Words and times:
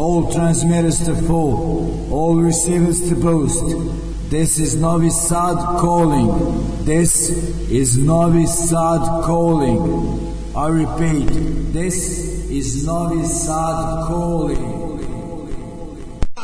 all 0.00 0.32
transmitters 0.32 1.04
to 1.04 1.14
full, 1.14 2.10
all 2.10 2.36
receivers 2.36 3.06
to 3.10 3.14
boost. 3.14 3.66
This 4.30 4.58
is 4.58 4.74
Novi 4.76 5.10
Sad 5.10 5.58
calling. 5.78 6.30
This 6.86 7.28
is 7.68 7.98
Novi 7.98 8.46
Sad 8.46 9.02
calling. 9.24 9.78
I 10.56 10.68
repeat, 10.68 11.28
this 11.74 11.98
is 12.48 12.86
Novi 12.86 13.26
Sad 13.26 14.06
calling. 14.06 14.80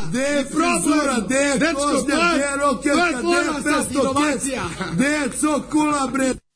Gde 0.07 0.19
je 0.19 0.43
frizura, 0.45 1.15
gde 1.25 1.35
je 1.35 1.73
košnja, 1.73 1.99
gde 2.03 2.43
je 2.45 2.57
rokerka, 2.61 3.05
je 3.05 3.17
gde 3.23 3.37
je 3.37 3.63
pesto 3.63 4.13
gde 4.93 5.07
je 5.07 5.29
cokula, 5.39 6.07
bre? 6.13 6.46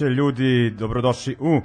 Veče 0.00 0.14
ljudi, 0.14 0.70
dobrodošli 0.70 1.36
u 1.40 1.56
e, 1.56 1.60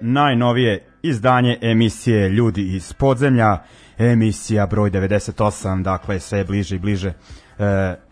najnovije 0.00 0.84
izdanje 1.02 1.58
emisije 1.62 2.28
Ljudi 2.28 2.74
iz 2.76 2.92
podzemlja, 2.92 3.58
emisija 3.98 4.66
broj 4.66 4.90
98, 4.90 5.82
dakle 5.82 6.20
sve 6.20 6.44
bliže 6.44 6.76
i 6.76 6.78
bliže 6.78 7.08
e, 7.08 7.14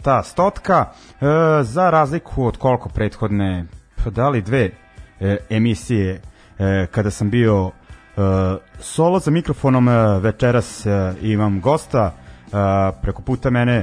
ta 0.02 0.22
stotka, 0.22 0.84
e, 0.84 1.26
za 1.62 1.90
razliku 1.90 2.46
od 2.46 2.56
koliko 2.56 2.88
prethodne, 2.88 3.64
pa 4.04 4.10
da 4.10 4.28
li 4.28 4.42
dve 4.42 4.70
e, 5.20 5.36
emisije 5.50 6.20
e, 6.58 6.86
kada 6.90 7.10
sam 7.10 7.30
bio 7.30 7.70
e, 7.70 8.20
solo 8.80 9.18
za 9.18 9.30
mikrofonom, 9.30 9.88
e, 9.88 10.18
večeras 10.18 10.86
e, 10.86 11.14
imam 11.22 11.60
gosta, 11.60 12.12
e, 12.12 12.50
preko 13.02 13.22
puta 13.22 13.50
mene 13.50 13.76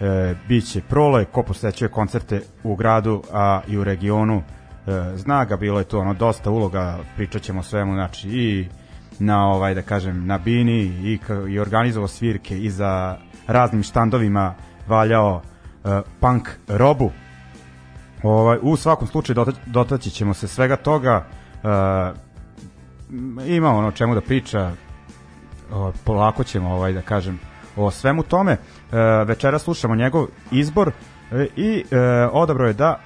e, 0.00 0.34
biće 0.48 0.80
Prole, 0.88 1.24
ko 1.24 1.42
posećuje 1.42 1.88
koncerte 1.88 2.40
u 2.64 2.76
gradu, 2.76 3.22
a 3.32 3.60
i 3.68 3.78
u 3.78 3.84
regionu. 3.84 4.42
E, 4.88 5.16
zna 5.16 5.44
ga, 5.44 5.56
bilo 5.56 5.78
je 5.78 5.84
tu 5.84 5.98
ono 5.98 6.14
dosta 6.14 6.50
uloga, 6.50 6.98
pričat 7.16 7.42
ćemo 7.42 7.62
svemu, 7.62 7.94
znači 7.94 8.28
i 8.28 8.68
na 9.18 9.46
ovaj 9.46 9.74
da 9.74 9.82
kažem 9.82 10.26
na 10.26 10.38
bini 10.38 10.80
i, 10.82 11.18
i 11.48 11.58
organizovao 11.58 12.08
svirke 12.08 12.58
i 12.58 12.70
za 12.70 13.16
raznim 13.46 13.82
štandovima 13.82 14.54
valjao 14.86 15.42
e, 15.84 16.00
punk 16.20 16.48
robu. 16.68 17.10
Ovaj, 18.22 18.58
u 18.62 18.76
svakom 18.76 19.08
slučaju 19.08 19.34
dota, 19.34 19.52
dotaći 19.66 20.10
ćemo 20.10 20.34
se 20.34 20.48
svega 20.48 20.76
toga. 20.76 21.26
E, 21.54 21.68
ima 23.46 23.70
ono 23.70 23.92
čemu 23.92 24.14
da 24.14 24.20
priča, 24.20 24.72
o, 25.72 25.92
polako 26.04 26.44
ćemo 26.44 26.74
ovaj 26.74 26.92
da 26.92 27.02
kažem 27.02 27.40
o 27.76 27.90
svemu 27.90 28.22
tome. 28.22 28.52
E, 28.52 28.58
večera 29.24 29.58
slušamo 29.58 29.94
njegov 29.94 30.26
izbor 30.50 30.92
e, 31.32 31.46
i 31.56 31.84
e, 31.90 31.98
odabro 32.32 32.66
je 32.66 32.72
da 32.72 33.00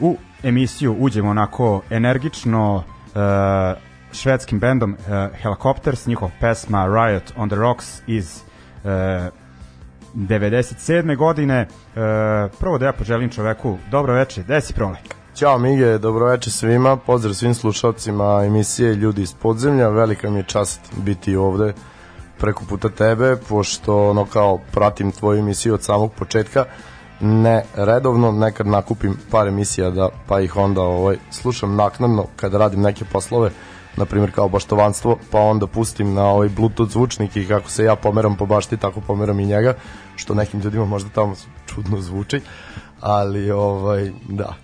u 0.00 0.16
emisiju 0.42 0.96
uđemo 0.98 1.30
onako 1.30 1.82
energično 1.90 2.84
e, 3.14 3.18
švedskim 4.12 4.58
bendom 4.58 4.92
e, 4.94 5.28
Helicopters, 5.42 6.06
njihov 6.06 6.30
pesma 6.40 6.86
Riot 6.86 7.32
on 7.36 7.48
the 7.48 7.56
Rocks 7.56 8.02
iz 8.06 8.40
e, 8.84 9.30
97. 10.14 11.16
godine. 11.16 11.56
E, 11.56 11.68
prvo 12.60 12.78
da 12.78 12.86
ja 12.86 12.92
poželim 12.92 13.30
čoveku 13.30 13.78
dobro 13.90 14.14
veče, 14.14 14.42
gde 14.42 14.60
si 14.60 14.74
prole? 14.74 14.96
Ćao 15.34 15.58
Mige, 15.58 15.98
dobroveče 15.98 16.50
svima, 16.50 16.96
pozdrav 16.96 17.34
svim 17.34 17.54
slušalcima 17.54 18.44
emisije 18.44 18.94
Ljudi 18.94 19.22
iz 19.22 19.34
podzemlja, 19.34 19.88
velika 19.88 20.30
mi 20.30 20.38
je 20.38 20.42
čast 20.42 20.80
biti 20.96 21.36
ovde 21.36 21.72
preko 22.38 22.64
puta 22.68 22.88
tebe, 22.88 23.36
pošto 23.48 24.10
ono 24.10 24.24
kao 24.24 24.58
pratim 24.72 25.12
tvoju 25.12 25.38
emisiju 25.38 25.74
od 25.74 25.82
samog 25.82 26.12
početka, 26.12 26.64
ne 27.22 27.62
redovno, 27.74 28.32
nekad 28.32 28.66
nakupim 28.66 29.16
par 29.30 29.48
emisija 29.48 29.90
da 29.90 30.08
pa 30.26 30.40
ih 30.40 30.56
onda 30.56 30.80
ovaj, 30.82 31.16
slušam 31.30 31.76
naknadno 31.76 32.26
kada 32.36 32.58
radim 32.58 32.80
neke 32.80 33.04
poslove, 33.04 33.50
na 33.96 34.04
primjer 34.04 34.32
kao 34.32 34.48
baštovanstvo, 34.48 35.18
pa 35.30 35.40
onda 35.40 35.66
pustim 35.66 36.14
na 36.14 36.24
ovaj 36.24 36.48
bluetooth 36.48 36.92
zvučnik 36.92 37.36
i 37.36 37.48
kako 37.48 37.70
se 37.70 37.84
ja 37.84 37.96
pomeram 37.96 38.36
po 38.36 38.46
bašti, 38.46 38.76
tako 38.76 39.00
pomeram 39.00 39.40
i 39.40 39.46
njega, 39.46 39.74
što 40.16 40.34
nekim 40.34 40.60
ljudima 40.60 40.84
možda 40.84 41.10
tamo 41.10 41.34
čudno 41.66 42.00
zvuči, 42.00 42.40
ali 43.00 43.50
ovaj, 43.50 44.12
da. 44.28 44.54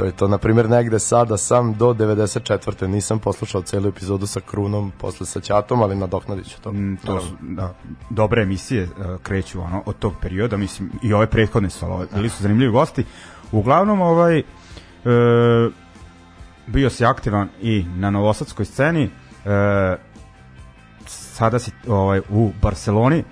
To 0.00 0.06
je 0.06 0.12
to, 0.12 0.28
na 0.28 0.38
primjer, 0.38 0.68
negde 0.70 0.98
sada 0.98 1.36
sam 1.36 1.74
do 1.74 1.86
94. 1.94 2.86
nisam 2.86 3.18
poslušao 3.18 3.62
celu 3.62 3.88
epizodu 3.88 4.26
sa 4.26 4.40
Krunom, 4.40 4.92
posle 4.98 5.26
sa 5.26 5.40
Ćatom, 5.40 5.82
ali 5.82 5.96
nadoknadit 5.96 6.46
ću 6.46 6.60
to. 6.60 6.72
Mm, 6.72 6.96
to 7.04 7.20
su 7.20 7.34
da, 7.40 7.74
dobre 8.10 8.42
emisije 8.42 8.84
uh, 8.84 9.20
kreću 9.22 9.60
ono 9.60 9.82
od 9.86 9.98
tog 9.98 10.12
perioda, 10.20 10.56
mislim 10.56 10.90
i 11.02 11.12
ove 11.12 11.26
prethodne 11.26 11.70
su, 11.70 11.84
ali 11.84 11.94
ove- 11.94 12.06
bili 12.14 12.28
su 12.28 12.42
zanimljivi 12.42 12.72
gosti. 12.72 13.04
Uglavnom 13.52 14.00
ovaj 14.00 14.38
e, 14.38 14.42
bio 16.66 16.90
si 16.90 17.04
aktivan 17.04 17.48
i 17.62 17.84
na 17.96 18.10
novosadskoj 18.10 18.64
sceni. 18.64 19.04
E, 19.04 19.96
sada 21.06 21.58
si 21.58 21.70
ovaj 21.88 22.20
u 22.30 22.50
Barceloni, 22.62 23.18
e, 23.18 23.24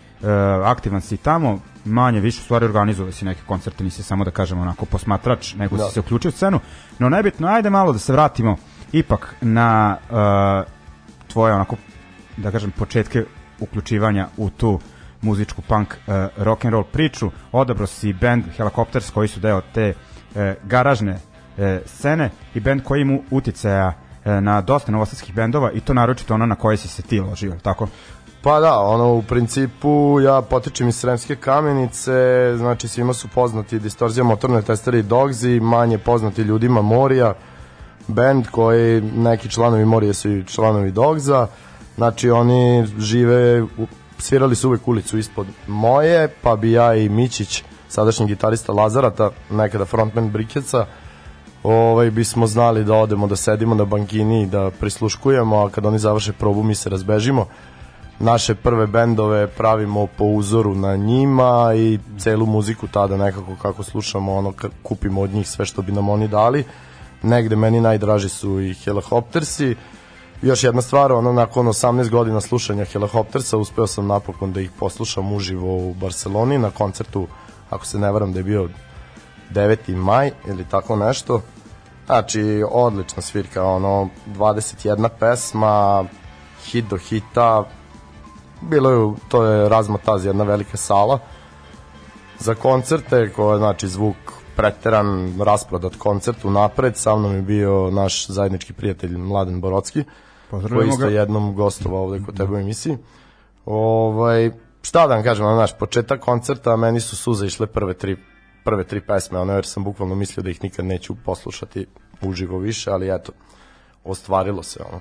aktivan 0.64 1.00
si 1.00 1.16
tamo, 1.16 1.60
manje 1.88 2.20
više 2.20 2.42
stvari 2.42 2.64
organizovao 2.64 3.12
si 3.12 3.24
neke 3.24 3.40
koncerte, 3.46 3.84
nisi 3.84 4.02
samo 4.02 4.24
da 4.24 4.30
kažemo 4.30 4.62
onako 4.62 4.86
posmatrač, 4.86 5.54
nego 5.54 5.76
Da. 5.76 5.84
si 5.84 5.92
se 5.92 6.00
uključio 6.00 6.28
u 6.28 6.32
scenu. 6.32 6.60
No 6.98 7.08
najbitno, 7.08 7.48
ajde 7.48 7.70
malo 7.70 7.92
da 7.92 7.98
se 7.98 8.12
vratimo 8.12 8.56
ipak 8.92 9.34
na 9.40 9.96
e, 10.10 10.70
tvoje 11.28 11.54
onako 11.54 11.76
da 12.36 12.50
kažem 12.50 12.70
početke 12.70 13.24
uključivanja 13.60 14.28
u 14.36 14.50
tu 14.50 14.80
muzičku 15.20 15.62
punk 15.62 15.88
uh, 16.06 16.14
rock 16.36 16.64
and 16.64 16.72
roll 16.72 16.84
priču. 16.84 17.30
Odabro 17.52 17.86
si 17.86 18.12
band 18.12 18.44
Helicopters 18.56 19.10
koji 19.10 19.28
su 19.28 19.40
deo 19.40 19.60
te 19.74 19.94
uh, 19.94 20.40
garažne 20.64 21.12
uh, 21.12 21.64
scene 21.86 22.30
i 22.54 22.60
band 22.60 22.82
koji 22.82 23.00
ima 23.00 23.18
uticaja 23.30 23.88
uh, 23.88 24.32
na 24.32 24.60
dosta 24.60 24.92
novosadskih 24.92 25.34
bendova 25.34 25.72
i 25.72 25.80
to 25.80 25.94
naročito 25.94 26.34
ono 26.34 26.46
na 26.46 26.54
koje 26.54 26.76
si 26.76 26.88
se 26.88 27.02
ti 27.02 27.20
ložio, 27.20 27.56
tako? 27.62 27.88
Pa 28.42 28.60
da, 28.60 28.78
ono, 28.78 29.14
u 29.14 29.22
principu 29.22 30.20
ja 30.20 30.42
potičem 30.42 30.88
iz 30.88 30.96
Sremske 30.96 31.36
kamenice, 31.36 32.12
znači 32.56 32.88
svima 32.88 33.12
su 33.12 33.28
poznati 33.28 33.78
Distorzija 33.78 34.24
motorne 34.24 34.62
testere 34.62 34.98
i 34.98 35.02
Dogzi, 35.02 35.60
manje 35.60 35.98
poznati 35.98 36.42
ljudima 36.42 36.82
Morija, 36.82 37.34
band 38.06 38.46
koji 38.50 39.00
neki 39.00 39.48
članovi 39.48 39.84
Morije 39.84 40.14
su 40.14 40.30
i 40.30 40.44
članovi 40.44 40.90
Dogza, 40.90 41.46
znači 41.96 42.30
oni 42.30 42.86
žive, 42.98 43.66
svirali 44.18 44.56
su 44.56 44.68
uvek 44.68 44.88
ulicu 44.88 45.18
ispod 45.18 45.46
moje, 45.66 46.28
pa 46.42 46.56
bi 46.56 46.72
ja 46.72 46.94
i 46.94 47.08
Mićić, 47.08 47.64
sadašnji 47.88 48.26
gitarista 48.26 48.72
Lazarata, 48.72 49.30
nekada 49.50 49.84
frontman 49.84 50.30
Brikeca, 50.30 50.86
ovaj, 51.62 52.10
bismo 52.10 52.46
znali 52.46 52.84
da 52.84 52.94
odemo 52.94 53.26
da 53.26 53.36
sedimo 53.36 53.74
na 53.74 53.84
bankini 53.84 54.42
i 54.42 54.46
da 54.46 54.70
prisluškujemo, 54.80 55.56
a 55.64 55.70
kad 55.70 55.86
oni 55.86 55.98
završe 55.98 56.32
probu 56.32 56.62
mi 56.62 56.74
se 56.74 56.90
razbežimo 56.90 57.46
naše 58.20 58.54
prve 58.54 58.86
bendove 58.86 59.46
pravimo 59.46 60.06
po 60.06 60.24
uzoru 60.24 60.74
na 60.74 60.96
njima 60.96 61.74
i 61.76 61.98
celu 62.18 62.46
muziku 62.46 62.86
tada 62.86 63.16
nekako 63.16 63.56
kako 63.62 63.82
slušamo, 63.82 64.34
ono, 64.34 64.52
kupimo 64.82 65.20
od 65.20 65.30
njih 65.30 65.48
sve 65.48 65.66
što 65.66 65.82
bi 65.82 65.92
nam 65.92 66.08
oni 66.08 66.28
dali. 66.28 66.64
Negde 67.22 67.56
meni 67.56 67.80
najdraži 67.80 68.28
su 68.28 68.60
i 68.60 68.74
Helicoptersi. 68.74 69.76
Još 70.42 70.64
jedna 70.64 70.82
stvar, 70.82 71.12
ono, 71.12 71.32
nakon 71.32 71.66
18 71.66 72.10
godina 72.10 72.40
slušanja 72.40 72.84
Helicoptersa 72.84 73.56
uspeo 73.56 73.86
sam 73.86 74.06
napokon 74.06 74.52
da 74.52 74.60
ih 74.60 74.70
poslušam 74.78 75.32
uživo 75.32 75.76
u 75.76 75.94
Barceloni 75.94 76.58
na 76.58 76.70
koncertu, 76.70 77.26
ako 77.70 77.86
se 77.86 77.98
ne 77.98 78.12
varam 78.12 78.32
da 78.32 78.38
je 78.38 78.44
bio 78.44 78.68
9. 79.50 79.96
maj 79.96 80.30
ili 80.48 80.64
tako 80.64 80.96
nešto. 80.96 81.42
Znači, 82.06 82.64
odlična 82.70 83.22
svirka, 83.22 83.64
ono, 83.64 84.08
21 84.26 85.08
pesma, 85.20 86.04
hit 86.64 86.84
do 86.84 86.96
hita, 86.96 87.64
bilo 88.60 88.90
je, 88.90 89.14
to 89.28 89.44
je 89.44 89.68
Razmataz, 89.68 90.24
jedna 90.24 90.44
velika 90.44 90.76
sala. 90.76 91.18
Za 92.38 92.54
koncerte, 92.54 93.32
koja 93.32 93.58
znači 93.58 93.88
zvuk 93.88 94.16
preteran, 94.56 95.40
rasprodat 95.40 95.96
koncert 95.96 96.44
napred, 96.44 96.96
sa 96.96 97.16
mnom 97.16 97.34
je 97.34 97.42
bio 97.42 97.90
naš 97.90 98.26
zajednički 98.26 98.72
prijatelj 98.72 99.16
Mladen 99.16 99.60
Borocki, 99.60 100.04
koji 100.04 100.62
Pozdravljamo 100.62 100.92
isto 100.92 101.06
ga. 101.06 101.10
jednom 101.10 101.54
gostovao 101.54 102.02
ovde 102.02 102.24
kod 102.24 102.36
tebe 102.36 102.54
u 102.54 102.58
emisiji. 102.58 102.96
Ovaj, 103.66 104.50
šta 104.82 105.06
da 105.06 105.14
vam 105.14 105.24
kažem, 105.24 105.46
ono, 105.46 105.56
znaš, 105.56 105.78
početak 105.78 106.20
koncerta, 106.20 106.76
meni 106.76 107.00
su 107.00 107.16
suze 107.16 107.46
išle 107.46 107.66
prve 107.66 107.94
tri, 107.94 108.16
prve 108.64 108.84
tri 108.84 109.00
pesme, 109.00 109.38
ono, 109.38 109.52
jer 109.52 109.66
sam 109.66 109.84
bukvalno 109.84 110.14
mislio 110.14 110.42
da 110.42 110.50
ih 110.50 110.62
nikad 110.62 110.84
neću 110.84 111.14
poslušati 111.24 111.86
uživo 112.22 112.58
više, 112.58 112.90
ali 112.90 113.14
eto, 113.14 113.32
ostvarilo 114.04 114.62
se, 114.62 114.82
ono 114.88 115.00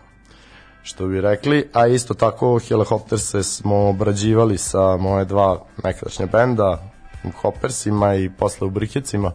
što 0.87 1.07
bi 1.07 1.21
rekli, 1.21 1.69
a 1.73 1.87
isto 1.87 2.13
tako 2.13 2.59
Helicopterse 2.59 3.43
smo 3.43 3.87
obrađivali 3.87 4.57
sa 4.57 4.97
moje 4.97 5.25
dva 5.25 5.59
nekadašnja 5.83 6.25
benda, 6.25 6.83
u 7.23 7.29
Hoppersima 7.31 8.15
i 8.15 8.29
posle 8.29 8.67
u 8.67 8.69
Brikecima, 8.69 9.31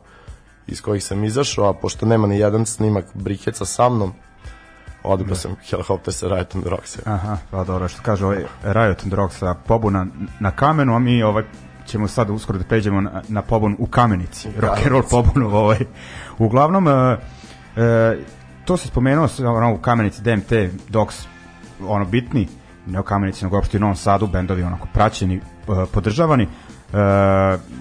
iz 0.66 0.82
kojih 0.82 1.04
sam 1.04 1.24
izašao, 1.24 1.68
a 1.68 1.72
pošto 1.72 2.06
nema 2.06 2.26
ni 2.26 2.38
jedan 2.38 2.66
snimak 2.66 3.04
Brikeca 3.14 3.64
sa 3.64 3.88
mnom, 3.88 4.12
odabrao 5.02 5.36
sam 5.36 5.56
Helicopterse 5.70 6.28
Riot 6.28 6.54
and 6.54 6.66
Rocks. 6.66 6.98
Aha, 7.06 7.38
pa 7.50 7.64
dobro, 7.64 7.88
što 7.88 8.02
kaže 8.02 8.24
ovaj 8.26 8.44
Riot 8.64 9.02
and 9.04 9.12
Rock 9.12 9.34
sa 9.34 9.54
pobuna 9.56 10.06
na 10.40 10.50
kamenu, 10.50 10.94
a 10.94 10.98
mi 10.98 11.22
ovaj 11.22 11.44
ćemo 11.86 12.08
sad 12.08 12.30
uskoro 12.30 12.58
da 12.58 12.64
pređemo 12.64 13.00
na, 13.00 13.22
na 13.28 13.42
pobun 13.42 13.76
u 13.78 13.86
kamenici, 13.86 14.48
rock 14.58 14.76
and 14.76 14.86
roll 14.86 15.02
pobunu 15.10 15.56
ovaj. 15.56 15.78
Uglavnom 16.38 16.88
e, 16.88 17.16
e, 17.76 18.18
to 18.64 18.76
se 18.76 18.88
spomenuo 18.88 19.28
s- 19.28 19.40
ono, 19.40 19.74
u 19.74 19.78
kamenici 19.78 20.22
DMT 20.22 20.52
Dogs 20.88 21.26
ono 21.86 22.04
bitni 22.04 22.48
ne 22.86 23.00
u 23.00 23.02
kamenici 23.02 23.44
nego 23.44 23.56
uopšte 23.56 23.76
u 23.76 23.80
Novom 23.80 23.96
Sadu 23.96 24.26
bendovi 24.26 24.62
onako 24.62 24.88
praćeni, 24.92 25.36
e, 25.36 25.40
podržavani 25.92 26.42
e, 26.42 26.48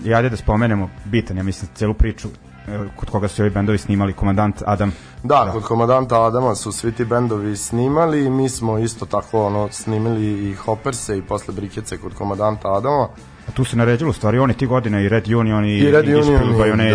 i 0.05 0.13
ajde 0.13 0.29
da 0.29 0.35
spomenemo 0.37 0.89
bitan, 1.05 1.37
ja 1.37 1.43
mislim 1.43 1.71
celu 1.75 1.93
priču 1.93 2.27
e, 2.67 2.79
kod 2.95 3.09
koga 3.09 3.27
su 3.27 3.41
ovi 3.41 3.49
bendovi 3.49 3.77
snimali 3.77 4.13
komandant 4.13 4.63
Adam 4.65 4.93
Da, 5.23 5.49
kod 5.53 5.63
komandanta 5.63 6.25
Adama 6.25 6.55
su 6.55 6.71
svi 6.71 6.91
ti 6.91 7.05
bendovi 7.05 7.57
snimali, 7.57 8.29
mi 8.29 8.49
smo 8.49 8.77
isto 8.77 9.05
tako 9.05 9.45
ono, 9.45 9.67
snimili 9.71 10.49
i 10.49 10.53
Hopperse 10.53 11.17
i 11.17 11.21
posle 11.21 11.53
Brikece 11.53 11.97
kod 11.97 12.13
komandanta 12.13 12.73
Adama. 12.73 13.07
A 13.47 13.51
tu 13.51 13.63
se 13.63 13.77
naređalo 13.77 14.13
stvari 14.13 14.39
oni 14.39 14.53
ti 14.53 14.65
godine 14.65 15.05
i 15.05 15.09
Red 15.09 15.33
Union 15.33 15.65
i, 15.65 15.77
I 15.77 15.91
Red 15.91 16.07
i 16.07 16.15
Union, 16.15 16.55
i, 16.55 16.57
Bajoneti, 16.57 16.93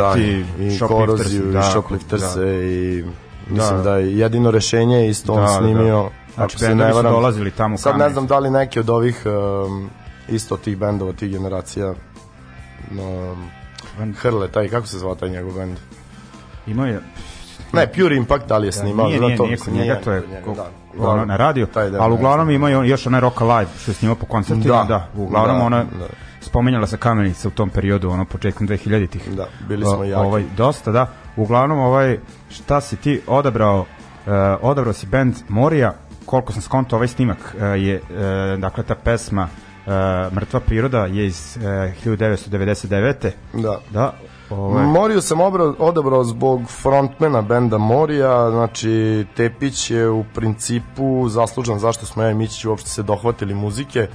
da, 0.58 0.64
i 0.64 0.70
Shoplifters, 0.76 0.88
Koroziju, 0.88 1.52
da, 1.52 1.58
i 1.58 1.62
Shoplifters 1.62 2.34
da. 2.34 2.42
i 2.52 3.04
mislim 3.50 3.76
Da. 3.76 3.82
da, 3.82 3.96
je 3.96 4.18
jedino 4.18 4.50
rešenje 4.50 4.96
je 4.96 5.08
isto 5.08 5.32
on 5.32 5.40
Da, 5.40 5.46
da, 5.46 5.58
snimio. 5.58 6.02
da. 6.02 6.25
Znači, 6.36 6.58
se 6.58 6.66
bendovi 6.66 6.86
ne 6.86 6.92
su 6.92 6.96
varam. 6.96 7.12
dolazili 7.12 7.50
tamo 7.50 7.76
Sad 7.78 7.98
ne 7.98 8.10
znam 8.10 8.26
da 8.26 8.38
li 8.38 8.50
neki 8.50 8.80
od 8.80 8.90
ovih 8.90 9.22
um, 9.26 9.90
isto 10.28 10.56
tih 10.56 10.76
bendova, 10.76 11.12
tih 11.12 11.30
generacija 11.30 11.94
um, 12.92 13.50
Hrle, 14.14 14.48
taj, 14.48 14.68
kako 14.68 14.86
se 14.86 14.98
zvao 14.98 15.14
taj 15.14 15.28
njegov 15.28 15.52
bend? 15.52 15.76
Imao 16.66 16.86
je 16.86 17.00
Ne, 17.72 17.86
Pure 17.88 18.16
Impact, 18.16 18.46
da 18.46 18.58
li 18.58 18.68
je 18.68 18.72
snimao? 18.72 19.06
nije, 19.06 19.20
nije, 19.20 19.36
to, 19.36 19.46
nije 19.46 19.58
nije 19.66 19.82
njega, 19.82 20.00
to 20.00 20.12
je 20.12 20.22
ko- 20.44 20.54
da. 20.54 20.70
ono, 21.00 21.16
Da, 21.16 21.24
na 21.24 21.36
radio, 21.36 21.66
ali 22.00 22.14
uglavnom 22.14 22.50
ima 22.50 22.68
još 22.70 23.06
onaj 23.06 23.20
Rock 23.20 23.40
Alive 23.40 23.70
što 23.78 23.90
je 23.90 23.94
snimao 23.94 24.16
po 24.16 24.26
koncertima, 24.26 24.74
da, 24.76 24.84
Da. 24.84 25.08
uglavnom 25.16 25.58
Da, 25.58 25.64
ona 25.64 25.84
da. 25.84 26.06
spomenjala 26.40 26.86
se 26.86 26.96
kamenica 26.96 27.48
u 27.48 27.52
tom 27.52 27.70
periodu, 27.70 28.10
ono 28.10 28.24
početkom 28.24 28.68
2000-ih. 28.68 29.30
Da, 29.30 29.46
bili 29.68 29.84
smo 29.84 30.04
jaki. 30.04 30.14
Ovaj, 30.16 30.44
dosta, 30.56 30.92
da. 30.92 31.06
Uglavnom, 31.36 31.78
ovaj, 31.78 32.18
šta 32.50 32.80
si 32.80 32.96
ti 32.96 33.20
odabrao, 33.26 33.80
uh, 33.80 33.86
odabrao 34.62 34.92
si 34.92 35.06
band 35.06 35.34
Morija, 35.48 35.94
koliko 36.26 36.52
sam 36.52 36.62
skonto 36.62 36.96
ovaj 36.96 37.08
snimak 37.08 37.38
uh, 37.38 37.62
je, 37.82 38.00
uh, 38.00 38.60
dakle, 38.60 38.84
ta 38.84 38.94
pesma 38.94 39.48
uh, 39.86 40.32
Mrtva 40.34 40.60
priroda 40.60 41.06
je 41.06 41.26
iz 41.26 41.56
uh, 41.56 41.62
1999. 41.62 43.30
Da. 43.52 43.78
Da, 43.90 44.12
ovaj, 44.50 44.86
Moriju 44.86 45.20
sam 45.20 45.40
obrao, 45.40 45.74
odabrao 45.78 46.24
zbog 46.24 46.70
frontmena 46.82 47.42
benda 47.42 47.78
Morija, 47.78 48.50
znači 48.50 49.26
Tepić 49.36 49.90
je 49.90 50.08
u 50.08 50.24
principu 50.34 51.28
zaslužan 51.28 51.78
zašto 51.78 52.06
smo 52.06 52.22
ja 52.22 52.30
i 52.30 52.34
Mićić 52.34 52.64
uopšte 52.64 52.90
se 52.90 53.02
dohvatili 53.02 53.54
muzike. 53.54 54.08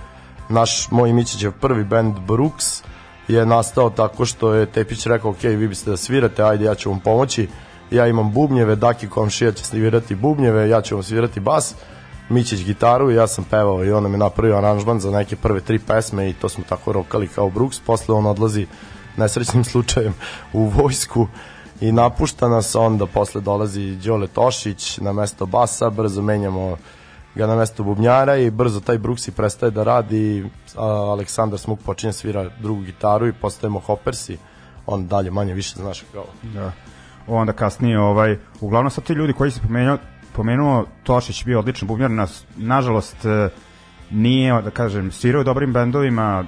Naš, 0.49 0.91
moj 0.91 1.13
Mićićev 1.13 1.51
prvi 1.51 1.83
band 1.83 2.19
Brooks 2.19 2.83
je 3.27 3.45
nastao 3.45 3.89
tako 3.89 4.25
što 4.25 4.53
je 4.53 4.65
Tepić 4.65 5.05
rekao, 5.05 5.31
ok, 5.31 5.43
vi 5.43 5.67
biste 5.67 5.89
da 5.89 5.97
svirate, 5.97 6.43
ajde 6.43 6.65
ja 6.65 6.75
ću 6.75 6.89
vam 6.89 6.99
pomoći. 6.99 7.47
Ja 7.91 8.07
imam 8.07 8.31
bubnjeve, 8.31 8.75
Daki 8.75 9.09
komšija 9.09 9.51
će 9.51 9.63
svirati 9.63 10.15
bubnjeve, 10.15 10.69
ja 10.69 10.81
ću 10.81 10.95
vam 10.95 11.03
svirati 11.03 11.39
bas. 11.39 11.75
Mićić 12.31 12.65
gitaru 12.65 13.11
i 13.11 13.15
ja 13.15 13.27
sam 13.27 13.43
pevao 13.43 13.85
i 13.85 13.91
on 13.91 14.03
nam 14.03 14.11
je 14.11 14.17
napravio 14.17 14.57
aranžman 14.57 14.99
za 14.99 15.11
neke 15.11 15.35
prve 15.35 15.61
tri 15.61 15.79
pesme 15.79 16.29
i 16.29 16.33
to 16.33 16.49
smo 16.49 16.63
tako 16.69 16.91
rokali 16.91 17.27
kao 17.27 17.49
Brooks. 17.49 17.79
Posle 17.79 18.15
on 18.15 18.25
odlazi 18.25 18.67
nesrećnim 19.17 19.63
slučajem 19.71 20.13
u 20.53 20.65
vojsku 20.65 21.27
i 21.81 21.91
napušta 21.91 22.49
nas, 22.49 22.75
onda 22.75 23.05
posle 23.05 23.41
dolazi 23.41 23.95
Đole 23.95 24.27
Tošić 24.27 24.97
na 24.97 25.13
mesto 25.13 25.45
basa, 25.45 25.89
brzo 25.89 26.21
menjamo 26.21 26.77
ga 27.35 27.47
na 27.47 27.55
mesto 27.55 27.83
bubnjara 27.83 28.37
i 28.37 28.51
brzo 28.51 28.79
taj 28.79 28.97
Brooks 28.97 29.27
i 29.27 29.31
prestaje 29.31 29.71
da 29.71 29.83
radi 29.83 30.49
Aleksandar 30.75 31.59
Smuk 31.59 31.79
počinje 31.85 32.13
svira 32.13 32.49
drugu 32.59 32.81
gitaru 32.81 33.27
i 33.27 33.33
postajemo 33.33 33.79
Hoppersi 33.79 34.37
on 34.85 35.07
dalje 35.07 35.31
manje 35.31 35.53
više 35.53 35.75
znaš 35.75 36.03
kao 36.13 36.25
Da. 36.43 36.71
Onda 37.27 37.53
kasnije, 37.53 37.99
ovaj, 37.99 38.37
uglavnom 38.61 38.91
sad 38.91 39.03
ti 39.03 39.13
ljudi 39.13 39.33
koji 39.33 39.51
se 39.51 39.61
pomenuo, 39.61 39.97
pomenuo 40.33 40.85
Tošić 41.03 41.45
bio 41.45 41.59
odličan 41.59 41.87
bubnjar, 41.87 42.11
nas, 42.11 42.45
nažalost 42.57 43.25
e, 43.25 43.49
nije, 44.11 44.61
da 44.61 44.69
kažem, 44.69 45.11
svirao 45.11 45.41
u 45.41 45.43
dobrim 45.43 45.73
bendovima, 45.73 46.45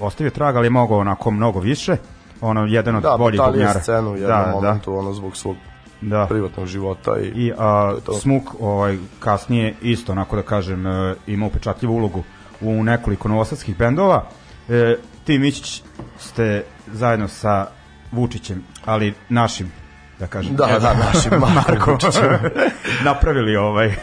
ostavio 0.00 0.30
trag, 0.30 0.56
ali 0.56 0.66
je 0.66 0.70
mogao 0.70 0.98
onako 0.98 1.30
mnogo 1.30 1.60
više. 1.60 1.96
Ono, 2.40 2.66
jedan 2.66 2.96
od 2.96 3.02
da, 3.02 3.16
boljih 3.18 3.40
bubnjara. 3.46 3.80
scenu 3.80 4.10
u 4.10 4.16
jednom 4.16 4.28
da, 4.28 4.52
momentu 4.54 4.94
ono 4.94 5.12
zbog 5.12 5.36
svog 5.36 5.56
Da, 6.00 6.18
da. 6.18 6.26
privatnog 6.26 6.66
života 6.66 7.18
i, 7.18 7.26
I 7.26 7.52
a, 7.58 7.94
To 7.94 8.00
to. 8.00 8.12
Smuk 8.12 8.42
ovaj, 8.60 8.98
kasnije 9.18 9.74
isto, 9.82 10.12
onako 10.12 10.36
da 10.36 10.42
kažem, 10.42 10.86
e, 10.86 11.14
ima 11.26 11.46
upečatljivu 11.46 11.94
ulogu 11.94 12.22
u 12.60 12.84
nekoliko 12.84 13.28
novosadskih 13.28 13.76
bendova. 13.78 14.24
E, 14.68 14.96
ti 15.24 15.38
Mićić 15.38 15.82
ste 16.18 16.64
zajedno 16.92 17.28
sa 17.28 17.66
Vučićem, 18.12 18.62
ali 18.84 19.14
našim, 19.28 19.72
da 20.20 20.26
kažem. 20.26 20.56
Da, 20.56 20.78
da, 20.78 20.94
našim 21.04 21.32
Markom 21.54 21.92
Vučićem. 21.92 22.38
napravili 23.04 23.56
ovaj 23.56 23.86
e, 23.86 23.94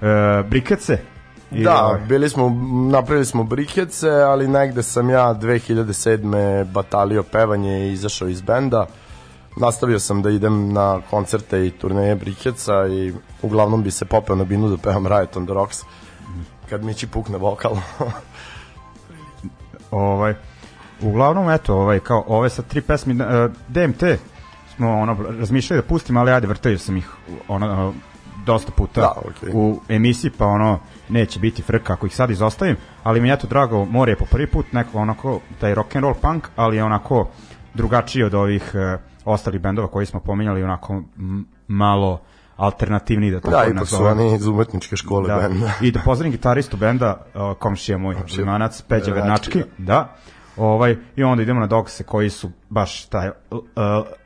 e, 0.00 0.42
brikece. 0.42 0.98
I, 1.50 1.64
Da, 1.64 1.84
ovaj, 1.84 2.00
bili 2.00 2.28
smo, 2.28 2.48
napravili 2.90 3.26
smo 3.26 3.44
brikece, 3.44 4.10
ali 4.10 4.48
negde 4.48 4.82
sam 4.82 5.10
ja 5.10 5.34
2007. 5.34 6.64
batalio 6.64 7.22
pevanje 7.22 7.88
i 7.88 7.92
izašao 7.92 8.28
iz 8.28 8.40
benda. 8.40 8.86
Nastavio 9.56 9.98
sam 9.98 10.22
da 10.22 10.30
idem 10.30 10.72
na 10.72 11.00
koncerte 11.10 11.66
i 11.66 11.70
turneje 11.70 12.14
brikeca 12.14 12.86
i 12.86 13.12
uglavnom 13.42 13.82
bi 13.82 13.90
se 13.90 14.04
popeo 14.04 14.36
na 14.36 14.44
binu 14.44 14.68
da 14.68 14.76
pevam 14.76 15.06
Riot 15.06 15.36
on 15.36 15.46
the 15.46 15.54
Rocks 15.54 15.78
kad 16.70 16.84
mi 16.84 16.94
će 16.94 17.06
pukne 17.06 17.38
vokal. 17.38 17.76
ovaj 19.90 20.34
uglavnom 21.02 21.50
eto 21.50 21.74
ovaj 21.74 22.00
kao 22.00 22.24
ove 22.26 22.50
sa 22.50 22.62
tri 22.62 22.80
pesme 22.80 23.14
uh, 23.14 23.52
DMT 23.68 24.02
smo 24.76 24.90
ono 24.92 25.16
razmišljali 25.30 25.82
da 25.82 25.88
pustimo 25.88 26.20
ali 26.20 26.30
ajde 26.30 26.46
vrtaju 26.46 26.78
sam 26.78 26.96
ih 26.96 27.10
ono 27.48 27.94
dosta 28.46 28.72
puta 28.72 29.00
Da, 29.00 29.12
okej. 29.20 29.50
u 29.54 29.80
emisiji 29.88 30.30
pa 30.30 30.46
ono 30.46 30.78
neće 31.08 31.40
biti 31.40 31.62
frka 31.62 31.92
ako 31.92 32.06
ih 32.06 32.14
sad 32.14 32.30
izostavim 32.30 32.76
ali 33.02 33.20
mi 33.20 33.28
je 33.28 33.34
eto 33.34 33.46
drago 33.46 33.84
more 33.84 34.12
je 34.12 34.16
po 34.16 34.24
prvi 34.24 34.46
put 34.46 34.72
neko 34.72 34.98
onako 34.98 35.40
taj 35.60 35.74
rock 35.74 35.96
and 35.96 36.02
roll 36.02 36.14
punk 36.14 36.48
ali 36.56 36.76
je 36.76 36.84
onako 36.84 37.28
drugačiji 37.74 38.22
od 38.22 38.34
ovih 38.34 38.72
uh, 38.74 39.00
ostalih 39.24 39.60
bendova 39.60 39.88
koji 39.88 40.06
smo 40.06 40.20
pominjali 40.20 40.62
onako 40.62 41.02
malo 41.68 42.20
alternativni 42.56 43.30
da 43.30 43.40
tako 43.40 43.50
da, 43.50 43.64
ipak 43.64 43.88
su 43.88 43.94
nazovem. 43.96 44.18
oni 44.18 44.34
iz 44.34 44.46
umetničke 44.46 44.96
škole 44.96 45.28
Da. 45.28 45.48
benda. 45.48 45.70
I 45.80 45.90
da 45.90 46.00
pozdravim 46.00 46.32
gitaristu 46.32 46.76
benda, 46.76 47.26
uh, 47.34 47.56
komšija 47.58 47.98
moj, 47.98 48.16
Zimanac, 48.28 48.82
Peđa 48.82 49.12
Vernački, 49.12 49.58
Vernački, 49.58 49.82
da. 49.82 50.16
Ovaj, 50.56 50.96
I 51.16 51.22
onda 51.22 51.42
idemo 51.42 51.60
na 51.60 51.66
Dogse 51.66 52.04
koji 52.04 52.30
su 52.30 52.50
baš 52.68 53.06
taj 53.06 53.28
uh, 53.28 53.58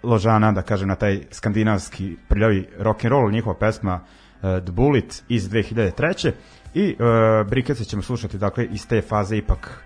ložana, 0.03 0.53
da 0.53 0.63
kažem, 0.63 0.89
na 0.89 0.95
taj 0.95 1.21
skandinavski 1.31 2.17
prljavi 2.29 2.69
rock 2.79 3.05
and 3.05 3.13
roll, 3.13 3.31
njihova 3.31 3.57
pesma 3.59 3.95
uh, 3.95 4.41
The 4.43 4.73
Bullet 4.73 5.23
iz 5.29 5.51
2003. 5.51 6.33
I 6.75 6.97
uh, 6.99 7.51
Brikece 7.51 7.85
ćemo 7.85 8.03
slušati 8.03 8.39
dakle 8.39 8.65
iz 8.65 8.87
te 8.87 9.03
faze 9.03 9.37
ipak 9.37 9.85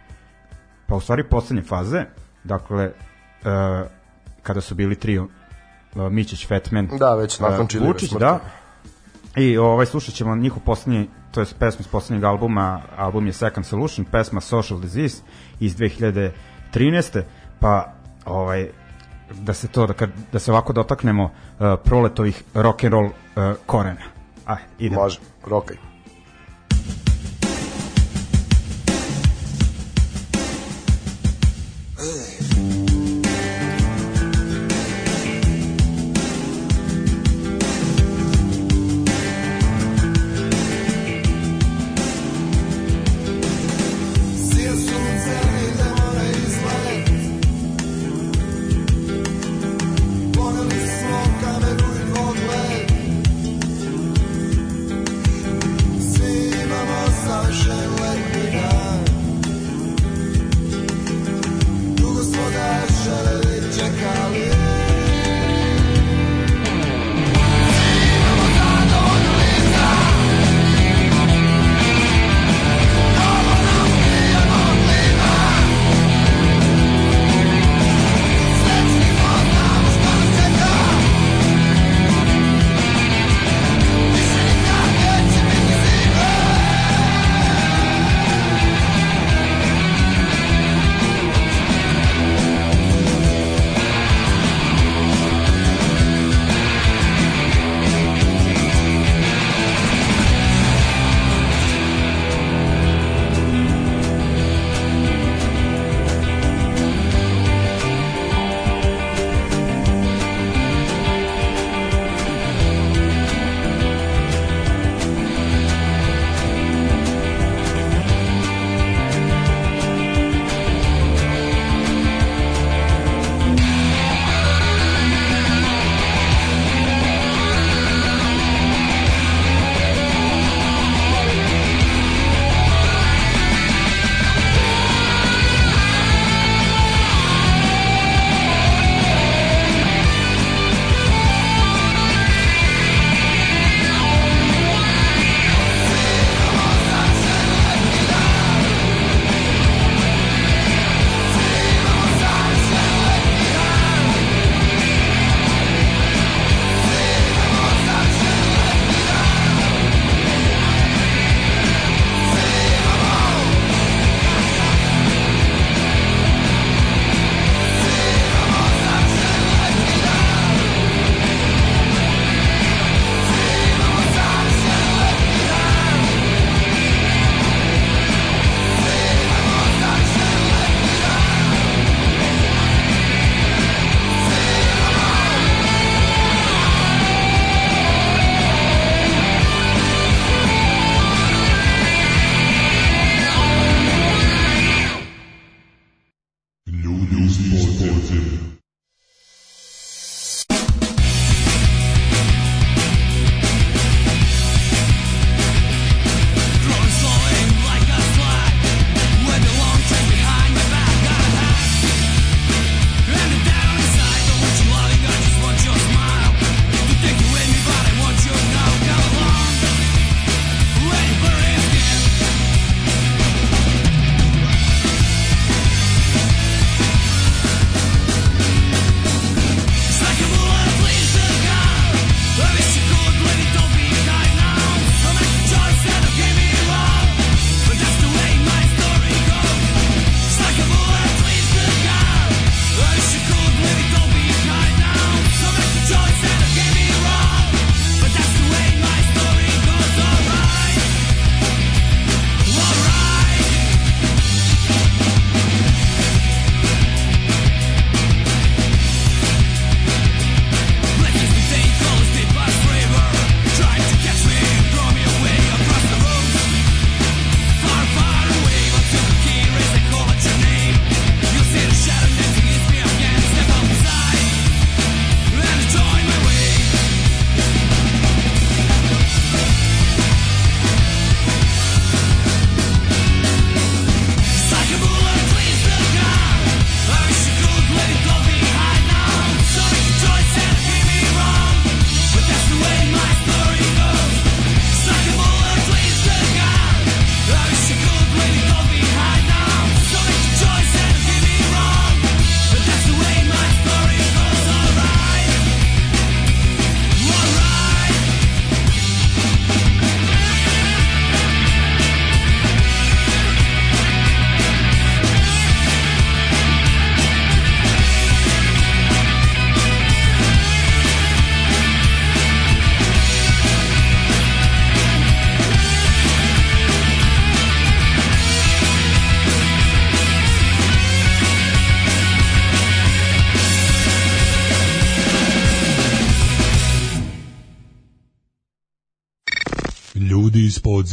pa 0.86 0.96
u 0.96 1.00
stvari 1.00 1.24
poslednje 1.24 1.62
faze, 1.62 2.04
dakle 2.44 2.86
uh, 2.86 3.86
kada 4.42 4.60
su 4.60 4.74
bili 4.74 4.94
trio 4.94 5.22
uh, 5.24 6.12
Mićić, 6.12 6.48
Fatman, 6.48 6.88
Da, 6.98 7.14
već 7.14 7.40
nakon 7.40 7.66
uh, 7.80 7.86
Vučić, 7.86 8.12
da. 8.12 8.40
I 9.36 9.58
ovaj 9.58 9.86
slušat 9.86 10.14
ćemo 10.14 10.36
njihov 10.36 10.62
poslednji, 10.62 11.08
to 11.34 11.40
je 11.40 11.46
pesma 11.58 11.80
iz 11.80 11.88
poslednjeg 11.88 12.24
albuma, 12.24 12.82
album 12.96 13.26
je 13.26 13.32
Second 13.32 13.66
Solution, 13.66 14.04
pesma 14.04 14.40
Social 14.40 14.80
Disease 14.80 15.22
iz 15.60 15.76
2013. 15.76 17.22
Pa 17.60 17.92
ovaj 18.24 18.68
da 19.32 19.54
se 19.54 19.68
to 19.68 19.86
da, 19.86 19.94
da 20.32 20.38
se 20.38 20.52
ovako 20.52 20.72
dotaknemo 20.72 21.24
uh, 21.24 21.30
proletovih 21.84 22.42
rock 22.54 22.84
and 22.84 22.92
roll 22.92 23.06
uh, 23.06 23.12
korena. 23.66 24.02
Aj, 24.46 24.62
idemo. 24.78 25.02
Može, 25.02 25.18
rokaj. 25.46 25.76
Sije 25.76 25.93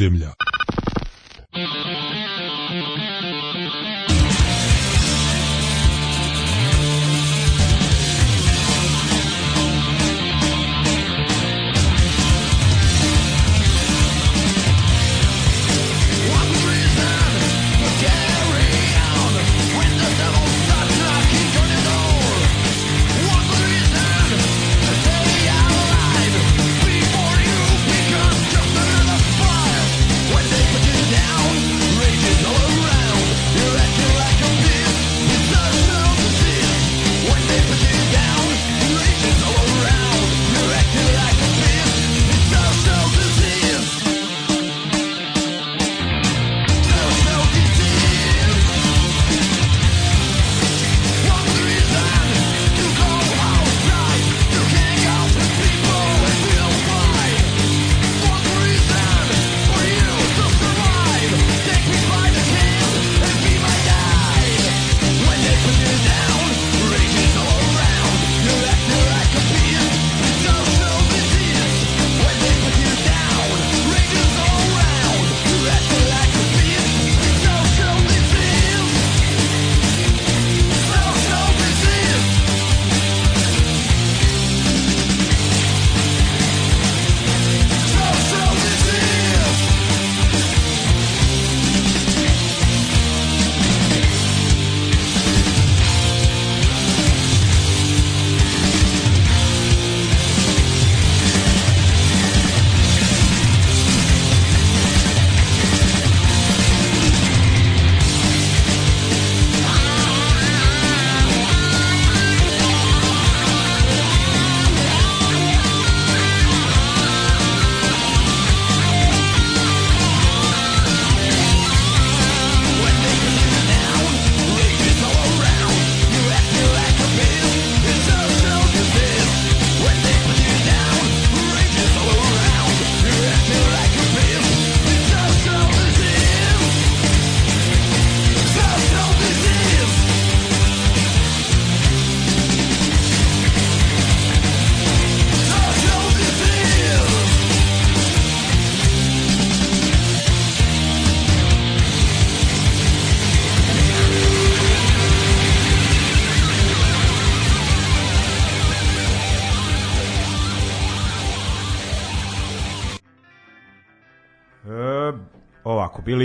podzemlja. 0.01 0.40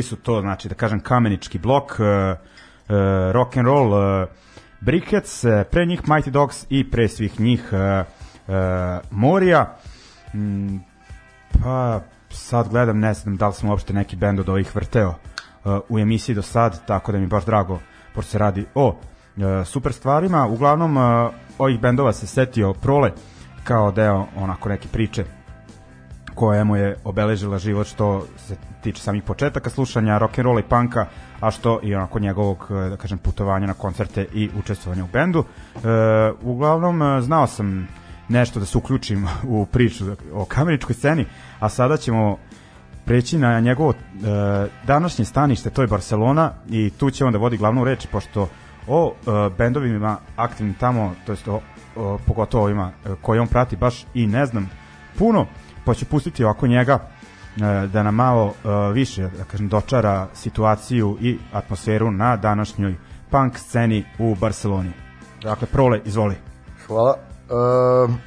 Su 0.07 0.17
to, 0.17 0.41
znači 0.41 0.69
da 0.69 0.75
kažem 0.75 1.01
kamenički 1.01 1.59
blok, 1.59 2.01
e, 2.01 2.05
e, 2.05 2.37
rock 3.33 3.57
and 3.57 3.67
roll, 3.67 3.95
e, 3.95 4.27
Brickets, 4.81 5.45
e, 5.45 5.65
pre 5.71 5.87
njih 5.87 6.03
Mighty 6.03 6.31
Dogs 6.31 6.67
i 6.71 6.91
pre 6.91 7.09
svih 7.09 7.41
njih 7.41 7.69
e, 7.73 7.77
e, 7.77 8.05
Morija. 9.11 9.77
Mm, 10.35 10.77
pa 11.63 12.01
sad 12.31 12.69
gledam, 12.69 12.99
ne 12.99 13.15
znam 13.15 13.37
da 13.37 13.49
li 13.49 13.55
sam 13.55 13.69
uopšte 13.69 13.93
neki 13.93 14.17
bend 14.17 14.41
od 14.41 14.49
ovih 14.49 14.75
vrteo 14.77 15.11
e, 15.11 15.15
u 15.89 15.99
emisiji 15.99 16.35
do 16.35 16.43
sad, 16.43 16.87
tako 16.87 17.13
da 17.13 17.19
mi 17.19 17.27
baš 17.27 17.45
drago, 17.45 17.79
pošto 18.15 18.31
se 18.31 18.39
radi 18.39 18.67
o 18.75 18.97
e, 19.37 19.65
super 19.65 19.93
stvarima. 19.93 20.47
Uglavnom, 20.47 20.99
e, 20.99 21.31
ovih 21.59 21.81
bendova 21.81 22.13
se 22.13 22.27
setio 22.27 22.73
Prole 22.73 23.13
kao 23.65 23.93
deo 23.93 24.27
onako 24.37 24.69
neke 24.69 24.89
priče 24.89 25.25
koja 26.37 26.65
mu 26.65 26.77
je 26.77 26.97
obeležila 27.05 27.59
život 27.59 27.87
što 27.87 28.27
se 28.37 28.57
tiče 28.83 29.03
samih 29.03 29.23
početaka 29.23 29.71
slušanja 29.71 30.19
rock 30.19 30.39
and 30.39 30.47
rolla 30.47 30.61
i 30.61 30.69
panka, 30.69 31.07
a 31.41 31.51
što 31.51 31.81
i 31.83 31.95
onako 31.95 32.19
njegovog 32.19 32.69
e, 32.71 32.89
da 32.89 32.97
kažem 32.97 33.19
putovanja 33.19 33.67
na 33.67 33.75
koncerte 33.75 34.27
i 34.35 34.51
učestvovanja 34.59 35.05
u 35.05 35.09
bendu. 35.13 35.45
E, 35.45 35.79
uglavnom 36.43 37.03
e, 37.03 37.21
znao 37.23 37.47
sam 37.47 37.89
nešto 38.29 38.61
da 38.61 38.67
se 38.67 38.79
uključim 38.79 39.27
u 39.59 39.67
priču 39.67 40.05
o 40.33 40.45
kameničkoj 40.45 40.95
sceni, 40.95 41.27
a 41.61 41.69
sada 41.69 41.97
ćemo 41.97 42.39
preći 43.05 43.39
na 43.39 43.61
njegovo 43.61 43.91
e, 43.91 43.97
današnje 44.87 45.25
stanište, 45.25 45.71
to 45.71 45.83
je 45.83 45.89
Barcelona 45.89 46.53
i 46.69 46.91
tu 46.91 47.11
će 47.11 47.25
da 47.25 47.39
vodi 47.39 47.57
glavnu 47.57 47.85
reč 47.85 48.07
pošto 48.07 48.49
o 48.87 49.13
e, 49.15 49.31
bendovima 49.59 50.17
aktivnim 50.37 50.75
tamo, 50.75 51.15
to 51.27 51.33
jest 51.33 51.49
o, 51.49 51.61
o, 51.97 52.19
pogotovo 52.27 52.65
ovima 52.65 52.93
e, 53.05 53.09
koje 53.23 53.41
on 53.41 53.49
prati 53.49 53.77
baš 53.77 54.07
i 54.15 54.27
ne 54.27 54.47
znam 54.47 54.71
puno, 55.19 55.47
pa 55.87 55.95
ću 55.95 56.05
pustiti 56.05 56.45
ovako 56.45 56.67
njega 56.67 56.99
e, 57.57 57.87
da 57.87 58.03
nam 58.03 58.15
malo 58.15 58.47
e, 58.47 58.93
više 58.93 59.23
da 59.23 59.45
kažem 59.45 59.69
dočara 59.69 60.27
situaciju 60.35 61.17
i 61.21 61.39
atmosferu 61.53 62.11
na 62.11 62.37
današnjoj 62.37 62.95
punk 63.31 63.59
sceni 63.59 64.05
u 64.19 64.35
Barceloni. 64.35 64.93
Dakle, 65.43 65.67
Prole, 65.67 66.01
izvoli. 66.05 66.35
Hvala. 66.87 67.17
E, 67.17 68.27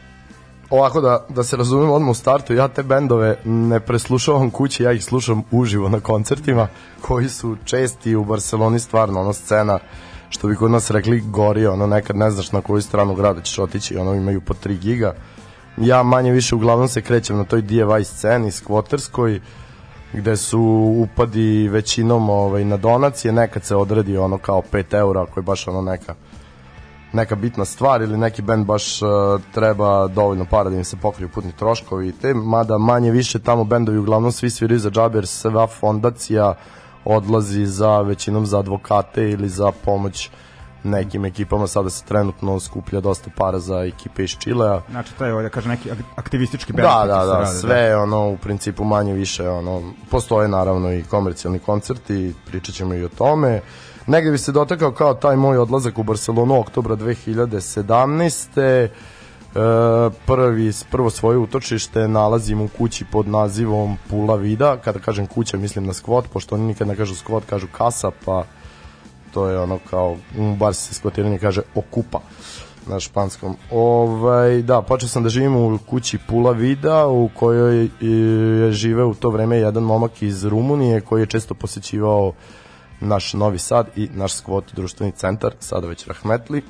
ovako 0.69 1.01
da, 1.01 1.25
da 1.29 1.43
se 1.43 1.57
razumem 1.57 1.89
odmah 1.89 2.09
u 2.09 2.13
startu, 2.13 2.53
ja 2.53 2.67
te 2.67 2.83
bendove 2.83 3.37
ne 3.45 3.79
preslušavam 3.79 4.49
kući, 4.51 4.83
ja 4.83 4.91
ih 4.91 5.03
slušam 5.03 5.43
uživo 5.51 5.89
na 5.89 5.99
koncertima 5.99 6.67
koji 7.01 7.29
su 7.29 7.57
česti 7.65 8.15
u 8.15 8.25
Barceloni 8.25 8.79
stvarno, 8.79 9.21
ono 9.21 9.33
scena 9.33 9.79
što 10.29 10.47
bi 10.47 10.55
kod 10.55 10.71
nas 10.71 10.91
rekli 10.91 11.23
gori, 11.25 11.67
ono 11.67 11.87
nekad 11.87 12.15
ne 12.15 12.31
znaš 12.31 12.51
na 12.51 12.61
koju 12.61 12.81
stranu 12.81 13.15
grada 13.15 13.41
ćeš 13.41 13.59
otići, 13.59 13.97
ono 13.97 14.13
imaju 14.13 14.41
po 14.41 14.53
3 14.53 14.79
giga. 14.79 15.13
Ja 15.79 16.03
manje 16.03 16.31
više 16.31 16.55
uglavnom 16.55 16.87
se 16.87 17.01
krećem 17.01 17.37
na 17.37 17.43
toj 17.43 17.61
DIY 17.61 18.03
sceni, 18.03 18.51
skvoterskoj, 18.51 19.39
gde 20.13 20.37
su 20.37 20.61
upadi 20.97 21.67
većinom 21.67 22.29
ovaj, 22.29 22.65
na 22.65 22.77
donacije, 22.77 23.31
nekad 23.31 23.63
se 23.63 23.75
odredi 23.75 24.17
ono 24.17 24.37
kao 24.37 24.61
5 24.71 24.97
eura, 24.97 25.21
ako 25.21 25.39
je 25.39 25.43
baš 25.43 25.67
ono 25.67 25.81
neka 25.81 26.15
neka 27.13 27.35
bitna 27.35 27.65
stvar 27.65 28.01
ili 28.01 28.17
neki 28.17 28.41
band 28.41 28.65
baš 28.65 29.01
uh, 29.01 29.09
treba 29.53 30.07
dovoljno 30.07 30.45
para 30.45 30.69
da 30.69 30.75
im 30.75 30.83
se 30.83 30.97
pokriju 30.97 31.29
putni 31.29 31.51
troškovi 31.51 32.07
i 32.07 32.11
te, 32.11 32.33
mada 32.33 32.77
manje 32.77 33.11
više 33.11 33.39
tamo 33.39 33.63
bendovi 33.63 33.97
uglavnom 33.97 34.31
svi 34.31 34.49
sviraju 34.49 34.79
za 34.79 34.89
džabe 34.89 35.17
jer 35.17 35.27
sva 35.27 35.67
fondacija 35.67 36.55
odlazi 37.05 37.65
za 37.65 38.01
većinom 38.01 38.45
za 38.45 38.59
advokate 38.59 39.29
ili 39.29 39.49
za 39.49 39.71
pomoć 39.85 40.29
nekim 40.83 41.25
ekipama, 41.25 41.67
sada 41.67 41.89
se 41.89 42.05
trenutno 42.05 42.59
skuplja 42.59 43.01
dosta 43.01 43.29
para 43.37 43.59
za 43.59 43.83
ekipe 43.83 44.23
iz 44.23 44.29
Čilea. 44.39 44.81
Znači, 44.89 45.13
to 45.13 45.25
je, 45.25 45.43
da 45.43 45.49
kažem, 45.49 45.71
neki 45.71 45.89
ak- 45.89 46.03
aktivistički 46.15 46.73
bend. 46.73 46.87
Da, 46.87 47.05
da, 47.07 47.25
da, 47.25 47.39
rade, 47.39 47.57
sve 47.57 47.77
je 47.77 47.97
ono 47.97 48.29
u 48.29 48.37
principu 48.37 48.83
manje 48.83 49.13
više 49.13 49.49
ono 49.49 49.81
postoje 50.11 50.47
naravno 50.47 50.93
i 50.93 51.03
komercijalni 51.03 51.59
koncerti, 51.59 52.33
pričat 52.45 52.75
ćemo 52.75 52.93
i 52.93 53.03
o 53.03 53.09
tome. 53.09 53.61
Negde 54.07 54.31
bi 54.31 54.37
se 54.37 54.51
dotakao 54.51 54.91
kao 54.91 55.13
taj 55.13 55.35
moj 55.35 55.57
odlazak 55.57 55.97
u 55.97 56.03
Barcelonu 56.03 56.59
oktobra 56.59 56.95
2017. 56.95 58.89
prvi, 60.25 60.71
prvo 60.91 61.09
svoje 61.09 61.37
utočište 61.37 62.07
nalazim 62.07 62.61
u 62.61 62.67
kući 62.67 63.05
pod 63.05 63.27
nazivom 63.27 63.97
Pula 64.09 64.35
Vida, 64.35 64.77
kada 64.77 64.99
kažem 64.99 65.27
kuća 65.27 65.57
mislim 65.57 65.85
na 65.85 65.93
skvot, 65.93 66.25
pošto 66.33 66.55
oni 66.55 66.63
nikad 66.63 66.87
ne 66.87 66.95
kažu 66.95 67.15
skvot, 67.15 67.43
kažu 67.49 67.67
kasa, 67.77 68.11
pa 68.25 68.43
to 69.33 69.47
je 69.47 69.59
ono 69.59 69.79
kao, 69.89 70.17
u 70.37 70.55
bar 70.55 70.73
se 70.73 70.93
skvotiranje 70.93 71.39
kaže 71.39 71.61
okupa 71.75 72.19
na 72.87 72.99
španskom. 72.99 73.55
Ovaj, 73.71 74.61
da, 74.61 74.81
počeo 74.81 75.09
sam 75.09 75.23
da 75.23 75.29
živim 75.29 75.55
u 75.55 75.77
kući 75.77 76.17
Pula 76.27 76.51
Vida 76.51 77.07
u 77.07 77.29
kojoj 77.35 77.89
je 77.99 78.71
žive 78.71 79.03
u 79.03 79.13
to 79.13 79.29
vreme 79.29 79.57
jedan 79.57 79.83
momak 79.83 80.21
iz 80.21 80.45
Rumunije 80.45 81.01
koji 81.01 81.21
je 81.21 81.25
često 81.25 81.53
posećivao 81.53 82.33
naš 82.99 83.33
Novi 83.33 83.59
Sad 83.59 83.87
i 83.95 84.09
naš 84.13 84.33
skvot 84.33 84.73
društveni 84.73 85.11
centar, 85.11 85.53
sada 85.59 85.87
već 85.87 86.07
Rahmetli. 86.07 86.63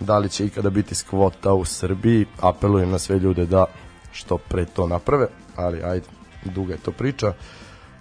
Da 0.00 0.18
li 0.18 0.28
će 0.28 0.46
ikada 0.46 0.70
biti 0.70 0.94
skvota 0.94 1.54
u 1.54 1.64
Srbiji, 1.64 2.26
apelujem 2.40 2.90
na 2.90 2.98
sve 2.98 3.18
ljude 3.18 3.46
da 3.46 3.64
što 4.12 4.38
pre 4.38 4.64
to 4.64 4.86
naprave, 4.86 5.26
ali 5.56 5.82
ajde, 5.82 6.06
duga 6.44 6.72
je 6.72 6.78
to 6.78 6.92
priča. 6.92 7.32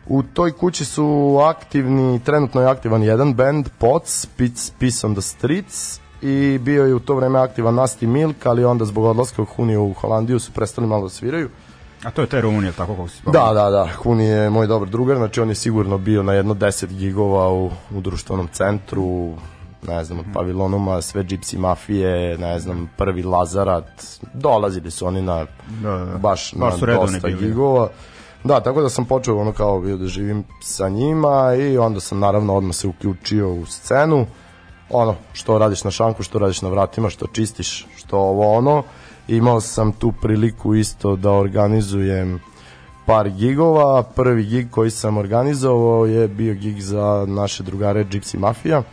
U 0.10 0.24
toj 0.24 0.52
kući 0.52 0.86
su 0.86 1.38
aktivni, 1.43 2.20
trenutno 2.20 2.62
je 2.62 2.67
aktivan 2.67 3.04
jedan 3.04 3.34
band, 3.34 3.70
POTS, 3.78 4.26
Peace, 4.26 4.72
Peace 4.80 5.08
on 5.08 5.13
the 5.13 5.22
Streets, 5.22 6.00
i 6.22 6.58
bio 6.62 6.86
je 6.86 6.93
u 6.96 7.00
to 7.00 7.15
vreme 7.15 7.39
aktivan 7.39 7.76
Nasty 7.76 8.08
Milk, 8.08 8.46
ali 8.46 8.65
onda 8.65 8.86
zbog 8.86 9.06
odlaska 9.06 9.41
u 9.41 9.46
Huniju 9.46 9.84
u 9.84 9.93
Holandiju 9.93 10.39
su 10.39 10.52
prestali 10.52 10.88
malo 10.88 11.04
da 11.04 11.10
sviraju. 11.10 11.50
A 12.04 12.12
to 12.12 12.22
je 12.22 12.28
te 12.28 12.41
Rumunije, 12.41 12.72
tako 12.72 12.96
kako 12.96 13.08
si 13.08 13.17
spomenuo? 13.17 13.46
Da, 13.46 13.54
da, 13.54 13.70
da, 13.70 13.88
Huni 13.96 14.26
je 14.26 14.50
moj 14.50 14.67
dobar 14.67 14.89
drugar, 14.89 15.17
znači 15.17 15.41
on 15.41 15.50
je 15.50 15.56
sigurno 15.56 15.98
bio 15.98 16.24
na 16.24 16.34
jedno 16.34 16.54
10 16.54 16.86
gigova 16.88 17.52
u, 17.52 17.72
u 17.91 18.02
društvenom 18.02 18.48
centru, 18.52 19.34
ne 19.88 20.04
znam, 20.04 20.20
od 20.20 20.26
pavilonuma, 20.34 21.02
sve 21.02 21.24
džipsi 21.24 21.58
mafije, 21.58 22.38
ne 22.38 22.60
znam, 22.60 22.89
prvi 22.98 23.24
Lazarat, 23.24 24.04
dolazili 24.34 24.91
su 24.91 25.08
oni 25.08 25.22
na 25.22 25.46
Da, 25.82 25.89
da, 25.89 26.06
da. 26.06 26.17
baš, 26.17 26.54
Baš 26.56 26.82
na 26.82 26.93
dosta 26.93 27.28
bili. 27.28 27.48
gigova. 27.48 27.89
Da, 28.43 28.60
tako 28.60 28.82
da 28.82 28.89
sam 28.89 29.06
počeo 29.06 29.38
ono 29.38 29.52
kao 29.52 29.80
bio 29.80 29.97
da 29.97 30.08
živim 30.08 30.43
sa 30.62 30.89
njima 30.89 31.56
i 31.56 31.78
onda 31.78 32.00
sam 32.00 32.19
naravno 32.19 32.56
odmah 32.56 32.76
se 32.76 32.88
uključio 32.88 33.54
u 33.54 33.65
scenu. 33.65 34.26
Ono, 34.89 35.15
što 35.34 35.58
radiš 35.58 35.84
na 35.84 35.91
šanku, 35.91 36.23
što 36.23 36.39
radiš 36.39 36.62
na 36.62 36.69
vratima, 36.69 37.10
što 37.10 37.28
čistiš, 37.28 37.88
što 37.95 38.17
ovo 38.17 38.58
ono. 38.58 38.84
Imao 39.28 39.62
sam 39.62 39.91
tu 39.91 40.13
priliku 40.21 40.76
isto 40.76 41.15
da 41.15 41.32
organizujem 41.32 42.39
par 43.06 43.30
gigova. 43.30 44.04
Prvi 44.04 44.43
gig 44.45 44.69
koji 44.71 44.91
sam 44.91 45.17
organizovao 45.17 46.06
je 46.06 46.28
bio 46.28 46.54
gig 46.54 46.82
za 46.82 47.26
naše 47.28 47.63
drugare 47.63 48.04
Gypsy 48.04 48.38
Mafia. 48.38 48.84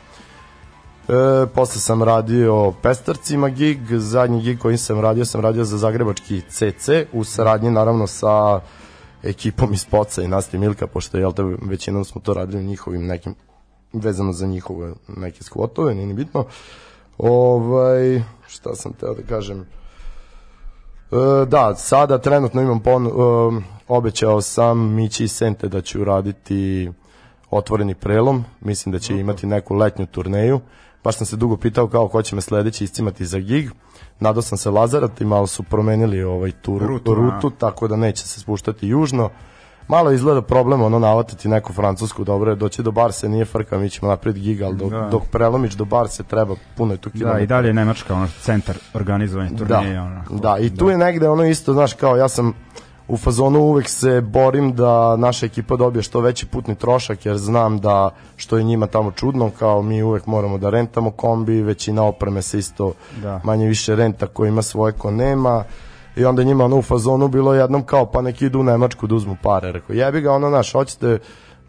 E, 1.09 1.47
posle 1.55 1.81
sam 1.81 2.03
radio 2.03 2.73
Pestarcima 2.83 3.49
gig, 3.49 3.79
zadnji 3.91 4.43
gig 4.43 4.59
koji 4.59 4.77
sam 4.79 5.01
radio 5.01 5.25
sam 5.25 5.41
radio 5.41 5.65
za 5.65 5.79
Zagrebački 5.79 6.43
CC 6.49 6.89
u 7.13 7.25
saradnji 7.25 7.71
naravno 7.71 8.07
sa 8.07 8.61
ekipom 9.25 9.73
iz 9.73 9.85
Poca 9.85 10.23
i 10.23 10.29
Nasti 10.29 10.59
Milka, 10.59 10.87
pošto 10.87 11.19
jel 11.19 11.33
te, 11.33 11.43
većinom 11.63 12.05
smo 12.05 12.21
to 12.21 12.35
radili 12.35 12.65
njihovim 12.65 13.07
nekim 13.07 13.35
vezano 13.93 14.33
za 14.33 14.47
njihove 14.47 14.93
neke 15.17 15.45
skvotove, 15.45 15.95
nije 15.95 16.07
ni 16.07 16.15
bitno. 16.15 16.45
Ovaj, 17.19 18.23
šta 18.47 18.75
sam 18.75 18.93
teo 18.93 19.15
da 19.15 19.23
kažem? 19.23 19.61
E, 19.61 21.47
da, 21.47 21.75
sada 21.75 22.19
trenutno 22.19 22.63
imam 22.63 22.81
pon, 22.81 23.07
e, 23.07 23.11
obećao 23.89 24.41
sam 24.41 24.95
Mići 24.95 25.25
i 25.25 25.29
Sente 25.29 25.69
da 25.69 25.81
ću 25.81 26.05
raditi 26.05 26.91
otvoreni 27.51 27.95
prelom, 27.95 28.45
mislim 28.61 28.93
da 28.93 28.99
će 28.99 29.15
imati 29.15 29.47
neku 29.47 29.75
letnju 29.75 30.07
turneju. 30.07 30.61
Baš 31.05 31.17
sam 31.17 31.27
se 31.27 31.37
dugo 31.37 31.57
pitao 31.57 31.89
kao 31.89 32.09
ko 32.09 32.23
će 32.23 32.35
me 32.35 32.41
sledeći 32.41 32.85
iscimati 32.85 33.27
za 33.27 33.39
gig. 33.39 33.71
Nadao 34.21 34.43
sam 34.43 34.59
se 34.59 34.71
Lazarat, 34.71 35.21
malo 35.21 35.47
su 35.47 35.63
promenili 35.63 36.23
ovaj 36.23 36.53
tu 36.53 36.79
rutu, 36.79 36.87
Rutu, 36.87 37.15
rutu 37.15 37.51
tako 37.51 37.89
da 37.89 37.97
neće 37.97 38.29
se 38.29 38.41
spuštati 38.41 38.89
južno. 38.89 39.31
Malo 39.89 40.11
izgleda 40.13 40.43
problem 40.43 40.83
ono 40.83 40.99
navatiti 40.99 41.49
neku 41.49 41.73
francusku, 41.73 42.25
dobro 42.25 42.51
je 42.51 42.57
doći 42.57 42.83
do 42.83 42.91
Barse, 42.91 43.29
nije 43.29 43.45
frka, 43.45 43.79
mi 43.79 43.91
ćemo 43.91 44.11
napred 44.11 44.35
gig, 44.35 44.63
ali 44.63 44.77
dok, 44.77 44.91
Da. 44.91 45.09
dok 45.11 45.23
prelomiš 45.33 45.75
do 45.75 45.85
Barse 45.85 46.23
treba 46.23 46.55
puno 46.77 46.93
je 46.93 46.99
tu 46.99 47.09
Da, 47.09 47.13
kilometara. 47.13 47.43
i 47.43 47.47
dalje 47.47 47.67
je 47.69 47.75
Nemačka, 47.75 48.15
ono, 48.15 48.29
centar 48.41 48.77
organizovanja 48.95 49.51
turneje. 49.59 49.95
Da, 49.95 50.03
onako. 50.03 50.35
da, 50.35 50.59
i 50.59 50.71
tu 50.71 50.91
je 50.91 50.99
negde 50.99 51.29
ono 51.29 51.45
isto, 51.45 51.73
znaš, 51.73 51.93
kao 51.95 52.17
ja 52.17 52.29
sam 52.29 52.53
u 53.09 53.17
fazonu 53.17 53.61
uvek 53.61 53.89
se 53.89 54.21
borim 54.21 54.75
da 54.75 55.17
naša 55.17 55.47
ekipa 55.47 55.77
dobije 55.77 56.03
što 56.03 56.21
veći 56.21 56.47
putni 56.47 56.75
trošak, 56.75 57.27
jer 57.27 57.37
znam 57.37 57.79
da 57.79 58.11
što 58.37 58.59
je 58.59 58.65
njima 58.65 58.87
tamo 58.87 59.11
čudno, 59.11 59.51
kao 59.59 59.83
mi 59.83 60.03
uvek 60.03 60.27
moramo 60.27 60.59
da 60.59 60.71
rentamo 60.71 61.11
kombi, 61.11 61.63
većina 61.63 62.03
opreme 62.03 62.43
se 62.43 62.59
isto 62.59 62.93
Da. 63.23 63.41
manje 63.45 63.67
više 63.67 63.97
renta 63.97 64.27
ko 64.27 64.47
ima 64.47 64.63
svoje 64.63 64.93
ko 64.93 65.11
nema, 65.11 65.65
i 66.17 66.25
onda 66.25 66.43
njima 66.43 66.65
ono 66.65 66.77
u 66.77 66.83
fazonu 66.83 67.29
bilo 67.29 67.55
jednom 67.55 67.83
kao 67.83 68.07
pa 68.07 68.23
neki 68.23 68.47
idu 68.47 68.61
u 68.61 68.63
Nemačku 68.63 69.07
da 69.07 69.15
uzmu 69.15 69.37
pare, 69.43 69.73
rekao 69.73 69.95
jebi 69.95 70.21
ga 70.21 70.33
ono 70.33 70.51
naš, 70.51 70.73
hoćete 70.73 71.19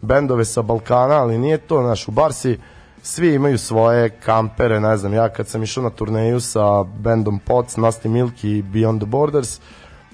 bendove 0.02 0.44
sa 0.44 0.62
Balkana, 0.62 1.14
ali 1.14 1.38
nije 1.38 1.58
to, 1.58 1.82
naš, 1.82 2.08
u 2.08 2.10
Barsi 2.10 2.58
svi 3.02 3.34
imaju 3.34 3.58
svoje 3.58 4.10
kampere, 4.10 4.80
ne 4.80 4.96
znam, 4.96 5.14
ja 5.14 5.28
kad 5.28 5.48
sam 5.48 5.62
išao 5.62 5.82
na 5.82 5.90
turneju 5.90 6.40
sa 6.40 6.82
bendom 6.82 7.38
Pots, 7.38 7.76
Nasty 7.76 8.08
Milk 8.08 8.44
i 8.44 8.62
Beyond 8.62 8.98
the 8.98 9.06
Borders, 9.06 9.60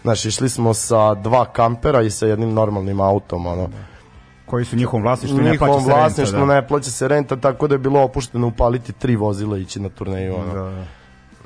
znaš, 0.03 0.25
išli 0.25 0.49
smo 0.49 0.75
sa 0.75 1.15
dva 1.15 1.45
kampera 1.45 2.03
i 2.03 2.11
sa 2.11 2.27
jednim 2.27 2.55
normalnim 2.55 3.01
autom, 3.01 3.47
ono, 3.47 3.69
Koji 4.47 4.65
su 4.65 4.77
njihovom 4.77 5.03
vlasništvu 5.03 5.38
ne 5.38 5.59
plaća 5.59 5.81
se 5.81 5.88
renta. 5.88 5.95
vlasništvu 6.01 6.38
da. 6.38 6.47
ne 6.47 6.69
plaća 6.69 6.91
se 6.91 7.09
renta, 7.09 7.37
tako 7.37 7.69
da 7.69 7.75
je 7.75 7.79
bilo 7.79 8.03
opušteno 8.03 8.47
upaliti 8.47 8.93
tri 8.93 9.17
vozila 9.17 9.59
i 9.59 9.62
ići 9.62 9.81
na 9.81 9.88
turneju, 9.88 10.35
ono, 10.35 10.55
Da, 10.55 10.71
da. 10.71 10.85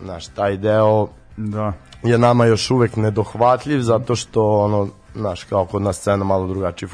znaš, 0.02 0.26
taj 0.26 0.56
deo 0.56 1.08
da. 1.36 1.72
je 2.02 2.18
nama 2.18 2.44
još 2.44 2.70
uvek 2.70 2.96
nedohvatljiv 2.96 3.80
zato 3.80 4.16
što 4.16 4.58
ono 4.58 4.88
znaš 5.14 5.44
kao 5.44 5.66
kod 5.66 5.82
nas 5.82 5.96
scena 5.96 6.24
malo 6.24 6.46
drugačije 6.46 6.88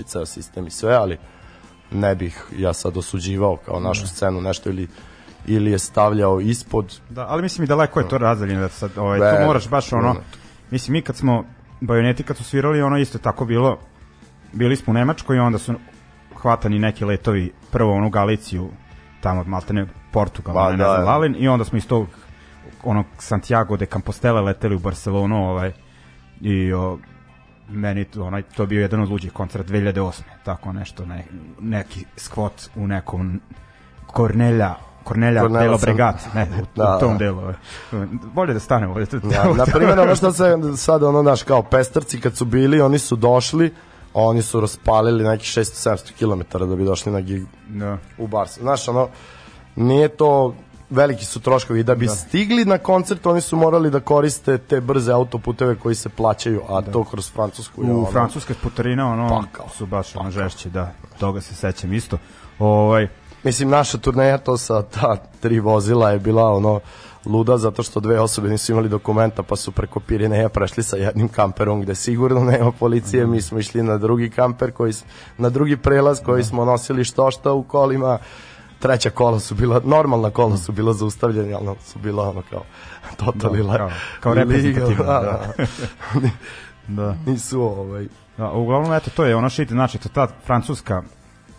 i 0.00 0.02
ceo 0.02 0.26
sistem 0.26 0.66
i 0.66 0.70
sve 0.70 0.94
ali 0.94 1.18
ne 1.90 2.14
bih 2.14 2.44
ja 2.56 2.72
sad 2.72 2.96
osuđivao 2.96 3.56
kao 3.56 3.80
našu 3.80 4.06
scenu 4.08 4.40
nešto 4.40 4.70
ili 4.70 4.88
ili 5.46 5.70
je 5.70 5.78
stavljao 5.78 6.40
ispod 6.40 7.00
Da, 7.10 7.26
ali 7.28 7.42
mislim 7.42 7.64
i 7.64 7.66
daleko 7.66 8.00
je 8.00 8.08
to 8.08 8.18
razdaljeno 8.18 8.60
da 8.60 8.68
sad, 8.68 8.90
ovaj, 8.98 9.20
Ne, 9.20 9.38
to 9.38 9.46
moraš 9.46 9.68
baš 9.68 9.92
ono, 9.92 10.12
ne. 10.12 10.20
Mislim 10.70 10.92
mi 10.92 11.02
kad 11.02 11.16
smo 11.16 11.44
bajoneti 11.80 12.22
kad 12.22 12.36
su 12.36 12.44
svirali, 12.44 12.82
ono 12.82 12.98
isto 12.98 13.18
tako 13.18 13.44
bilo, 13.44 13.78
bili 14.52 14.76
smo 14.76 14.90
u 14.90 14.94
Nemačkoj 14.94 15.36
i 15.36 15.40
onda 15.40 15.58
su 15.58 15.74
hvatani 16.36 16.78
neki 16.78 17.04
letovi, 17.04 17.52
prvo 17.72 17.94
onu 17.94 18.10
Galiciju, 18.10 18.70
tamo 19.20 19.44
maltene 19.44 19.86
Portugal, 20.12 20.54
Pa, 20.54 20.70
ne, 20.70 20.76
da, 20.76 20.84
znam, 20.84 20.96
da. 20.96 21.04
Lalin, 21.04 21.36
i 21.38 21.48
onda 21.48 21.64
smo 21.64 21.78
iz 21.78 21.86
tog 21.86 22.06
onog 22.82 23.06
Santiago 23.18 23.76
de 23.76 23.86
Compostela 23.86 24.40
leteli 24.40 24.76
u 24.76 24.78
Barcelonu, 24.78 25.50
ovaj, 25.50 25.72
i 26.40 26.72
o, 26.72 26.98
meni 27.68 28.04
to, 28.04 28.24
onaj, 28.24 28.42
to 28.42 28.66
bio 28.66 28.80
jedan 28.80 29.00
od 29.00 29.10
luđih 29.10 29.32
koncerta 29.32 29.72
2008. 29.72 30.22
Tako 30.44 30.72
nešto, 30.72 31.06
ne, 31.06 31.24
neki 31.60 32.04
skvot 32.16 32.70
u 32.76 32.86
nekom 32.86 33.40
Kornelja 34.06 34.74
Kornelja 35.04 35.48
Delo 35.48 35.78
Bregat, 35.78 36.16
ne, 36.34 36.48
u, 36.54 36.64
Da, 36.76 36.96
u 36.96 37.00
tom 37.00 37.12
da. 37.12 37.18
delu. 37.18 37.38
ovaj. 37.38 37.54
Bolje 38.24 38.54
da 38.54 38.60
stanemo 38.60 38.92
ovdje. 38.92 39.06
tu- 39.06 39.20
Ja, 39.26 39.52
na 39.54 39.64
primjer, 39.66 40.00
ono 40.00 40.16
što 40.16 40.32
se 40.32 40.44
sad 40.76 41.02
ono 41.02 41.22
naš 41.22 41.42
kao 41.42 41.62
pestarci 41.62 42.20
kad 42.20 42.36
su 42.36 42.44
bili, 42.44 42.80
oni 42.80 42.98
su 42.98 43.16
došli, 43.16 43.74
oni 44.14 44.42
su 44.42 44.60
raspalili 44.60 45.24
nekih 45.24 45.46
600-700 45.48 46.12
km 46.12 46.58
da 46.60 46.76
bi 46.76 46.84
došli 46.84 47.12
na 47.12 47.20
gig 47.20 47.42
Da. 47.68 47.98
u 48.18 48.26
Barsu. 48.26 48.60
Znaš, 48.60 48.88
ono, 48.88 49.08
nije 49.76 50.08
to 50.08 50.54
veliki 50.90 51.24
su 51.24 51.40
troškovi. 51.40 51.82
Da 51.82 51.94
bi 51.94 52.08
stigli 52.08 52.64
na 52.64 52.78
koncert, 52.78 53.26
oni 53.26 53.40
su 53.40 53.56
morali 53.56 53.90
da 53.90 54.00
koriste 54.00 54.58
te 54.58 54.80
brze 54.80 55.12
autoputeve 55.12 55.74
koji 55.76 55.94
se 55.94 56.08
plaćaju, 56.08 56.60
a 56.68 56.82
to 56.82 57.04
kroz 57.04 57.32
Francusku 57.32 57.82
U 57.82 57.84
ono, 57.90 58.04
francuske 58.06 58.54
putarine 58.54 59.04
ono 59.04 59.28
Pakao. 59.30 59.68
su 59.68 59.86
baš 59.86 60.16
ono 60.16 60.30
žešće, 60.30 60.70
da. 60.70 60.92
Toga 61.18 61.40
se 61.40 61.54
sećam 61.54 61.92
isto. 61.92 62.18
Ovaj 62.58 63.08
Mislim, 63.44 63.68
naša 63.70 63.98
turneja 63.98 64.38
to 64.38 64.56
sa 64.56 64.82
ta 64.82 65.16
tri 65.40 65.60
vozila 65.60 66.10
je 66.10 66.18
bila 66.18 66.52
ono 66.52 66.80
luda 67.26 67.58
zato 67.58 67.82
što 67.82 68.00
dve 68.00 68.20
osobe 68.20 68.48
nisu 68.48 68.72
imali 68.72 68.88
dokumenta 68.88 69.42
pa 69.42 69.56
su 69.56 69.72
preko 69.72 70.00
Pirineja 70.00 70.48
prešli 70.48 70.82
sa 70.82 70.96
jednim 70.96 71.28
kamperom 71.28 71.80
gde 71.82 71.94
sigurno 71.94 72.40
nema 72.44 72.72
policije, 72.72 73.26
mi 73.26 73.42
smo 73.42 73.58
išli 73.58 73.82
na 73.82 73.98
drugi 73.98 74.30
kamper 74.30 74.72
koji, 74.72 74.92
na 75.38 75.48
drugi 75.48 75.76
prelaz 75.76 76.20
koji 76.22 76.44
smo 76.44 76.64
nosili 76.64 77.04
što 77.04 77.30
šta 77.30 77.52
u 77.52 77.62
kolima. 77.62 78.18
Treća 78.78 79.10
kola 79.10 79.40
su 79.40 79.54
bila, 79.54 79.80
normalna 79.84 80.30
kola 80.30 80.56
su 80.56 80.72
bila 80.72 80.92
zaustavljena, 80.92 81.58
ali 81.58 81.76
su 81.84 81.98
bila 81.98 82.28
ono 82.28 82.42
kao 82.50 82.62
totally 83.16 83.62
Da, 83.62 83.72
da, 83.72 83.78
kao- 83.78 83.90
kao 84.20 84.34
reprezentativno, 84.34 85.04
da. 85.04 85.52
da. 86.88 87.16
Nisu 87.26 87.60
ovaj, 87.62 88.06
Da, 88.36 88.50
uglavnom, 88.50 88.92
eto, 88.92 89.10
to 89.10 89.24
je 89.24 89.36
ono 89.36 89.50
shit, 89.50 89.68
znači, 89.68 89.98
to 89.98 90.08
ta 90.08 90.28
francuska, 90.46 91.02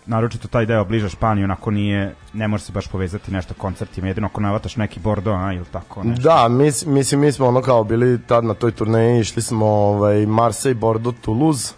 naročito 0.06 0.48
taj 0.48 0.66
deo 0.66 0.86
bliže 0.86 1.10
Španiji, 1.10 1.44
onako 1.44 1.72
nije, 1.72 2.16
ne 2.34 2.48
može 2.48 2.64
se 2.64 2.72
baš 2.72 2.88
povezati 2.88 3.32
nešto 3.32 3.54
koncertima, 3.54 4.08
jedino 4.08 4.28
ako 4.28 4.42
navataš 4.42 4.76
neki 4.76 5.00
Bordeaux, 5.00 5.44
a, 5.44 5.54
ili 5.54 5.66
tako 5.72 6.04
nešto. 6.04 6.24
Da, 6.24 6.48
mis, 6.48 6.86
mislim, 6.86 7.22
mi 7.22 7.32
smo 7.32 7.48
ono 7.48 7.62
kao 7.62 7.84
bili 7.84 8.22
tad 8.28 8.44
na 8.44 8.54
toj 8.54 8.72
turneji, 8.72 9.20
išli 9.20 9.42
smo 9.42 9.66
ovaj, 9.66 10.26
Marseille, 10.26 10.80
Bordeaux, 10.80 11.22
Toulouse. 11.22 11.74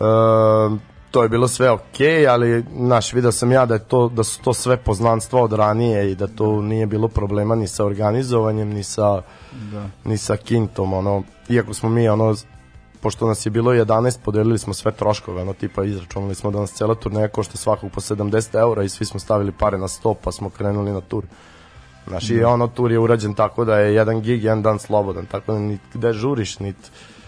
E, 0.00 0.86
to 1.10 1.22
je 1.22 1.28
bilo 1.28 1.48
sve 1.48 1.70
okej, 1.70 2.06
okay, 2.06 2.30
ali 2.30 2.64
naš 2.70 3.12
video 3.12 3.32
sam 3.32 3.52
ja 3.52 3.66
da 3.66 3.74
je 3.74 3.84
to 3.84 4.08
da 4.08 4.24
su 4.24 4.42
to 4.42 4.54
sve 4.54 4.76
poznanstva 4.76 5.42
od 5.42 5.52
ranije 5.52 6.12
i 6.12 6.14
da 6.14 6.26
to 6.26 6.62
nije 6.62 6.86
bilo 6.86 7.08
problema 7.08 7.54
ni 7.54 7.68
sa 7.68 7.84
organizovanjem 7.84 8.68
ni 8.68 8.82
sa 8.82 9.22
da. 9.72 9.86
ni 10.04 10.18
sa 10.18 10.36
kintom 10.36 10.92
ono 10.92 11.22
iako 11.48 11.74
smo 11.74 11.88
mi 11.88 12.08
ono 12.08 12.34
pošto 13.06 13.26
nas 13.26 13.46
je 13.46 13.50
bilo 13.50 13.72
11, 13.72 14.18
podelili 14.24 14.58
smo 14.58 14.74
sve 14.74 14.92
troškove, 14.92 15.42
ono 15.42 15.52
tipa 15.52 15.84
izračunali 15.84 16.34
smo 16.34 16.50
da 16.50 16.60
nas 16.60 16.72
cela 16.72 16.94
turneja 16.94 17.28
košta 17.28 17.56
svakog 17.56 17.90
po 17.92 18.00
70 18.00 18.58
eura 18.58 18.82
i 18.82 18.88
svi 18.88 19.06
smo 19.06 19.20
stavili 19.20 19.52
pare 19.52 19.78
na 19.78 19.88
sto 19.88 20.14
pa 20.14 20.32
smo 20.32 20.50
krenuli 20.50 20.92
na 20.92 21.00
tur. 21.00 21.24
Znaš, 22.06 22.30
i 22.30 22.44
ono 22.44 22.66
tur 22.68 22.92
je 22.92 22.98
urađen 22.98 23.34
tako 23.34 23.64
da 23.64 23.78
je 23.78 23.94
jedan 23.94 24.20
gig, 24.20 24.44
jedan 24.44 24.62
dan 24.62 24.78
slobodan, 24.78 25.26
tako 25.26 25.52
da 25.52 25.58
nit 25.58 25.80
gde 25.94 26.12
žuriš, 26.12 26.58
nit 26.58 26.76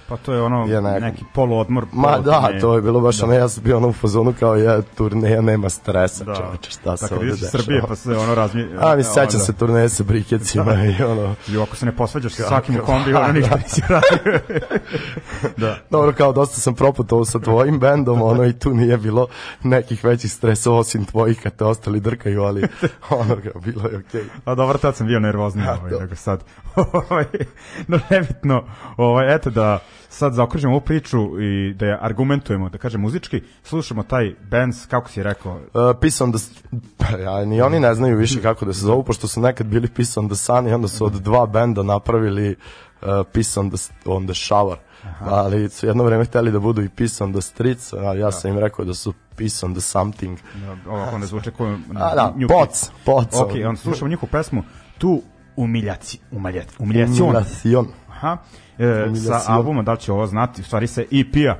Pa 0.08 0.16
to 0.16 0.32
je 0.32 0.42
ono 0.42 0.66
je 0.66 0.82
neki, 0.82 1.00
neki 1.00 1.24
poluodmor. 1.34 1.86
Ma 1.92 2.18
da, 2.18 2.50
to 2.60 2.74
je 2.74 2.82
bilo 2.82 3.00
baš 3.00 3.18
da. 3.18 3.24
ono, 3.24 3.34
ja 3.34 3.48
sam 3.48 3.64
bio 3.64 3.76
ono 3.76 3.88
u 3.88 3.92
fazonu 3.92 4.34
kao 4.40 4.56
ja, 4.56 4.82
turneja 4.82 5.40
nema 5.40 5.68
stresa, 5.68 6.24
da. 6.24 6.34
čoveče, 6.34 6.70
šta 6.70 6.96
se 6.96 7.14
ovde 7.14 7.30
dešava. 7.30 7.50
Srbije 7.50 7.82
pa 7.88 7.96
se 7.96 8.16
ono 8.16 8.34
razmi... 8.34 8.68
A, 8.80 8.96
mi 8.96 9.04
sećam 9.04 9.40
se 9.40 9.52
turneje 9.52 9.88
sa 9.88 10.02
brikecima 10.02 10.64
da. 10.64 10.84
i 10.84 11.02
ono... 11.02 11.34
I 11.48 11.58
ako 11.58 11.76
se 11.76 11.86
ne 11.86 11.96
posvađaš 11.96 12.32
sa 12.32 12.42
svakim 12.42 12.76
u 12.76 12.86
kombi, 12.86 13.14
ono 13.14 13.32
ništa 13.38 13.56
nisi 13.56 13.82
radio. 13.88 14.40
da. 15.66 15.78
Dobro, 15.90 16.12
kao 16.12 16.32
dosta 16.32 16.60
sam 16.60 16.74
proputovao 16.74 17.24
sa 17.24 17.38
tvojim 17.38 17.78
bendom, 17.78 18.22
ono 18.22 18.44
i 18.44 18.52
tu 18.52 18.74
nije 18.74 18.96
bilo 18.96 19.26
nekih 19.62 20.04
većih 20.04 20.32
stresa 20.32 20.72
osim 20.72 21.04
tvojih 21.04 21.40
kad 21.42 21.56
te 21.56 21.64
ostali 21.64 22.00
drkaju, 22.00 22.42
ali 22.42 22.62
ono 23.20 23.36
ga, 23.36 23.50
bilo 23.64 23.88
je 23.88 23.98
okej. 23.98 24.20
Okay. 24.20 24.28
A 24.44 24.54
dobro, 24.54 24.78
tad 24.78 24.96
sam 24.96 25.06
bio 25.06 25.20
nervozni, 25.20 25.62
ovaj, 25.62 26.00
nego 26.00 26.14
sad. 26.14 26.44
Ovaj, 26.76 27.24
no, 27.88 27.98
nebitno, 28.10 28.64
ovaj, 28.96 29.34
eto 29.34 29.50
da 29.50 29.78
sad 30.08 30.34
zaokružimo 30.34 30.72
ovu 30.72 30.80
priču 30.80 31.40
i 31.40 31.74
da 31.74 31.86
je 31.86 31.98
argumentujemo, 32.00 32.68
da 32.68 32.78
kažem 32.78 33.00
muzički, 33.00 33.42
slušamo 33.62 34.02
taj 34.02 34.34
band, 34.50 34.74
kako 34.88 35.10
si 35.10 35.22
rekao? 35.22 35.52
Uh, 35.54 35.60
Peace 36.00 36.24
on 36.24 36.32
the... 36.32 36.38
Pa, 36.96 37.18
ja, 37.18 37.44
ni 37.44 37.60
oni 37.62 37.80
ne 37.80 37.94
znaju 37.94 38.16
više 38.16 38.42
kako 38.42 38.64
da 38.64 38.72
se 38.72 38.80
zovu, 38.80 39.02
pošto 39.02 39.28
su 39.28 39.40
nekad 39.40 39.66
bili 39.66 39.88
Peace 39.88 40.20
on 40.20 40.28
the 40.28 40.36
Sun 40.36 40.68
i 40.68 40.72
onda 40.72 40.88
su 40.88 41.04
od 41.04 41.12
dva 41.12 41.46
benda 41.46 41.82
napravili 41.82 42.50
uh, 42.50 43.08
Peace 43.32 43.60
on 43.60 43.70
the, 43.70 43.76
on 44.04 44.26
the 44.26 44.34
Shower. 44.34 44.76
Aha. 45.04 45.26
ali 45.30 45.68
su 45.68 45.86
jedno 45.86 46.04
vreme 46.04 46.24
hteli 46.24 46.52
da 46.52 46.58
budu 46.58 46.82
i 46.82 46.88
Peace 46.88 47.24
on 47.24 47.32
the 47.32 47.40
Streets, 47.40 47.92
a 47.92 47.96
ja 47.96 48.14
da. 48.14 48.32
sam 48.32 48.50
im 48.50 48.58
rekao 48.58 48.84
da 48.84 48.94
su 48.94 49.12
Peace 49.36 49.66
on 49.66 49.74
the 49.74 49.80
Something. 49.80 50.38
Da, 50.54 50.92
ovako 50.92 51.14
onda 51.14 51.26
zvuče 51.26 51.50
kao... 51.50 51.66
A, 51.94 52.14
da, 52.14 52.34
poc, 52.48 52.90
poc. 53.04 53.34
Ok, 53.34 53.50
onda 53.66 53.76
slušamo 53.76 54.08
njihovu 54.08 54.30
pesmu, 54.32 54.62
tu 54.98 55.22
umiljaci, 55.56 56.20
umiljaci, 56.30 56.74
umiljacion. 56.78 57.28
Umiljacion. 57.28 57.86
Aha 58.08 58.38
e, 58.78 59.14
sa 59.14 59.40
albuma, 59.46 59.82
da 59.82 59.92
li 59.92 59.98
će 59.98 60.12
ovo 60.12 60.26
znati, 60.26 60.60
u 60.60 60.64
stvari 60.64 60.86
se 60.86 61.06
EP-a 61.10 61.56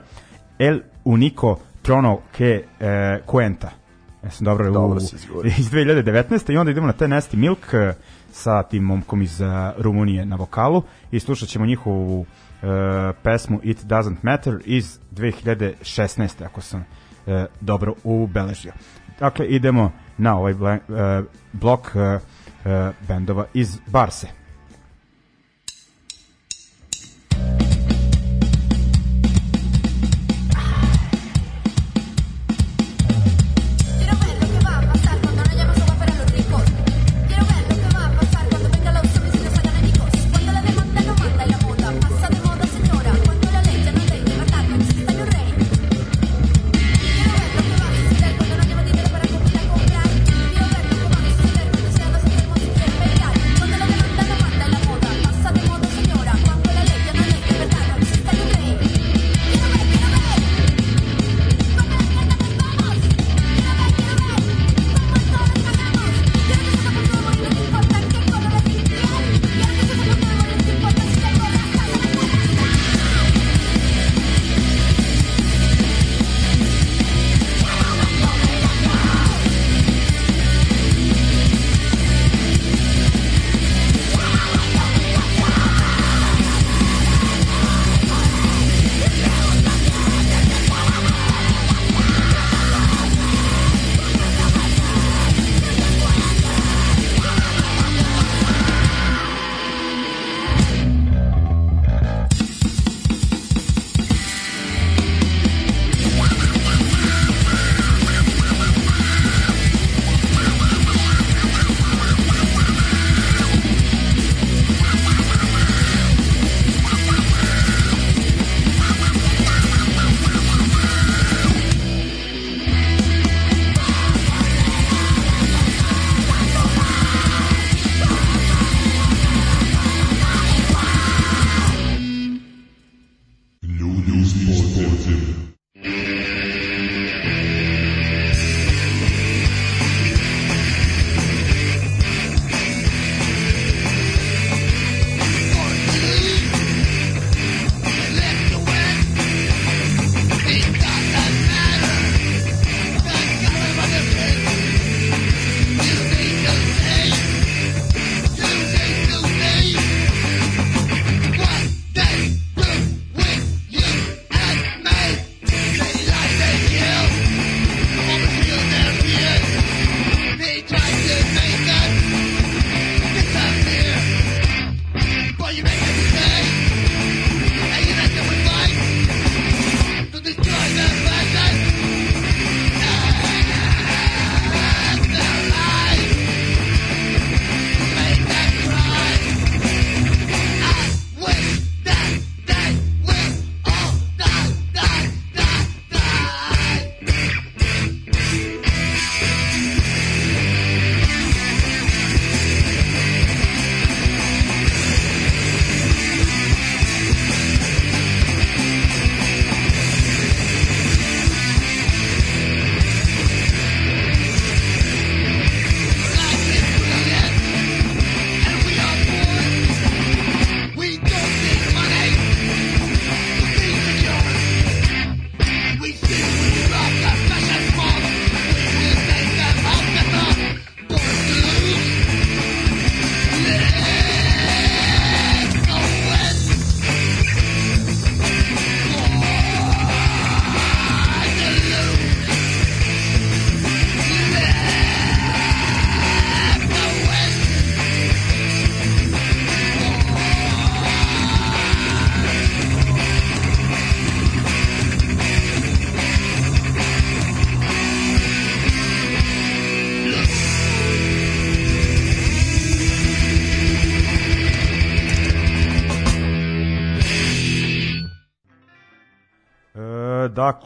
El 0.59 0.81
Unico 1.05 1.59
Trono 1.83 2.21
que 2.39 2.63
e, 2.81 3.21
Cuenta. 3.27 3.71
Ja 4.25 4.31
sam 4.31 4.45
dobro, 4.45 4.71
dobro 4.71 5.01
u, 5.35 5.47
iz 5.59 5.71
2019. 5.71 6.53
I 6.53 6.57
onda 6.57 6.71
idemo 6.71 6.87
na 6.87 6.93
te 6.93 7.07
Nasty 7.07 7.37
Milk 7.37 7.75
e, 7.75 7.95
sa 8.33 8.63
tim 8.63 8.83
momkom 8.83 9.23
iz 9.23 9.41
uh, 9.41 9.49
Rumunije 9.79 10.25
na 10.25 10.37
vokalu 10.37 10.83
i 11.11 11.21
slušat 11.21 11.49
ćemo 11.49 11.67
njihovu 11.67 12.21
uh, 12.21 12.27
pesmu 13.23 13.61
It 13.63 13.85
Doesn't 13.85 14.17
Matter 14.23 14.59
iz 14.65 14.99
2016. 15.13 16.45
ako 16.45 16.61
sam 16.61 16.81
uh, 16.81 17.33
dobro 17.61 17.95
ubeležio. 18.05 18.73
Dakle, 19.21 19.47
idemo 19.47 19.93
na 20.19 20.39
ovaj 20.39 20.53
uh, 20.53 20.79
blok 21.53 21.81
uh, 21.81 21.93
uh, 21.95 22.95
bendova 23.09 23.47
iz 23.55 23.79
Barse. 23.87 24.38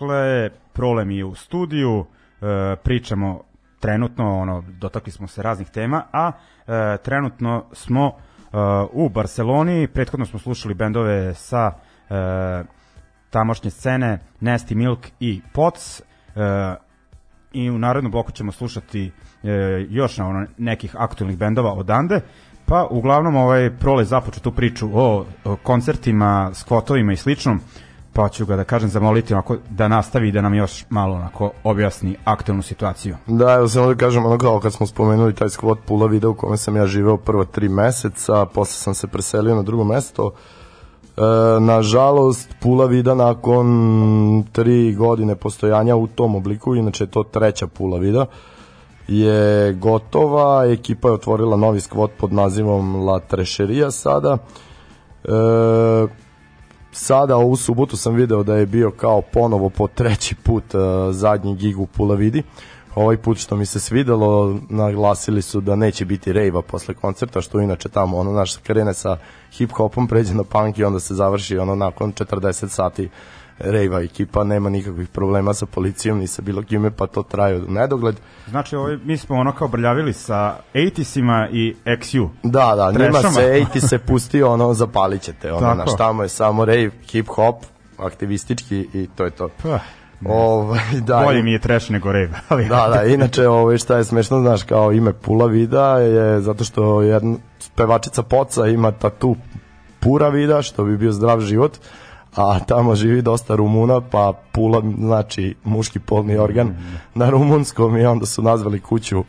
Dakle, 0.03 0.51
problem 0.73 1.11
je 1.11 1.25
u 1.25 1.35
studiju, 1.35 2.07
e, 2.41 2.77
pričamo 2.77 3.43
trenutno, 3.81 4.39
ono, 4.39 4.65
dotakli 4.69 5.13
smo 5.13 5.27
se 5.27 5.43
raznih 5.43 5.71
tema, 5.71 6.03
a 6.13 6.33
e, 6.33 6.97
trenutno 7.05 7.65
smo 7.73 8.07
e, 8.07 8.13
u 8.93 9.09
Barceloni, 9.09 9.89
prethodno 9.89 10.27
smo 10.27 10.39
slušali 10.39 10.75
bendove 10.75 11.35
sa 11.35 11.73
e, 12.11 12.65
tamošnje 13.31 13.71
scene 13.71 14.19
Nasty 14.41 14.75
Milk 14.75 15.07
i 15.21 15.41
Pots, 15.53 16.01
e, 16.01 16.05
i 17.53 17.71
u 17.71 17.79
narednom 17.79 18.13
bloku 18.13 18.33
ćemo 18.33 18.53
slušati 18.53 19.13
e, 19.43 19.51
još 19.89 20.19
na 20.19 20.29
ono, 20.29 20.47
nekih 20.59 20.97
aktualnih 20.99 21.39
bendova 21.39 21.73
odande. 21.73 22.21
Pa 22.67 22.87
uglavnom 22.91 23.37
ovaj 23.37 23.71
prole 23.79 24.05
započeo 24.05 24.43
tu 24.43 24.53
priču 24.53 24.89
o, 24.93 25.27
o 25.45 25.57
koncertima, 25.57 26.51
skvotovima 26.55 27.13
i 27.13 27.17
sličnom, 27.17 27.61
pa 28.13 28.29
ću 28.29 28.47
ga 28.47 28.57
da 28.57 28.65
kažem 28.65 28.89
zamoliti 28.89 29.35
onako 29.35 29.57
da 29.71 29.89
nastavi 29.89 30.33
da 30.33 30.41
nam 30.41 30.55
još 30.55 30.85
malo 30.91 31.15
onako 31.17 31.51
objasni 31.65 32.17
aktualnu 32.25 32.63
situaciju. 32.63 33.17
Da, 33.27 33.53
evo 33.55 33.69
samo 33.69 33.87
da 33.87 33.95
kažem, 33.95 34.27
ono 34.27 34.39
kao 34.39 34.61
kad 34.61 34.73
smo 34.73 34.87
spomenuli 34.87 35.35
taj 35.35 35.49
skvot 35.49 35.79
Pula 35.87 36.07
video 36.07 36.31
u 36.31 36.35
kome 36.35 36.57
sam 36.57 36.77
ja 36.77 36.87
živeo 36.87 37.17
prvo 37.17 37.45
tri 37.45 37.69
meseca, 37.69 38.47
posle 38.47 38.75
sam 38.75 38.95
se 38.95 39.07
preselio 39.07 39.55
na 39.55 39.63
drugo 39.63 39.85
mesto. 39.85 40.31
E, 41.17 41.21
nažalost, 41.61 42.55
Pula 42.61 42.87
Vida 42.87 43.15
nakon 43.15 44.45
tri 44.53 44.95
godine 44.95 45.35
postojanja 45.35 45.97
u 45.97 46.07
tom 46.07 46.35
obliku, 46.35 46.75
inače 46.75 47.05
je 47.05 47.11
to 47.11 47.23
treća 47.23 47.67
Pula 47.67 47.99
Vida, 47.99 48.27
je 49.09 49.73
gotova, 49.73 50.65
ekipa 50.67 51.09
je 51.09 51.15
otvorila 51.15 51.57
novi 51.57 51.81
skvot 51.81 52.11
pod 52.19 52.33
nazivom 52.33 52.97
La 52.97 53.19
Trešerija 53.19 53.91
sada. 53.91 54.39
E, 55.25 55.29
sada 56.93 57.37
ovu 57.37 57.57
subotu 57.57 57.97
sam 57.97 58.15
video 58.15 58.43
da 58.43 58.57
je 58.57 58.67
bio 58.67 58.91
kao 58.91 59.23
ponovo 59.23 59.69
po 59.69 59.89
treći 59.89 60.35
put 60.35 60.75
uh, 60.75 60.81
zadnji 61.11 61.57
gig 61.57 61.81
u 61.81 61.87
Pulavidi. 61.87 62.43
Ovaj 62.95 63.17
put 63.17 63.39
što 63.39 63.57
mi 63.57 63.67
se 63.67 63.81
svidelo, 63.81 64.59
naglasili 64.69 65.43
su 65.43 65.61
da 65.61 65.77
neće 65.77 66.05
biti 66.05 66.33
rejva 66.33 66.63
posle 66.63 66.95
koncerta, 66.95 67.41
što 67.41 67.61
inače 67.61 67.89
tamo 67.89 68.19
ono 68.19 68.33
naš 68.33 68.57
krene 68.57 68.95
sa 68.95 69.17
hip 69.53 69.73
hopom, 69.73 70.09
pređe 70.09 70.35
na 70.35 70.45
punk 70.45 70.79
i 70.79 70.85
onda 70.85 71.01
se 71.01 71.15
završi 71.15 71.59
ono 71.59 71.75
nakon 71.75 72.13
40 72.13 72.69
sati 72.69 73.09
rejva 73.63 74.01
ekipa, 74.01 74.45
nema 74.45 74.71
nikakvih 74.71 75.09
problema 75.09 75.55
sa 75.55 75.67
policijom 75.67 76.19
ni 76.19 76.27
sa 76.27 76.43
bilo 76.43 76.63
kime, 76.63 76.91
pa 76.91 77.07
to 77.07 77.23
traje 77.23 77.57
u 77.57 77.71
nedogled. 77.71 78.17
Znači, 78.49 78.77
ovaj, 78.77 78.99
mi 79.05 79.17
smo 79.17 79.37
ono 79.37 79.53
kao 79.53 79.69
brljavili 79.69 80.13
sa 80.13 80.57
80-ima 80.75 81.49
i 81.53 81.75
XU. 81.85 82.29
Da, 82.43 82.75
da, 82.77 82.93
njima 82.93 83.21
Trešama. 83.21 83.35
se 83.35 83.67
80 83.75 83.89
se 83.89 83.99
pusti 83.99 84.43
ono 84.43 84.75
zapalit 84.75 85.23
ćete, 85.23 85.53
ono, 85.53 85.75
naš 85.75 85.97
tamo 85.99 86.23
je 86.23 86.29
samo 86.29 86.65
rave, 86.65 86.91
hip 87.11 87.29
hop, 87.29 87.57
aktivistički 87.99 88.89
i 88.95 89.09
to 89.17 89.25
je 89.25 89.31
to. 89.31 89.49
Pa, 89.63 89.79
Ovaj, 90.25 90.81
da, 91.07 91.23
bolje 91.25 91.43
mi 91.43 91.53
je 91.53 91.59
trash 91.59 91.91
nego 91.91 92.13
rave. 92.13 92.31
Ali, 92.49 92.69
Da, 92.69 92.89
da, 92.89 93.05
inače 93.05 93.49
ovaj, 93.49 93.79
šta 93.79 93.97
je 93.97 94.05
smešno, 94.05 94.41
znaš, 94.41 94.63
kao 94.63 94.93
ime 94.93 95.13
Pula 95.13 95.47
Vida 95.47 95.99
je 95.99 96.41
zato 96.41 96.65
što 96.65 97.03
jedna 97.03 97.37
pevačica 97.75 98.23
Poca 98.23 98.67
ima 98.67 98.93
tatu 98.93 99.37
Pura 100.01 100.29
Vida, 100.29 100.63
što 100.63 100.85
bi 100.85 100.97
bio 100.97 101.13
zdrav 101.13 101.41
život, 101.41 101.79
a 102.37 102.59
tamo 102.61 102.95
živi 102.95 103.23
dosta 103.23 103.55
Rumuna, 103.55 104.01
pa 104.01 104.33
Pula 104.53 104.83
znači 104.99 105.55
muški 105.65 105.99
polni 105.99 106.37
organ 106.37 106.75
na 107.15 107.31
rumunskom 107.31 107.97
i 107.97 108.07
onda 108.07 108.27
su 108.27 108.43
nazvali 108.43 108.81
kuću 108.81 109.19
uh, 109.19 109.25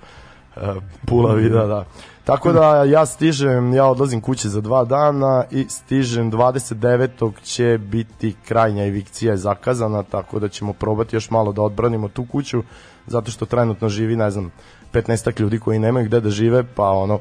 Pula 1.06 1.34
Vida, 1.34 1.66
da. 1.66 1.86
Tako 2.24 2.52
da 2.52 2.84
ja 2.84 3.06
stižem, 3.06 3.74
ja 3.74 3.86
odlazim 3.86 4.22
kući 4.22 4.50
za 4.50 4.62
dva 4.62 4.86
dana 4.86 5.44
i 5.52 5.66
stižem 5.70 6.32
29. 6.32 7.32
će 7.42 7.80
biti 7.82 8.36
krajnja 8.48 8.86
evikcija 8.86 9.32
je 9.32 9.38
zakazana, 9.38 10.04
tako 10.04 10.39
da 10.39 10.50
ćemo 10.50 10.74
probati 10.74 11.16
još 11.16 11.30
malo 11.30 11.52
da 11.52 11.62
odbranimo 11.62 12.08
tu 12.08 12.26
kuću, 12.26 12.63
zato 13.08 13.32
što 13.32 13.46
trenutno 13.46 13.89
živi, 13.89 14.16
ne 14.16 14.32
znam, 14.32 14.52
15 14.94 15.39
ljudi 15.42 15.60
koji 15.60 15.80
nemaju 15.80 16.06
gde 16.06 16.20
da 16.20 16.30
žive, 16.30 16.63
pa 16.76 16.89
ono, 16.89 17.20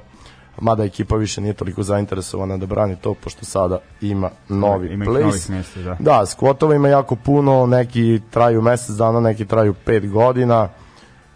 mada 0.61 0.85
ekipa 0.85 1.17
više 1.17 1.41
nije 1.41 1.55
toliko 1.55 1.83
zainteresovana 1.83 2.57
da 2.57 2.67
brani 2.67 2.97
to, 2.97 3.15
pošto 3.15 3.45
sada 3.45 3.79
ima 4.01 4.31
novi 4.49 4.93
Ima 4.93 5.05
place. 5.05 5.53
mesta, 5.53 5.81
da. 5.81 5.97
Da, 6.01 6.27
skvotova 6.27 6.75
ima 6.75 6.89
jako 6.89 7.17
puno, 7.17 7.67
neki 7.67 8.21
traju 8.31 8.63
mesec 8.63 8.97
dana, 8.97 9.21
neki 9.21 9.47
traju 9.47 9.75
pet 9.75 10.11
godina. 10.11 10.69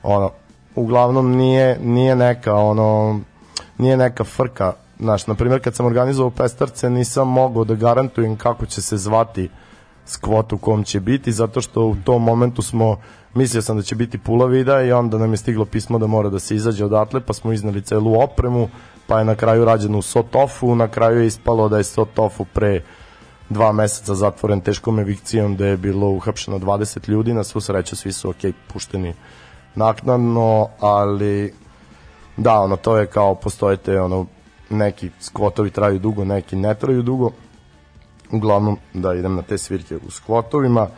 Ono, 0.02 0.30
uglavnom 0.74 1.30
nije, 1.36 1.78
nije 1.82 2.16
neka 2.16 2.54
ono 2.54 3.20
nije 3.78 3.96
neka 3.96 4.24
frka. 4.24 4.72
Znaš, 4.98 5.26
na 5.26 5.34
primjer 5.34 5.62
kad 5.62 5.74
sam 5.74 5.86
organizovao 5.86 6.30
pestarce 6.30 6.90
nisam 6.90 7.28
mogao 7.28 7.64
da 7.64 7.74
garantujem 7.74 8.36
kako 8.36 8.66
će 8.66 8.82
se 8.82 8.96
zvati 8.96 9.48
skvot 10.06 10.52
u 10.52 10.58
kom 10.58 10.84
će 10.84 11.00
biti, 11.00 11.32
zato 11.32 11.60
što 11.60 11.84
u 11.86 11.96
tom 12.04 12.22
momentu 12.22 12.62
smo, 12.62 12.96
mislio 13.34 13.62
sam 13.62 13.76
da 13.76 13.82
će 13.82 13.94
biti 13.94 14.18
pula 14.18 14.46
vida 14.46 14.82
i 14.82 14.92
onda 14.92 15.18
nam 15.18 15.30
je 15.30 15.36
stiglo 15.36 15.64
pismo 15.64 15.98
da 15.98 16.06
mora 16.06 16.28
da 16.28 16.38
se 16.38 16.56
izađe 16.56 16.84
odatle, 16.84 17.20
pa 17.20 17.32
smo 17.32 17.52
iznali 17.52 17.82
celu 17.82 18.20
opremu, 18.20 18.68
pa 19.06 19.18
je 19.18 19.24
na 19.24 19.34
kraju 19.34 19.64
rađeno 19.64 19.98
u 19.98 20.02
Sotofu, 20.02 20.74
na 20.74 20.88
kraju 20.88 21.20
je 21.20 21.26
ispalo 21.26 21.68
da 21.68 21.78
je 21.78 21.84
Sotofu 21.84 22.44
pre 22.44 22.82
dva 23.48 23.72
meseca 23.72 24.14
zatvoren 24.14 24.60
teškom 24.60 24.98
evikcijom 24.98 25.56
da 25.56 25.66
je 25.66 25.76
bilo 25.76 26.08
uhapšeno 26.08 26.58
20 26.58 27.08
ljudi, 27.08 27.34
na 27.34 27.44
svu 27.44 27.60
sreću 27.60 27.96
svi 27.96 28.12
su 28.12 28.30
ok 28.30 28.54
pušteni 28.72 29.14
naknadno, 29.74 30.68
ali 30.80 31.54
da, 32.36 32.60
ono, 32.60 32.76
to 32.76 32.96
je 32.96 33.06
kao 33.06 33.34
postojete, 33.34 34.00
ono, 34.00 34.26
neki 34.70 35.10
skvotovi 35.20 35.70
traju 35.70 35.98
dugo, 35.98 36.24
neki 36.24 36.56
ne 36.56 36.74
traju 36.74 37.02
dugo, 37.02 37.30
uglavnom 38.32 38.78
da 38.94 39.14
idem 39.14 39.34
na 39.34 39.42
te 39.42 39.58
svirke 39.58 39.96
u 39.96 40.10
skvotovima, 40.10 40.88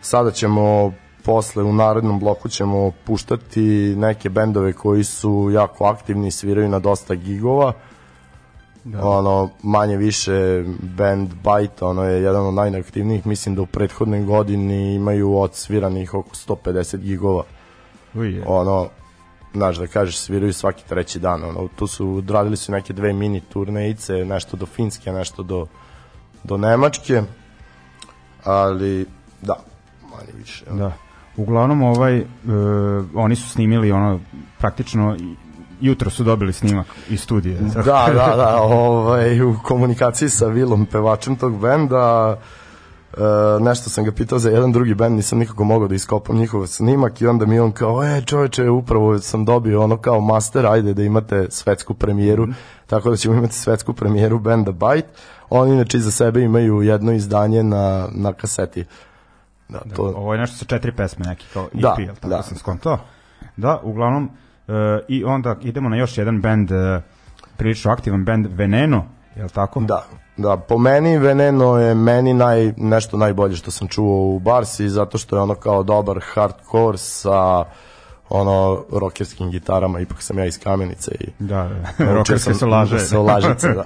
sada 0.00 0.30
ćemo 0.30 0.92
posle 1.26 1.62
u 1.62 1.72
narednom 1.72 2.20
bloku 2.20 2.48
ćemo 2.48 2.92
puštati 3.04 3.94
neke 3.96 4.28
bendove 4.28 4.72
koji 4.72 5.04
su 5.04 5.50
jako 5.52 5.84
aktivni, 5.84 6.30
sviraju 6.30 6.68
na 6.68 6.78
dosta 6.78 7.14
gigova, 7.14 7.72
da. 8.84 9.08
ono 9.08 9.50
manje 9.62 9.96
više 9.96 10.64
band 10.96 11.28
Bite 11.28 11.84
ono 11.84 12.04
je 12.04 12.22
jedan 12.22 12.46
od 12.46 12.54
najneaktivnijih 12.54 13.26
mislim 13.26 13.54
da 13.54 13.62
u 13.62 13.66
prethodnoj 13.66 14.22
godini 14.22 14.94
imaju 14.94 15.36
odsviranih 15.36 16.14
oko 16.14 16.30
150 16.34 16.96
gigova 16.96 17.42
Uj, 18.14 18.34
je. 18.34 18.44
ono 18.46 18.88
znaš 19.54 19.76
da 19.76 19.86
kažeš 19.86 20.18
sviraju 20.18 20.52
svaki 20.52 20.84
treći 20.88 21.18
dan 21.18 21.44
ono 21.44 21.68
tu 21.76 21.86
su 21.86 22.14
odradili 22.14 22.56
su 22.56 22.72
neke 22.72 22.92
dve 22.92 23.12
mini 23.12 23.40
turnejice 23.40 24.12
nešto 24.12 24.56
do 24.56 24.66
Finske 24.66 25.12
nešto 25.12 25.42
do 25.42 25.66
do 26.44 26.56
Nemačke 26.56 27.22
ali 28.44 29.06
da 29.42 29.56
manje 30.02 30.32
više 30.38 30.64
ono. 30.70 30.78
Da. 30.78 31.05
Uglavnom 31.36 31.82
ovaj 31.82 32.16
e, 32.18 32.24
oni 33.14 33.36
su 33.36 33.48
snimili 33.48 33.92
ono 33.92 34.20
praktično 34.58 35.16
jutro 35.80 36.10
su 36.10 36.24
dobili 36.24 36.52
snimak 36.52 36.86
iz 37.08 37.20
studije. 37.20 37.58
Da, 37.74 37.82
da, 38.14 38.34
da, 38.36 38.58
ovaj, 38.62 39.40
u 39.40 39.56
komunikaciji 39.62 40.28
sa 40.28 40.46
Vilom, 40.46 40.86
pevačem 40.86 41.36
tog 41.36 41.60
benda, 41.60 42.36
e, 43.16 43.20
nešto 43.60 43.90
sam 43.90 44.04
ga 44.04 44.12
pitao 44.12 44.38
za 44.38 44.50
jedan 44.50 44.72
drugi 44.72 44.94
bend, 44.94 45.16
nisam 45.16 45.38
nikako 45.38 45.64
mogao 45.64 45.88
da 45.88 45.94
iskopam 45.94 46.36
njihov 46.36 46.66
snimak 46.66 47.20
i 47.20 47.26
onda 47.26 47.46
mi 47.46 47.58
on 47.58 47.72
kao, 47.72 48.04
e 48.04 48.22
čoveče, 48.26 48.70
upravo 48.70 49.18
sam 49.18 49.44
dobio 49.44 49.82
ono 49.82 49.96
kao 49.96 50.20
master, 50.20 50.66
ajde 50.66 50.94
da 50.94 51.02
imate 51.02 51.46
svetsku 51.50 51.94
premijeru, 51.94 52.46
tako 52.86 53.10
da 53.10 53.16
ćemo 53.16 53.34
imati 53.34 53.54
svetsku 53.54 53.92
premijeru 53.92 54.38
benda 54.38 54.72
Bite. 54.72 55.08
Oni 55.50 55.74
inače 55.74 55.98
iza 55.98 56.10
sebe 56.10 56.42
imaju 56.42 56.82
jedno 56.82 57.12
izdanje 57.12 57.62
na, 57.62 58.08
na 58.12 58.32
kaseti. 58.32 58.84
Da, 59.68 59.78
to, 59.96 60.02
Ovo 60.02 60.34
je 60.34 60.40
nešto 60.40 60.56
sa 60.56 60.64
četiri 60.64 60.92
pesme 60.92 61.24
neki 61.24 61.46
kao 61.52 61.64
EP, 61.64 61.80
Da, 61.80 61.96
jel 61.98 62.14
tako 62.14 62.28
da. 62.28 62.42
sam 62.42 62.58
skontao? 62.58 62.98
Da, 63.56 63.80
uglavnom 63.82 64.30
e, 64.68 64.72
i 65.08 65.24
onda 65.24 65.56
idemo 65.62 65.88
na 65.88 65.96
još 65.96 66.18
jedan 66.18 66.40
bend 66.40 66.72
e, 66.72 67.02
prilično 67.56 67.92
aktivan 67.92 68.24
bend 68.24 68.46
Veneno, 68.50 69.04
jel 69.36 69.48
tako? 69.48 69.80
Da, 69.80 70.04
da, 70.36 70.56
po 70.56 70.78
meni 70.78 71.18
Veneno 71.18 71.78
je 71.78 71.94
meni 71.94 72.34
naj, 72.34 72.72
nešto 72.76 73.16
najbolje 73.16 73.56
što 73.56 73.70
sam 73.70 73.88
čuo 73.88 74.34
u 74.34 74.38
Barsi, 74.38 74.88
zato 74.88 75.18
što 75.18 75.36
je 75.36 75.42
ono 75.42 75.54
kao 75.54 75.82
dobar 75.82 76.20
hardcore 76.34 76.98
sa 76.98 77.64
ono 78.28 78.84
rokerskim 78.92 79.50
gitarama, 79.50 80.00
ipak 80.00 80.22
sam 80.22 80.38
ja 80.38 80.44
iz 80.44 80.58
Kamenice 80.58 81.10
i 81.20 81.26
Da, 81.38 81.70
da. 81.98 82.12
Rokerske 82.12 82.38
sam 82.38 82.54
se 82.54 82.66
laže. 82.66 82.94
da 82.94 83.00
se 83.00 83.18
lažice, 83.18 83.68
da. 83.68 83.84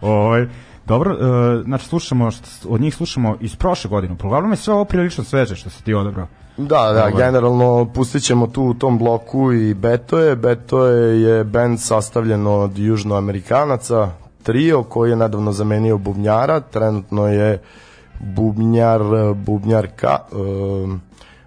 Ovaj 0.00 0.46
Dobro, 0.90 1.12
e, 1.14 1.62
znači 1.64 1.86
slušamo, 1.86 2.30
od 2.68 2.80
njih 2.80 2.94
slušamo 2.94 3.36
iz 3.40 3.56
prošle 3.56 3.88
godine. 3.90 4.14
Uglavnom 4.24 4.50
je 4.50 4.56
sve 4.56 4.74
ovo 4.74 4.84
prilično 4.84 5.24
sveže 5.24 5.56
što 5.56 5.70
se 5.70 5.82
ti 5.82 5.94
odabrao. 5.94 6.26
Da, 6.56 6.92
da, 6.92 7.00
Ovaj. 7.00 7.12
generalno 7.16 7.92
pustit 7.94 8.22
ćemo 8.22 8.46
tu 8.46 8.62
u 8.62 8.74
tom 8.74 8.98
bloku 8.98 9.52
i 9.52 9.74
Betoje. 9.74 10.36
Betoje 10.36 11.22
je 11.22 11.44
band 11.44 11.80
sastavljen 11.80 12.46
od 12.46 12.78
južnoamerikanaca, 12.78 14.10
trio 14.42 14.82
koji 14.82 15.10
je 15.10 15.16
nedavno 15.16 15.52
zamenio 15.52 15.98
bubnjara, 15.98 16.60
trenutno 16.60 17.28
je 17.28 17.62
bubnjar, 18.20 19.00
bubnjarka, 19.34 20.18
um, 20.32 21.00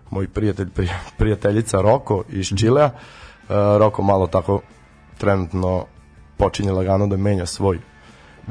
moj 0.09 0.27
prijatelj, 0.27 0.69
prij, 0.69 0.89
prijateljica 1.17 1.81
Roko 1.81 2.23
iz 2.29 2.47
Čilea. 2.57 2.85
Uh, 2.85 3.55
Roko 3.77 4.01
malo 4.01 4.27
tako 4.27 4.61
trenutno 5.17 5.85
počinje 6.37 6.71
lagano 6.71 7.07
da 7.07 7.17
menja 7.17 7.45
svoj 7.45 7.79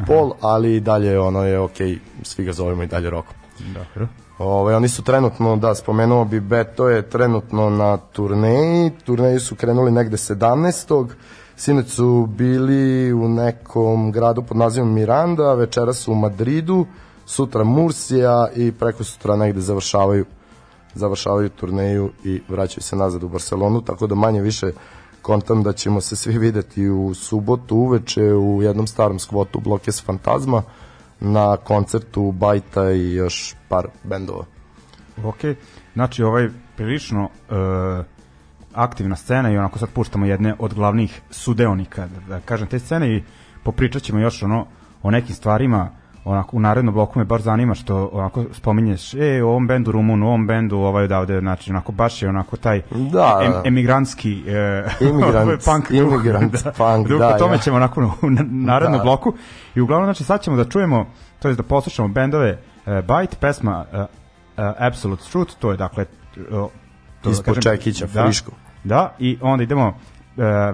pol, 0.07 0.33
ali 0.41 0.77
i 0.77 0.81
dalje 0.81 1.21
ono 1.21 1.45
je 1.45 1.59
ok, 1.59 1.77
svi 2.23 2.45
ga 2.45 2.53
zovemo 2.53 2.83
i 2.83 2.87
dalje 2.87 3.11
Roko. 3.11 3.33
Dobro. 3.59 4.09
Ovaj, 4.39 4.75
oni 4.75 4.89
su 4.89 5.03
trenutno, 5.03 5.57
da, 5.57 5.75
spomenuo 5.75 6.25
bi 6.25 6.41
Beto 6.41 6.89
je 6.89 7.11
trenutno 7.11 7.71
na 7.71 7.97
turneji. 7.97 8.91
Turneji 9.05 9.41
su 9.41 9.57
krenuli 9.57 9.91
negde 9.91 10.17
17. 10.17 11.07
Sinoć 11.57 11.89
su 11.89 12.27
bili 12.27 13.13
u 13.13 13.29
nekom 13.29 14.13
gradu 14.13 14.43
pod 14.43 14.57
nazivom 14.57 14.93
Miranda, 14.93 15.55
večera 15.55 15.93
su 15.93 16.13
u 16.13 16.15
Madridu, 16.15 16.87
sutra 17.27 17.65
Mursija 17.65 18.49
i 18.57 18.73
preko 18.73 19.05
sutra 19.05 19.37
negde 19.37 19.61
završavaju 19.61 20.25
završavaju 20.95 21.49
turneju 21.49 22.11
i 22.25 22.41
vraćaju 22.49 22.83
se 22.83 22.97
nazad 22.97 23.23
u 23.23 23.29
Barcelonu, 23.29 23.81
tako 23.81 24.07
da 24.07 24.15
manje 24.15 24.41
više 24.41 24.73
kontam 25.23 25.63
da 25.63 25.73
ćemo 25.73 26.01
se 26.01 26.17
svi 26.17 26.39
videti 26.39 26.89
u 26.89 27.15
subotu 27.15 27.77
uveče 27.77 28.35
u 28.35 28.63
jednom 28.63 28.87
starom 28.87 29.19
skvotu 29.19 29.61
Blokes 29.61 30.05
Fantazma 30.05 30.63
na 31.21 31.57
koncertu 31.57 32.33
Bajta 32.33 32.91
i 32.91 33.13
još 33.13 33.55
par 33.69 33.87
bendova. 34.05 34.45
Ok, 35.25 35.39
znači 35.95 36.23
ovaj 36.23 36.49
prilično 36.77 37.25
uh, 37.25 38.05
aktivna 38.75 39.17
scena 39.17 39.51
i 39.51 39.59
onako 39.59 39.79
sad 39.79 39.89
puštamo 39.89 40.27
jedne 40.27 40.55
od 40.59 40.75
glavnih 40.75 41.21
sudeonika, 41.31 42.07
da, 42.07 42.21
da 42.29 42.41
kažem, 42.41 42.67
te 42.67 42.79
scene 42.79 43.17
i 43.17 43.23
popričat 43.63 44.03
ćemo 44.03 44.21
još 44.21 44.43
ono 44.43 44.67
o 45.03 45.11
nekim 45.11 45.35
stvarima 45.35 45.91
onako 46.25 46.57
u 46.57 46.61
narednom 46.61 46.95
bloku 46.95 47.19
me 47.19 47.25
baš 47.25 47.43
zanima 47.43 47.75
što 47.75 48.11
onako 48.13 48.45
spominješ 48.53 49.15
e 49.15 49.43
u 49.43 49.49
ovom 49.49 49.67
bendu 49.67 49.93
Rumun, 49.93 50.23
u 50.23 50.27
ovom 50.27 50.47
bendu 50.47 50.77
ovaj 50.77 51.05
odavde 51.05 51.41
znači 51.41 51.71
onako 51.71 51.93
baš 51.93 52.23
je 52.23 52.29
onako 52.29 52.57
taj 52.57 52.83
Da. 52.91 53.41
em, 53.45 53.53
emigrantski 53.65 54.43
e, 54.47 54.85
Imigrant, 55.11 55.35
ovaj 55.37 55.57
punk 55.65 55.91
duh, 55.91 55.99
imigrant 55.99 56.53
punk, 56.77 57.09
duh, 57.09 57.19
da, 57.19 57.35
o 57.35 57.39
tome 57.39 57.55
ja. 57.55 57.59
ćemo 57.59 57.77
onako 57.77 58.01
u 58.23 58.31
na- 58.31 58.47
narednom 58.51 58.99
Da. 58.99 59.05
bloku 59.05 59.33
i 59.75 59.81
uglavnom 59.81 60.07
znači 60.07 60.25
sad 60.25 60.43
ćemo 60.43 60.57
da 60.57 60.65
čujemo 60.65 61.07
to 61.39 61.49
jest 61.49 61.57
da 61.57 61.63
poslušamo 61.63 62.09
bendove 62.09 62.59
uh, 62.87 62.93
Bite, 62.93 63.37
pesma 63.41 63.85
uh, 63.93 63.99
uh, 63.99 64.05
Absolute 64.79 65.23
Truth, 65.33 65.55
to 65.59 65.71
je 65.71 65.77
dakle 65.77 66.05
to 67.21 67.31
Ispod 67.31 67.63
Čekića, 67.63 68.07
da, 68.07 68.25
friško. 68.25 68.51
Da, 68.85 69.15
i 69.19 69.39
onda 69.41 69.63
idemo 69.63 69.89
uh, 69.89 69.95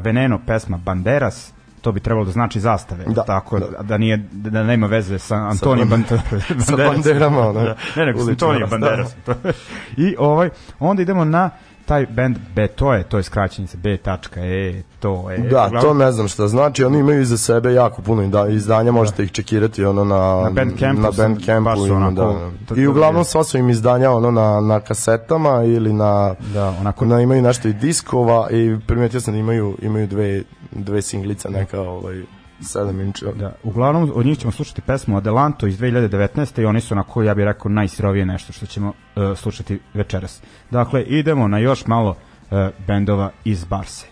Veneno, 0.00 0.40
pesma 0.46 0.76
Banderas, 0.76 1.52
to 1.88 1.92
bi 1.92 2.00
trebalo 2.00 2.24
da 2.24 2.32
znači 2.32 2.60
zastave, 2.60 3.04
Da, 3.06 3.22
tako 3.24 3.58
da, 3.58 3.66
da. 3.68 3.82
da 3.82 3.98
nije 3.98 4.16
da 4.32 4.62
nema 4.62 4.86
veze 4.86 5.18
sa 5.18 5.34
Antonijem 5.36 5.88
ban- 5.88 6.04
Banderas. 6.10 6.66
sa 6.66 6.76
banderama, 6.78 7.52
da. 7.52 7.74
Ne, 7.96 8.06
nego 8.06 8.20
sa 8.20 8.30
Antonijem 8.30 8.68
Banderas. 8.70 9.14
I 9.96 10.14
ovaj 10.18 10.50
onda 10.80 11.02
idemo 11.02 11.24
na 11.24 11.50
taj 11.86 12.06
band 12.06 12.36
Betoe, 12.54 13.02
to 13.02 13.16
je 13.16 13.22
skraćenica 13.22 13.78
B 13.78 13.96
tačka 13.96 14.40
E, 14.40 14.82
to 15.00 15.30
je. 15.30 15.38
Da, 15.38 15.44
uglavnom- 15.46 15.82
to 15.82 15.94
ne 15.94 16.12
znam 16.12 16.28
šta 16.28 16.48
znači, 16.48 16.84
oni 16.84 16.98
imaju 16.98 17.20
iza 17.20 17.36
sebe 17.38 17.72
jako 17.72 18.02
puno 18.02 18.26
da, 18.28 18.48
izdanja, 18.48 18.92
možete 18.92 19.24
ih 19.24 19.32
čekirati 19.32 19.84
ono 19.84 20.04
na, 20.04 20.40
Na 20.42 20.50
Bandcampu 20.52 21.02
na 21.02 21.10
Bandcampu 21.12 21.50
ima, 21.86 21.96
onako- 21.96 22.50
da. 22.68 22.74
I 22.76 22.86
uglavnom 22.86 23.24
sva 23.24 23.44
su 23.44 23.58
im 23.58 23.70
izdanja 23.70 24.10
ono 24.10 24.30
na, 24.30 24.60
na 24.60 24.80
kasetama 24.80 25.62
ili 25.64 25.92
na, 25.92 26.34
Da, 26.54 26.68
onako- 26.70 27.04
na 27.04 27.20
imaju 27.20 27.42
nešto 27.42 27.68
i 27.68 27.72
diskova 27.74 28.50
i 28.50 28.76
primetio 28.86 29.20
sam 29.20 29.34
da 29.34 29.40
imaju, 29.40 29.76
imaju 29.82 30.06
dve, 30.06 30.42
dve 30.84 31.02
singlice 31.02 31.50
neka 31.50 31.80
ovaj, 31.80 32.22
7 32.60 33.04
inča. 33.06 33.32
Da, 33.32 33.52
uglavnom 33.62 34.12
od 34.14 34.26
njih 34.26 34.38
ćemo 34.38 34.52
slušati 34.52 34.82
pesmu 34.82 35.16
Adelanto 35.16 35.66
iz 35.66 35.78
2019. 35.78 36.62
i 36.62 36.64
oni 36.64 36.80
su 36.80 36.94
onako, 36.94 37.22
ja 37.22 37.34
bih 37.34 37.44
rekao, 37.44 37.70
najsirovije 37.70 38.26
nešto 38.26 38.52
što 38.52 38.66
ćemo 38.66 38.88
uh, 38.88 39.38
slušati 39.38 39.80
večeras. 39.94 40.42
Dakle, 40.70 41.02
idemo 41.02 41.48
na 41.48 41.58
još 41.58 41.86
malo 41.86 42.10
uh, 42.10 42.58
bendova 42.86 43.30
iz 43.44 43.64
Barse. 43.64 44.06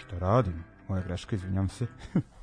Što 0.00 0.18
radim? 0.18 0.64
Moja 0.88 1.02
greška, 1.02 1.36
izvinjam 1.36 1.68
se. 1.68 1.86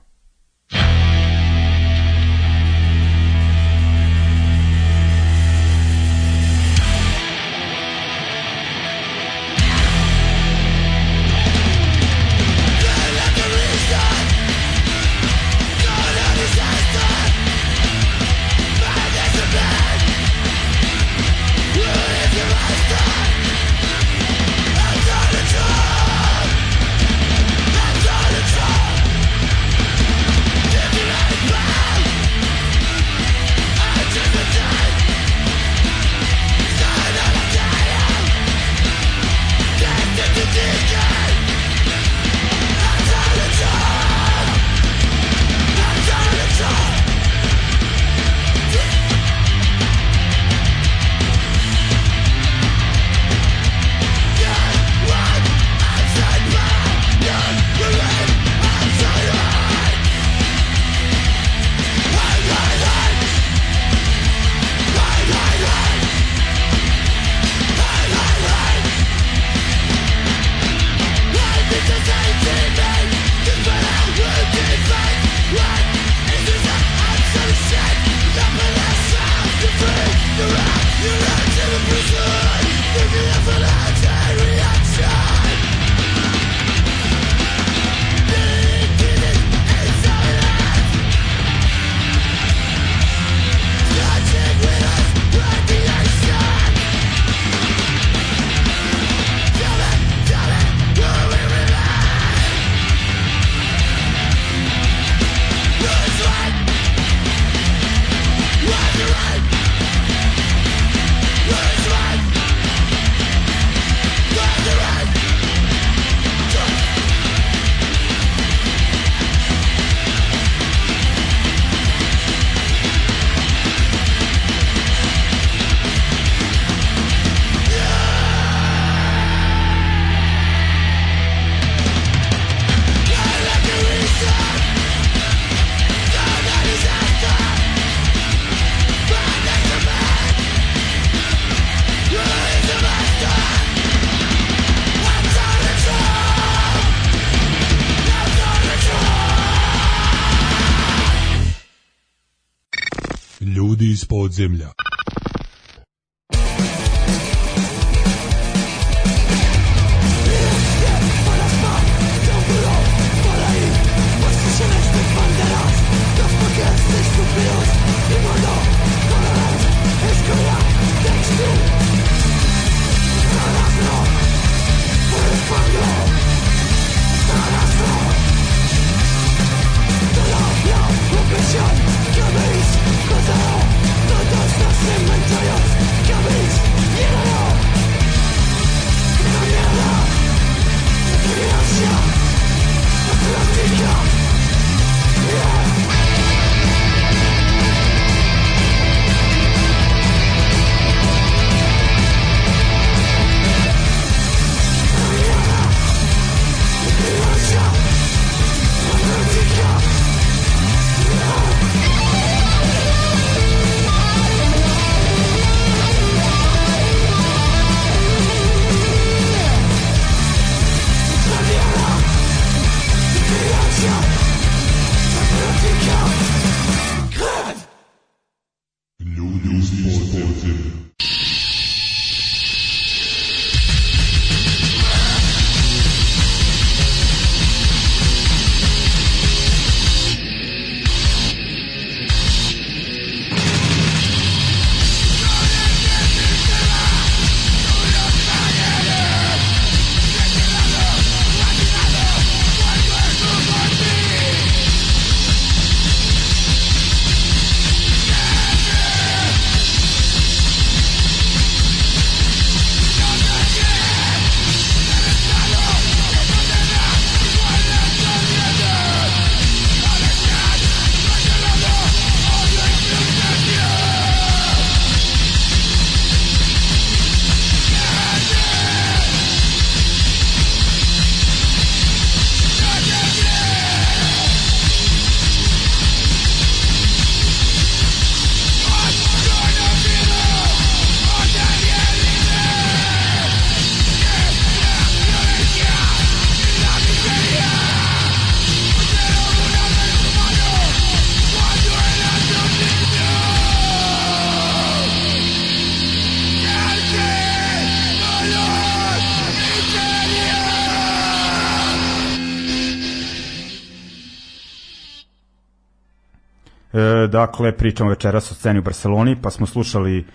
dakle, 317.37 317.51
pričamo 317.57 317.89
večeras 317.89 318.31
o 318.31 318.33
sceni 318.33 318.59
u 318.59 318.61
Barceloni, 318.61 319.15
pa 319.21 319.29
smo 319.29 319.45
slušali 319.45 319.99
e, 319.99 320.05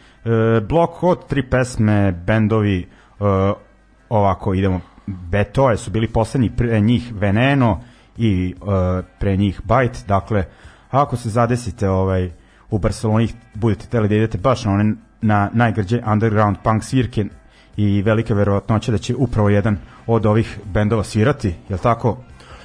blok 0.60 1.02
od 1.02 1.26
tri 1.26 1.42
pesme, 1.50 2.12
bendovi, 2.12 2.80
e, 2.80 3.24
ovako 4.08 4.54
idemo, 4.54 4.80
Betoe 5.06 5.76
su 5.76 5.90
bili 5.90 6.08
poslednji, 6.08 6.50
pre 6.56 6.80
njih 6.80 7.12
Veneno 7.14 7.80
i 8.16 8.54
e, 8.54 9.02
pre 9.18 9.36
njih 9.36 9.60
Bite, 9.62 9.98
dakle, 10.08 10.44
ako 10.90 11.16
se 11.16 11.28
zadesite 11.28 11.88
ovaj, 11.88 12.30
u 12.70 12.78
Barceloni, 12.78 13.28
budete 13.54 13.86
teli 13.86 14.08
da 14.08 14.14
idete 14.14 14.38
baš 14.38 14.64
na 14.64 14.72
one 14.72 14.94
na 15.20 15.50
najgrđe 15.52 16.00
underground 16.12 16.56
punk 16.62 16.84
svirke 16.84 17.24
i 17.76 18.02
velike 18.02 18.34
verovatnoće 18.34 18.92
da 18.92 18.98
će 18.98 19.14
upravo 19.16 19.48
jedan 19.48 19.76
od 20.06 20.26
ovih 20.26 20.58
bendova 20.64 21.04
svirati, 21.04 21.48
je 21.48 21.74
li 21.74 21.82
tako? 21.82 22.16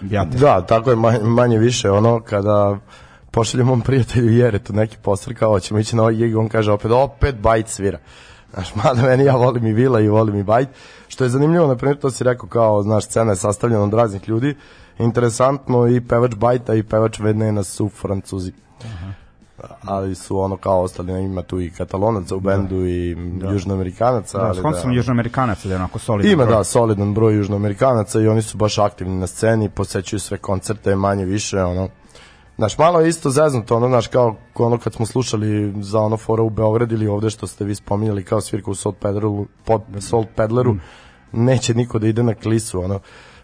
Bjate? 0.01 0.37
Da, 0.37 0.65
tako 0.65 0.89
je 0.89 0.95
manje, 0.95 1.19
manje 1.19 1.57
više 1.57 1.91
ono 1.91 2.19
kada 2.19 2.77
pošaljem 3.31 3.67
mom 3.67 3.81
prijatelju 3.81 4.31
Jeretu 4.31 4.73
neki 4.73 4.97
poster 5.01 5.37
kao 5.37 5.51
hoćemo 5.51 5.79
ići 5.79 5.95
na 5.95 6.01
ovaj 6.01 6.15
gig, 6.15 6.37
on 6.37 6.49
kaže 6.49 6.71
opet, 6.71 6.91
opet 6.91 7.35
Bajt 7.35 7.67
svira. 7.67 7.99
Znaš, 8.53 8.75
mada 8.75 9.01
meni 9.01 9.23
ja 9.23 9.35
volim 9.35 9.65
i 9.67 9.73
Vila 9.73 9.99
i 9.99 10.07
volim 10.07 10.35
i 10.35 10.43
Bajt. 10.43 10.69
Što 11.07 11.23
je 11.23 11.29
zanimljivo, 11.29 11.67
na 11.67 11.75
primjer, 11.75 11.97
to 11.97 12.11
si 12.11 12.23
rekao 12.23 12.49
kao, 12.49 12.83
znaš, 12.83 13.05
scena 13.05 13.31
je 13.31 13.35
sastavljena 13.35 13.83
od 13.83 13.93
raznih 13.93 14.29
ljudi. 14.29 14.55
Interesantno 14.99 15.87
i 15.87 16.01
pevač 16.01 16.35
Bajta 16.35 16.73
i 16.73 16.83
pevač 16.83 17.19
Venena 17.19 17.63
su 17.63 17.89
francuzi. 17.89 18.51
Aha 18.85 19.13
ali 19.81 20.15
su 20.15 20.39
ono 20.39 20.57
kao 20.57 20.81
ostali, 20.81 21.23
ima 21.23 21.41
tu 21.41 21.61
i 21.61 21.69
katalonaca 21.69 22.35
u 22.35 22.39
bendu 22.39 22.79
da. 22.79 22.87
i 22.89 23.15
da. 23.15 23.49
južnoamerikanaca. 23.49 24.37
Da, 24.37 24.45
ali 24.45 24.61
da, 24.61 24.73
sam 24.73 24.93
južnoamerikanaca 24.93 25.67
da 25.67 25.73
je 25.73 25.79
onako 25.79 25.99
solidan 25.99 26.31
Ima 26.31 26.45
broj. 26.45 26.55
da, 26.55 26.63
solidan 26.63 27.13
broj 27.13 27.35
južnoamerikanaca 27.35 28.21
i 28.21 28.27
oni 28.27 28.41
su 28.41 28.57
baš 28.57 28.77
aktivni 28.77 29.15
na 29.19 29.27
sceni, 29.27 29.69
posećuju 29.69 30.19
sve 30.19 30.37
koncerte 30.37 30.95
manje 30.95 31.25
više, 31.25 31.63
ono, 31.63 31.89
Znaš, 32.57 32.77
malo 32.77 32.99
je 32.99 33.09
isto 33.09 33.29
zeznuto, 33.29 33.75
ono, 33.75 33.87
znaš, 33.87 34.07
kao 34.07 34.35
ono 34.55 34.77
kad 34.77 34.93
smo 34.93 35.05
slušali 35.05 35.73
za 35.83 35.99
ono 35.99 36.17
fora 36.17 36.43
u 36.43 36.49
Beograd 36.49 36.91
ili 36.91 37.07
ovde 37.07 37.29
što 37.29 37.47
ste 37.47 37.65
vi 37.65 37.75
spominjali 37.75 38.23
kao 38.23 38.41
svirka 38.41 38.71
u 38.71 38.75
Salt 38.75 38.95
Pedleru, 38.99 39.45
pod 39.65 39.81
Salt 39.99 40.27
Pedleru, 40.35 40.73
mm. 40.73 40.81
neće 41.31 41.73
niko 41.73 41.99
da 41.99 42.07
ide 42.07 42.23
na 42.23 42.33
klisu, 42.33 42.79
ono. 42.79 42.99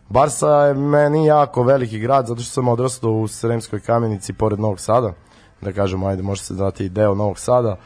Barsa 0.10 0.50
je 0.50 0.74
meni 0.74 1.26
jako 1.26 1.64
veliki 1.64 2.00
grad, 2.00 2.28
zato 2.28 2.42
što 2.42 2.52
sam 2.52 2.68
odrastao 2.68 3.12
u 3.12 3.28
Sremskoj 3.28 3.80
kamenici 3.80 4.34
pored 4.34 4.60
Novog 4.60 4.80
Sada 4.80 5.14
da 5.62 5.72
kažemo, 5.72 6.08
ajde, 6.08 6.24
može 6.24 6.42
se 6.42 6.54
dati 6.54 6.90
deo 6.90 7.16
Novog 7.16 7.40
Sada, 7.40 7.78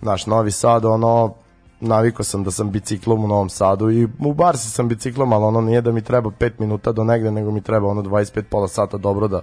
naš 0.00 0.26
Novi 0.26 0.50
Sad, 0.50 0.84
ono, 0.84 1.34
navikao 1.80 2.24
sam 2.24 2.44
da 2.44 2.50
sam 2.50 2.70
biciklom 2.70 3.24
u 3.24 3.28
Novom 3.28 3.48
Sadu 3.48 3.90
i 3.90 4.08
u 4.18 4.34
Barsi 4.34 4.70
sam 4.70 4.88
biciklom, 4.88 5.32
ali 5.32 5.44
ono 5.44 5.60
nije 5.60 5.80
da 5.80 5.92
mi 5.92 6.02
treba 6.02 6.30
5 6.30 6.50
minuta 6.58 6.92
do 6.92 7.04
negde, 7.04 7.30
nego 7.30 7.50
mi 7.50 7.60
treba 7.60 7.88
ono 7.88 8.02
25 8.02 8.42
pola 8.42 8.68
sata 8.68 8.96
dobro 8.96 9.28
da 9.28 9.40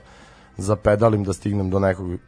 zapedalim 0.57 1.23
da 1.23 1.33
stignem 1.33 1.69
do 1.69 1.79
nekog 1.79 2.19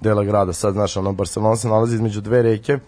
dela 0.00 0.24
grada. 0.24 0.52
Sad, 0.52 0.72
znaš, 0.72 0.96
ono, 0.96 1.12
Barcelona 1.12 1.56
se 1.56 1.68
nalazi 1.68 1.94
između 1.94 2.20
dve 2.20 2.42
reke, 2.42 2.78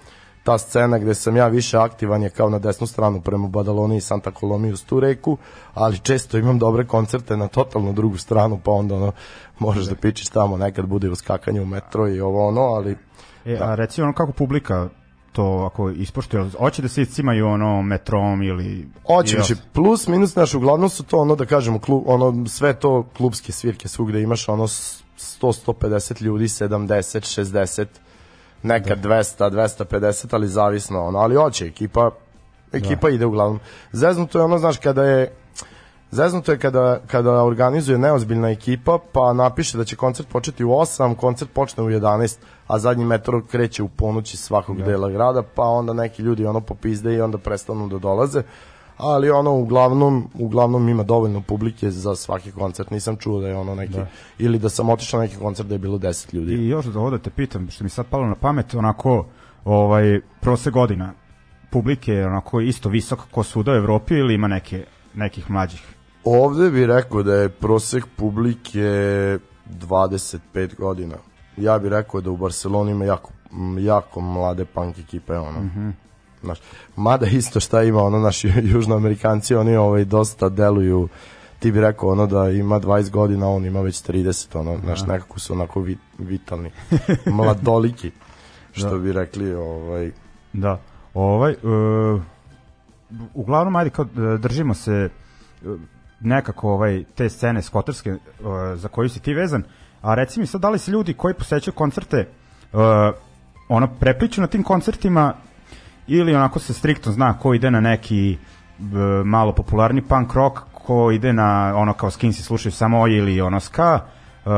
ta 0.44 0.58
scena 0.58 0.98
gde 0.98 1.14
sam 1.14 1.36
ja 1.36 1.48
više 1.48 1.78
aktivan 1.78 2.22
je 2.22 2.30
kao 2.30 2.50
na 2.50 2.58
desnu 2.58 2.86
stranu 2.86 3.20
prema 3.20 3.48
Badaloni 3.48 3.96
i 3.96 4.00
Santa 4.00 4.30
Colomiju 4.40 4.72
uz 4.72 4.84
tu 4.84 5.00
reku, 5.00 5.36
ali 5.74 5.98
često 5.98 6.38
imam 6.38 6.58
dobre 6.58 6.86
koncerte 6.86 7.36
na 7.36 7.48
totalno 7.48 7.92
drugu 7.92 8.16
stranu, 8.16 8.60
pa 8.64 8.70
onda 8.70 8.94
ono, 8.94 9.12
možeš 9.58 9.84
da 9.84 9.94
pičiš 9.94 10.28
tamo, 10.28 10.56
nekad 10.56 10.86
bude 10.86 11.10
uskakanje 11.10 11.60
u 11.60 11.66
metro 11.66 12.08
i 12.08 12.20
ovo 12.20 12.48
ono, 12.48 12.60
ali... 12.60 12.96
E, 13.44 13.56
da. 13.56 13.64
a 13.64 13.74
reci 13.74 14.02
ono 14.02 14.12
kako 14.12 14.32
publika 14.32 14.88
to 15.38 15.70
ako 15.72 15.90
ispoštuje, 15.90 16.50
hoće 16.58 16.82
da 16.82 16.88
se 16.88 17.04
cimaju 17.04 17.46
ono 17.46 17.82
metrom 17.82 18.42
ili... 18.42 18.88
Hoće, 19.06 19.36
znači 19.36 19.54
plus 19.72 20.06
minus, 20.06 20.34
naš, 20.34 20.54
uglavnom 20.54 20.88
su 20.88 21.02
to 21.02 21.18
ono 21.18 21.36
da 21.36 21.46
kažemo, 21.46 21.78
klub, 21.78 22.02
ono, 22.06 22.46
sve 22.46 22.74
to 22.74 23.04
klubske 23.16 23.52
svirke 23.52 23.88
svugde 23.88 24.22
imaš 24.22 24.48
ono 24.48 24.66
100-150 24.66 26.22
ljudi, 26.22 26.44
70, 26.44 27.40
60, 27.40 27.86
nekad 28.62 28.98
da. 28.98 29.08
200, 29.08 29.50
250, 29.50 30.26
ali 30.30 30.48
zavisno 30.48 31.04
ono, 31.04 31.18
ali 31.18 31.36
hoće 31.36 31.66
ekipa 31.66 32.10
ekipa 32.72 33.08
da. 33.08 33.14
ide 33.14 33.26
uglavnom. 33.26 33.60
Zeznuto 33.92 34.38
je 34.38 34.44
ono, 34.44 34.58
znaš, 34.58 34.76
kada 34.78 35.04
je 35.04 35.32
Zeznuto 36.10 36.52
je 36.52 36.58
kada, 36.58 37.00
kada 37.06 37.42
organizuje 37.42 37.98
neozbiljna 37.98 38.50
ekipa, 38.50 38.98
pa 39.12 39.32
napiše 39.32 39.78
da 39.78 39.84
će 39.84 39.96
koncert 39.96 40.28
početi 40.28 40.64
u 40.64 40.68
8, 40.68 41.16
koncert 41.16 41.50
počne 41.52 41.84
u 41.84 41.86
11, 41.86 42.36
a 42.68 42.78
zadnji 42.78 43.04
metro 43.04 43.42
kreće 43.42 43.82
u 43.82 43.88
ponoći 43.88 44.36
svakog 44.36 44.78
ja. 44.78 44.84
Da. 44.84 44.90
dela 44.90 45.10
grada, 45.10 45.42
pa 45.42 45.62
onda 45.62 45.92
neki 45.92 46.22
ljudi 46.22 46.46
ono 46.46 46.60
popizde 46.60 47.14
i 47.14 47.20
onda 47.20 47.38
prestanu 47.38 47.88
da 47.88 47.98
dolaze 47.98 48.42
ali 48.98 49.30
ono 49.30 49.52
uglavnom 49.52 50.28
uglavnom 50.34 50.88
ima 50.88 51.02
dovoljno 51.02 51.40
publike 51.40 51.90
za 51.90 52.14
svaki 52.14 52.52
koncert. 52.52 52.90
Nisam 52.90 53.16
čuo 53.16 53.40
da 53.40 53.48
je 53.48 53.56
ono 53.56 53.74
neki 53.74 53.92
da. 53.92 54.06
ili 54.38 54.58
da 54.58 54.68
sam 54.68 54.88
otišao 54.88 55.20
na 55.20 55.26
neki 55.26 55.36
koncert 55.36 55.68
da 55.68 55.74
je 55.74 55.78
bilo 55.78 55.98
10 55.98 56.34
ljudi. 56.34 56.54
I 56.54 56.68
još 56.68 56.86
da 56.86 57.00
ovde 57.00 57.18
te 57.18 57.30
pitam, 57.30 57.70
što 57.70 57.84
mi 57.84 57.90
sad 57.90 58.06
palo 58.06 58.26
na 58.26 58.34
pamet, 58.34 58.74
onako 58.74 59.26
ovaj 59.64 60.20
prose 60.40 60.70
godina 60.70 61.12
publike 61.70 62.12
je 62.12 62.26
onako 62.26 62.60
isto 62.60 62.88
visok 62.88 63.18
ko 63.30 63.42
svuda 63.42 63.72
u 63.72 63.74
Evropi 63.74 64.14
ili 64.14 64.34
ima 64.34 64.48
neke 64.48 64.84
nekih 65.14 65.50
mlađih? 65.50 65.82
Ovde 66.24 66.70
bih 66.70 66.86
rekao 66.86 67.22
da 67.22 67.34
je 67.34 67.48
prosek 67.48 68.06
publike 68.16 68.78
25 69.88 70.76
godina. 70.78 71.16
Ja 71.58 71.78
bih 71.78 71.90
rekao 71.90 72.20
da 72.20 72.30
u 72.30 72.36
Barceloni 72.36 72.92
ima 72.92 73.04
jako, 73.04 73.30
jako 73.78 74.20
mlade 74.20 74.64
punk 74.64 74.98
ekipe, 74.98 75.38
ono. 75.38 75.60
Mm 75.60 75.72
-hmm 75.76 76.08
Znaš, 76.42 76.58
mada 76.96 77.26
isto 77.26 77.60
šta 77.60 77.82
ima 77.82 78.02
ono 78.02 78.18
naši 78.18 78.52
južnoamerikanci, 78.72 79.54
oni 79.54 79.76
ovaj 79.76 80.04
dosta 80.04 80.48
deluju. 80.48 81.08
Ti 81.58 81.72
bi 81.72 81.80
rekao 81.80 82.08
ono 82.08 82.26
da 82.26 82.50
ima 82.50 82.80
20 82.80 83.10
godina, 83.10 83.48
on 83.48 83.64
ima 83.64 83.80
već 83.80 84.02
30, 84.02 84.58
ono, 84.58 84.78
znaš, 84.78 85.06
nekako 85.06 85.40
su 85.40 85.52
onako 85.52 85.80
vit, 85.80 85.98
vitalni, 86.18 86.70
mladoliki, 87.26 88.10
što 88.76 88.90
da. 88.90 88.98
bi 88.98 89.12
rekli, 89.12 89.54
ovaj... 89.54 90.12
Da, 90.52 90.80
ovaj, 91.14 91.52
uh, 91.52 92.22
uglavnom, 93.34 93.76
ajde, 93.76 93.90
kao, 93.90 94.04
e, 94.04 94.38
držimo 94.38 94.74
se 94.74 95.08
uh, 95.64 95.80
nekako 96.20 96.70
ovaj, 96.70 97.04
te 97.14 97.28
scene 97.28 97.62
skotarske 97.62 98.12
uh, 98.12 98.18
za 98.74 98.88
koju 98.88 99.08
si 99.08 99.20
ti 99.20 99.34
vezan, 99.34 99.62
a 100.02 100.14
reci 100.14 100.40
mi 100.40 100.46
sad, 100.46 100.60
da 100.60 100.70
li 100.70 100.78
se 100.78 100.90
ljudi 100.90 101.14
koji 101.14 101.34
posećaju 101.34 101.74
koncerte 101.74 102.28
uh, 102.72 102.80
ono, 103.68 103.88
prepliču 104.00 104.40
na 104.40 104.46
tim 104.46 104.62
koncertima 104.62 105.34
ili 106.06 106.34
onako 106.34 106.58
se 106.58 106.74
striktno 106.74 107.12
zna 107.12 107.38
ko 107.38 107.54
ide 107.54 107.70
na 107.70 107.80
neki 107.80 108.32
e, 108.32 108.36
malo 109.24 109.52
popularni 109.52 110.02
punk 110.02 110.34
rock, 110.34 110.58
ko 110.72 111.10
ide 111.10 111.32
na 111.32 111.72
ono 111.76 111.92
kao 111.92 112.10
skinsi 112.10 112.42
slušaju 112.42 112.72
samo 112.72 113.08
ili 113.08 113.40
ono 113.40 113.60
ska, 113.60 114.00
uh, 114.44 114.52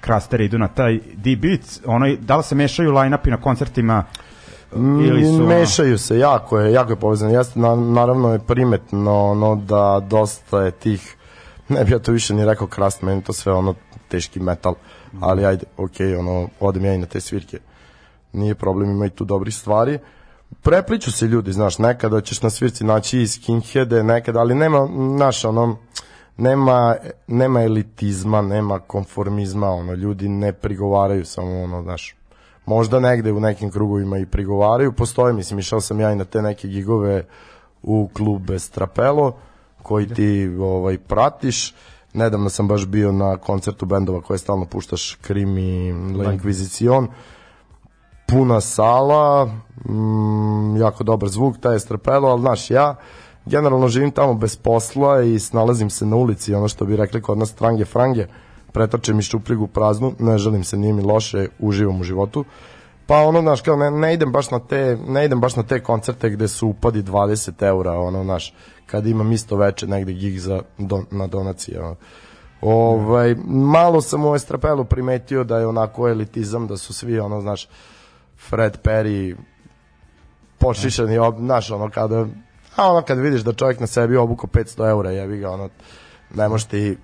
krasteri 0.00 0.44
idu 0.44 0.58
na 0.58 0.68
taj 0.68 1.00
D-beat, 1.14 1.80
ono, 1.86 2.16
da 2.20 2.36
li 2.36 2.42
se 2.42 2.54
mešaju 2.54 2.92
line-upi 2.92 3.30
na 3.30 3.36
koncertima 3.36 4.04
ili 4.76 5.24
su 5.24 5.46
mešaju 5.46 5.98
se 5.98 6.18
jako 6.18 6.58
je 6.58 6.72
jako 6.72 6.92
je 6.92 6.96
povezano. 6.96 7.32
Jeste 7.32 7.60
na, 7.60 7.76
naravno 7.76 8.32
je 8.32 8.38
primetno 8.38 9.24
ono 9.24 9.56
da 9.56 10.00
dosta 10.10 10.60
je 10.60 10.70
tih 10.70 11.16
ne 11.68 11.84
bih 11.84 11.92
ja 11.92 11.98
to 11.98 12.12
više 12.12 12.34
ni 12.34 12.44
rekao 12.44 12.66
krast 12.66 13.02
meni 13.02 13.22
to 13.22 13.32
sve 13.32 13.52
ono 13.52 13.74
teški 14.12 14.40
metal 14.40 14.74
ali 15.20 15.46
ajde 15.46 15.66
ok 15.76 16.00
ono 16.18 16.48
odem 16.60 16.84
ja 16.84 16.94
i 16.94 16.98
na 16.98 17.06
te 17.06 17.20
svirke. 17.20 17.58
Nije 18.32 18.54
problem 18.54 18.90
ima 18.90 19.06
i 19.06 19.10
tu 19.10 19.24
dobrih 19.24 19.54
stvari. 19.54 19.98
Prepliču 20.62 21.12
se 21.12 21.26
ljudi, 21.26 21.52
znaš, 21.52 21.78
nekada 21.78 22.20
ćeš 22.20 22.42
na 22.42 22.50
svirci 22.50 22.84
naći 22.84 23.20
i 23.20 23.28
skinheade, 23.28 24.02
nekada, 24.02 24.40
ali 24.40 24.54
nema, 24.54 24.88
znaš, 25.16 25.44
ono, 25.44 25.76
nema, 26.36 26.96
nema 27.26 27.62
elitizma, 27.62 28.42
nema 28.42 28.78
konformizma, 28.78 29.70
ono, 29.70 29.92
ljudi 29.92 30.28
ne 30.28 30.52
prigovaraju 30.52 31.24
samo, 31.24 31.62
ono, 31.62 31.82
znaš, 31.82 32.14
možda 32.66 33.00
negde 33.00 33.32
u 33.32 33.40
nekim 33.40 33.70
krugovima 33.70 34.18
i 34.18 34.26
prigovaraju, 34.26 34.92
postoje, 34.92 35.32
mislim, 35.32 35.58
išao 35.58 35.80
sam 35.80 36.00
ja 36.00 36.12
i 36.12 36.16
na 36.16 36.24
te 36.24 36.42
neke 36.42 36.68
gigove 36.68 37.24
u 37.82 38.08
klub 38.12 38.50
Strapelo, 38.58 39.36
koji 39.82 40.08
ti 40.08 40.56
ovaj, 40.60 40.98
pratiš, 40.98 41.74
nedavno 42.12 42.50
sam 42.50 42.68
baš 42.68 42.86
bio 42.86 43.12
na 43.12 43.36
koncertu 43.36 43.86
bendova 43.86 44.20
koje 44.20 44.38
stalno 44.38 44.64
puštaš 44.64 45.14
Krim 45.14 45.58
i 45.58 45.92
La 45.92 46.32
Inquisition, 46.32 47.06
puna 48.28 48.60
sala, 48.60 49.46
mm, 49.88 50.76
jako 50.76 51.04
dobar 51.04 51.28
zvuk, 51.28 51.58
taj 51.60 51.74
je 51.74 51.80
strapelo, 51.80 52.28
ali 52.28 52.40
znaš, 52.40 52.70
ja 52.70 52.96
generalno 53.46 53.88
živim 53.88 54.10
tamo 54.10 54.34
bez 54.34 54.56
posla 54.56 55.22
i 55.22 55.38
snalazim 55.38 55.90
se 55.90 56.06
na 56.06 56.16
ulici, 56.16 56.54
ono 56.54 56.68
što 56.68 56.84
bi 56.84 56.96
rekli 56.96 57.22
kod 57.22 57.38
nas 57.38 57.52
trange 57.52 57.84
frange, 57.84 58.26
pretačem 58.72 59.18
i 59.18 59.22
šupljigu 59.22 59.66
praznu, 59.66 60.14
ne 60.18 60.38
želim 60.38 60.64
se, 60.64 60.76
nije 60.76 60.92
mi 60.92 61.02
loše, 61.02 61.48
uživam 61.58 62.00
u 62.00 62.04
životu. 62.04 62.44
Pa 63.06 63.18
ono, 63.18 63.40
znaš, 63.40 63.60
kao 63.60 63.76
ne, 63.76 63.90
ne 63.90 64.14
idem 64.14 64.32
baš 64.32 64.50
na 64.50 64.58
te, 64.58 64.98
ne 65.08 65.24
idem 65.24 65.40
baš 65.40 65.56
na 65.56 65.62
te 65.62 65.82
koncerte 65.82 66.30
gde 66.30 66.48
su 66.48 66.68
upadi 66.68 67.02
20 67.02 67.66
eura, 67.66 67.92
ono, 67.92 68.24
znaš, 68.24 68.54
kad 68.92 69.06
imam 69.06 69.32
isto 69.32 69.56
veče 69.56 69.86
negde 69.86 70.12
gig 70.12 70.38
za, 70.38 70.62
don, 70.78 71.06
na 71.10 71.26
donacije. 71.26 71.80
Ovaj, 72.60 73.34
malo 73.46 74.00
sam 74.00 74.24
u 74.24 74.26
ovaj 74.26 74.38
strapelu 74.38 74.84
primetio 74.84 75.44
da 75.44 75.58
je 75.58 75.66
onako 75.66 76.08
elitizam, 76.08 76.66
da 76.66 76.76
su 76.76 76.92
svi, 76.92 77.18
ono, 77.18 77.40
znaš, 77.40 77.68
Fred 78.48 78.78
Perry 78.84 79.36
pošišani, 80.58 81.18
ob, 81.18 81.36
znaš, 81.38 81.70
ono 81.70 81.90
kada 81.90 82.26
a 82.76 82.92
ono 82.92 83.02
kad 83.02 83.18
vidiš 83.18 83.40
da 83.40 83.52
čovjek 83.52 83.80
na 83.80 83.86
sebi 83.86 84.16
obuko 84.16 84.46
500 84.46 84.88
eura, 84.90 85.10
jebi 85.10 85.38
ga, 85.38 85.50
ono, 85.50 85.68
ne 86.34 86.48
možeš 86.48 86.66
ti, 86.66 86.98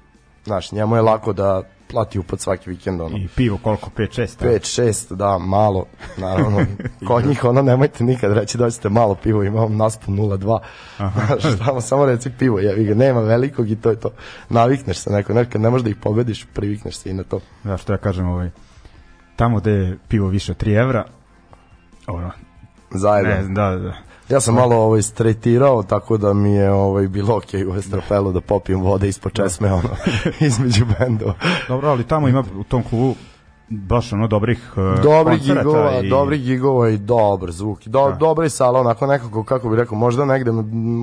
znaš, 0.44 0.72
njemu 0.72 0.96
je 0.96 1.02
lako 1.02 1.32
da 1.32 1.62
plati 1.88 2.18
upad 2.18 2.40
svaki 2.40 2.70
vikend, 2.70 3.00
ono. 3.00 3.16
I 3.16 3.28
pivo 3.36 3.58
koliko, 3.62 3.90
5-6? 3.96 4.44
5, 4.44 4.82
6, 4.82 5.14
da, 5.14 5.38
malo, 5.38 5.86
naravno. 6.16 6.66
Kod 7.08 7.26
njih 7.26 7.44
ono 7.44 7.62
nemojte 7.62 8.04
nikad 8.04 8.32
reći 8.32 8.58
da 8.58 8.70
ćete 8.70 8.88
malo 8.88 9.14
pivo, 9.14 9.42
imam 9.42 9.76
naspun 9.76 10.16
0,2. 10.16 10.58
Znaš, 10.96 11.58
tamo 11.64 11.80
samo 11.80 12.06
reci 12.06 12.30
pivo, 12.38 12.58
jevi 12.58 12.84
ga, 12.84 12.94
nema 12.94 13.20
velikog 13.20 13.70
i 13.70 13.76
to 13.76 13.90
je 13.90 14.00
to. 14.00 14.10
Navikneš 14.48 14.96
se 14.96 15.10
neko, 15.10 15.32
nekad 15.32 15.60
ne 15.60 15.70
možeš 15.70 15.84
da 15.84 15.90
ih 15.90 15.96
pobediš, 15.96 16.46
privikneš 16.54 16.96
se 16.96 17.10
i 17.10 17.14
na 17.14 17.22
to. 17.22 17.40
Da, 17.64 17.76
što 17.76 17.92
ja 17.92 17.98
kažem, 17.98 18.28
ovaj, 18.28 18.50
tamo 19.36 19.60
gde 19.60 19.70
je 19.70 19.98
pivo 20.08 20.28
više 20.28 20.52
od 20.52 20.62
3 20.62 20.80
evra, 20.80 21.04
ono, 22.06 22.30
Zajedno. 22.90 23.30
ne 23.30 23.42
znam, 23.42 23.54
da, 23.54 23.76
da. 23.76 24.07
Ja 24.28 24.40
sam 24.40 24.54
malo 24.54 24.76
ovaj 24.76 25.02
stretirao 25.02 25.82
tako 25.82 26.16
da 26.16 26.32
mi 26.32 26.52
je 26.52 26.70
ovaj 26.70 27.08
bilo 27.08 27.36
okej 27.36 27.66
u 27.66 27.74
Estrapelu 27.74 28.32
da 28.32 28.40
popijem 28.40 28.80
vode 28.80 29.08
ispod 29.08 29.32
česme 29.32 29.72
ono 29.72 29.88
između 30.48 30.84
bendova. 30.98 31.34
Dobro, 31.68 31.88
ali 31.88 32.04
tamo 32.04 32.28
ima 32.28 32.44
u 32.58 32.64
tom 32.64 32.82
klubu 32.82 33.14
baš 33.68 34.12
ono 34.12 34.26
dobrih 34.26 34.72
uh, 34.76 35.02
Dobri 35.02 35.38
koncerata 35.38 35.62
gigova, 35.62 36.00
i... 36.00 36.08
dobri 36.08 36.38
gigova 36.38 36.88
i 36.88 36.98
dobar 36.98 37.52
zvuk. 37.52 37.86
Do, 37.86 38.08
Da. 38.08 38.16
Dobri 38.16 38.50
sala, 38.50 38.80
onako 38.80 39.06
nekako, 39.06 39.44
kako 39.44 39.68
bi 39.68 39.76
rekao, 39.76 39.98
možda 39.98 40.24
negde 40.24 40.50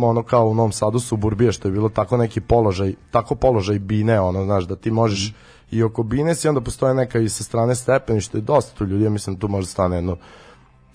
ono 0.03 0.23
kao 0.23 0.47
u 0.47 0.53
Novom 0.55 0.71
Sadu 0.71 0.99
suburbije, 0.99 1.51
što 1.51 1.67
je 1.67 1.71
bilo 1.71 1.89
tako 1.89 2.17
neki 2.17 2.41
položaj, 2.41 2.93
tako 3.11 3.36
položaj 3.36 3.80
bine, 3.80 4.19
ono, 4.19 4.43
znaš, 4.43 4.63
da 4.63 4.76
ti 4.76 4.91
možeš 4.91 5.34
i 5.71 5.84
oko 5.84 6.03
bine 6.03 6.36
si, 6.36 6.47
onda 6.47 6.61
postoje 6.61 6.93
neka 6.93 7.19
i 7.19 7.30
sa 7.30 7.43
strane 7.43 7.76
stepeništa 7.76 8.38
i 8.38 8.41
dosta 8.41 8.78
tu 8.78 8.86
ljudi, 8.86 9.03
ja 9.03 9.09
mislim 9.09 9.39
tu 9.39 9.47
može 9.47 9.67
stane 9.67 9.95
jedno 9.95 10.17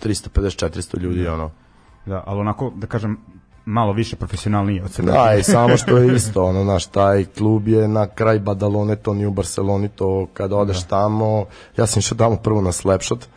350-400 0.02 0.98
ljudi, 0.98 1.26
ono. 1.26 1.50
Da, 2.10 2.22
ali 2.26 2.40
onako, 2.40 2.72
da 2.76 2.86
kažem, 2.86 3.18
malo 3.64 3.92
više 3.92 4.16
profesionalnije 4.16 4.84
od 4.84 4.90
sebe. 4.90 5.12
Da, 5.12 5.34
i 5.34 5.42
samo 5.42 5.76
što 5.76 5.96
je 5.98 6.14
isto, 6.16 6.44
ono, 6.44 6.62
znaš, 6.62 6.86
taj 6.86 7.24
klub 7.24 7.68
je 7.68 7.88
na 7.88 8.06
kraj 8.06 8.38
Badalone, 8.38 8.96
to 8.96 9.14
nije 9.14 9.26
u 9.26 9.32
Barceloni, 9.32 9.88
to 9.88 10.26
kada 10.32 10.56
odeš 10.56 10.82
tamo, 10.84 11.44
ja 11.76 11.86
sam 11.86 12.00
išao 12.00 12.18
tamo 12.18 12.36
prvo 12.36 12.60
na 12.60 12.72
Slapshot, 12.72 13.28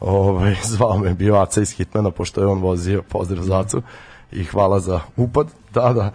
ovaj, 0.00 0.56
zvao 0.72 0.98
me 0.98 1.14
bio 1.14 1.36
Aca 1.36 1.60
iz 1.60 1.70
Hitmana, 1.70 2.10
pošto 2.10 2.40
je 2.40 2.46
on 2.46 2.60
vozio, 2.60 3.02
pozdrav 3.02 3.44
Zacu, 3.44 3.82
i 4.32 4.44
hvala 4.44 4.80
za 4.80 5.00
upad, 5.16 5.46
da, 5.74 5.92
da, 5.92 6.10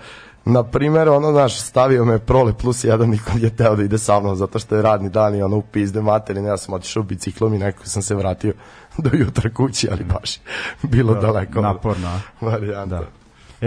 na 0.46 0.64
primer, 0.64 1.10
ono, 1.10 1.32
znaš, 1.32 1.62
stavio 1.62 2.06
me 2.06 2.20
prole 2.20 2.54
plus 2.54 2.84
jedan, 2.84 3.10
niko 3.10 3.32
nije 3.34 3.56
teo 3.56 3.76
da 3.76 3.84
ide 3.84 3.98
sa 3.98 4.20
mnom, 4.20 4.36
zato 4.36 4.60
što 4.60 4.76
je 4.76 4.82
radni 4.82 5.10
dan 5.10 5.36
i 5.36 5.42
ono, 5.42 5.58
u 5.58 5.62
pizde 5.62 6.02
materine, 6.02 6.50
ja 6.50 6.58
sam 6.58 6.74
otišao 6.74 7.04
biciklom 7.04 7.54
i 7.54 7.58
nekako 7.58 7.86
sam 7.86 8.02
se 8.02 8.16
vratio 8.16 8.54
do 9.04 9.10
jutra 9.14 9.50
kući, 9.54 9.88
ali 9.92 10.04
baš 10.04 10.38
bilo 10.84 11.14
Da, 11.14 11.20
daleko. 11.22 11.62
naporno? 11.62 12.20
Varijanta. 12.42 13.00
Da. 13.00 13.06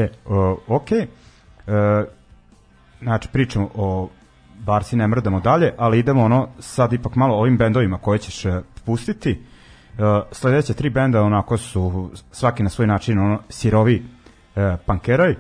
E, 0.01 0.09
o, 0.27 0.59
ok. 0.69 0.93
E, 0.93 1.07
znači, 3.03 3.29
pričamo 3.33 3.69
o 3.75 4.09
Barsi, 4.59 4.97
ne 4.97 5.07
mrdamo 5.09 5.41
dalje, 5.41 5.75
ali 5.79 5.99
idemo 5.99 6.25
ono 6.25 6.49
sad 6.59 6.93
ipak 6.93 7.15
malo 7.17 7.35
ovim 7.37 7.57
bendovima 7.57 7.99
koje 7.99 8.19
ćeš 8.19 8.45
e, 8.45 8.61
pustiti. 8.85 9.31
E, 9.31 10.03
sledeće 10.33 10.75
tri 10.75 10.91
benda 10.91 11.23
onako 11.23 11.57
su 11.57 12.11
svaki 12.33 12.63
na 12.63 12.69
svoj 12.71 12.87
način 12.87 13.19
ono 13.19 13.39
sirovi 13.49 14.03
e, 14.57 14.77
pankeroj. 14.87 15.31
E, 15.31 15.37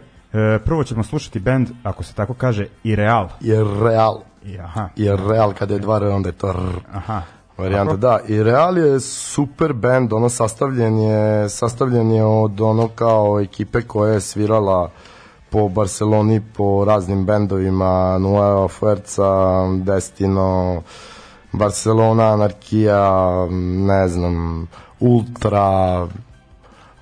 prvo 0.64 0.84
ćemo 0.84 1.02
slušati 1.02 1.40
bend, 1.40 1.68
ako 1.82 2.02
se 2.02 2.14
tako 2.14 2.34
kaže, 2.34 2.66
Ireal. 2.84 3.28
Jer 3.40 3.66
real, 3.82 4.20
I, 4.44 4.58
aha, 4.58 4.88
jer 4.96 5.20
Real 5.30 5.52
kada 5.52 5.74
je 5.74 5.80
dva 5.80 5.96
R 5.96 6.04
onda 6.04 6.28
je 6.28 6.32
to 6.32 6.48
R. 6.50 6.56
aha. 6.92 7.22
Varijanta, 7.58 7.96
da. 7.96 8.20
I 8.28 8.42
Real 8.42 8.78
je 8.78 9.00
super 9.00 9.72
band, 9.72 10.12
ono 10.12 10.28
sastavljen 10.28 10.98
je, 10.98 11.48
sastavljen 11.48 12.12
je 12.12 12.24
od 12.24 12.60
ono 12.60 12.88
kao 12.88 13.40
ekipe 13.40 13.82
koja 13.82 14.12
je 14.12 14.20
svirala 14.20 14.90
po 15.50 15.68
Barceloni, 15.68 16.40
po 16.56 16.84
raznim 16.84 17.26
bendovima, 17.26 18.18
Nueva 18.18 18.68
Fuerza, 18.68 19.64
Destino, 19.84 20.82
Barcelona, 21.52 22.32
Anarkija, 22.32 23.46
ne 23.86 24.08
znam, 24.08 24.68
Ultra, 25.00 26.06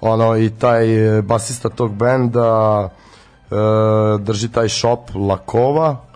ono 0.01 0.37
i 0.37 0.51
taj 0.51 0.87
basista 1.23 1.69
tog 1.69 1.95
benda 1.95 2.89
e, 3.51 3.55
drži 4.19 4.49
taj 4.53 4.69
shop 4.69 5.11
Lakova 5.15 6.10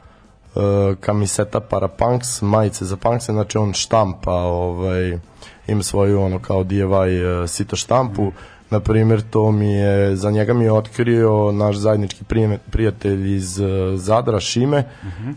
kamiseta 1.00 1.60
para 1.60 1.88
punks 1.88 2.42
majice 2.42 2.84
za 2.84 2.96
punkse 2.96 3.32
znači 3.32 3.58
on 3.58 3.72
štampa 3.72 4.32
ovaj 4.32 5.18
ima 5.66 5.82
svoju 5.82 6.22
ono 6.22 6.38
kao 6.38 6.64
DIY 6.64 7.44
e, 7.44 7.48
sito 7.48 7.76
štampu. 7.76 8.32
Na 8.70 8.80
primjer 8.80 9.22
to 9.30 9.52
mi 9.52 9.72
je 9.72 10.16
za 10.16 10.30
njega 10.30 10.54
mi 10.54 10.64
je 10.64 10.72
otkrio 10.72 11.52
naš 11.52 11.76
zajednički 11.76 12.24
prijatelj 12.70 13.34
iz 13.34 13.60
e, 13.60 13.96
Zadra 13.96 14.40
Šime 14.40 14.84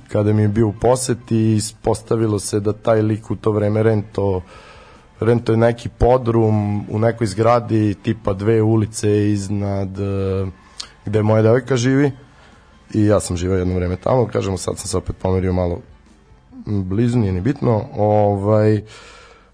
kada 0.08 0.34
mi 0.34 0.42
je 0.42 0.48
bio 0.48 0.68
u 0.68 0.74
poseti 0.74 1.56
ispostavilo 1.56 2.40
se 2.40 2.60
da 2.60 2.74
taj 2.74 3.02
lik 3.02 3.32
u 3.32 3.36
to 3.36 3.52
vreme 3.52 3.84
rento 3.84 4.42
rento 5.20 5.52
je 5.52 5.58
neki 5.58 5.90
podrum 5.90 6.86
u 6.90 7.00
nekoj 7.00 7.28
zgradi 7.28 7.94
tipa 7.94 8.34
dve 8.34 8.62
ulice 8.62 9.32
iznad 9.32 9.90
gde 11.06 11.24
moja 11.24 11.42
devojka 11.42 11.78
živi 11.78 12.12
i 12.94 13.06
ja 13.06 13.20
sam 13.20 13.38
živao 13.38 13.58
jedno 13.58 13.76
vreme 13.76 13.96
tamo, 13.96 14.28
kažemo 14.28 14.58
sad 14.58 14.78
sam 14.78 14.88
se 14.88 14.98
opet 14.98 15.16
pomerio 15.18 15.54
malo 15.54 15.82
blizu, 16.66 17.20
nije 17.20 17.34
ni 17.34 17.42
bitno, 17.42 17.86
ovaj, 17.98 18.82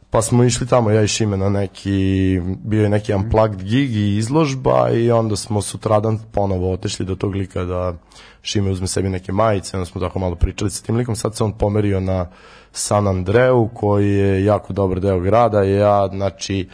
pa 0.09 0.21
smo 0.21 0.43
išli 0.43 0.67
tamo, 0.67 0.91
ja 0.91 1.01
i 1.03 1.07
Šime 1.07 1.37
na 1.37 1.49
neki, 1.49 2.39
bio 2.63 2.83
je 2.83 2.89
neki 2.89 3.13
unplugged 3.13 3.63
gig 3.63 3.95
i 3.95 4.17
izložba 4.17 4.89
i 4.89 5.11
onda 5.11 5.35
smo 5.35 5.61
sutradan 5.61 6.19
ponovo 6.31 6.71
otešli 6.71 7.05
do 7.05 7.15
tog 7.15 7.35
lika 7.35 7.63
da 7.63 7.93
Šime 8.41 8.71
uzme 8.71 8.87
sebi 8.87 9.09
neke 9.09 9.31
majice, 9.31 9.77
onda 9.77 9.85
smo 9.85 10.01
tako 10.01 10.19
malo 10.19 10.35
pričali 10.35 10.71
sa 10.71 10.85
tim 10.85 10.95
likom, 10.95 11.15
sad 11.15 11.35
se 11.35 11.43
on 11.43 11.57
pomerio 11.57 11.99
na 11.99 12.29
San 12.71 13.07
Andreu 13.07 13.69
koji 13.73 14.09
je 14.09 14.45
jako 14.45 14.73
dobar 14.73 14.99
deo 14.99 15.19
grada 15.19 15.63
i 15.63 15.73
ja, 15.73 16.07
znači, 16.07 16.69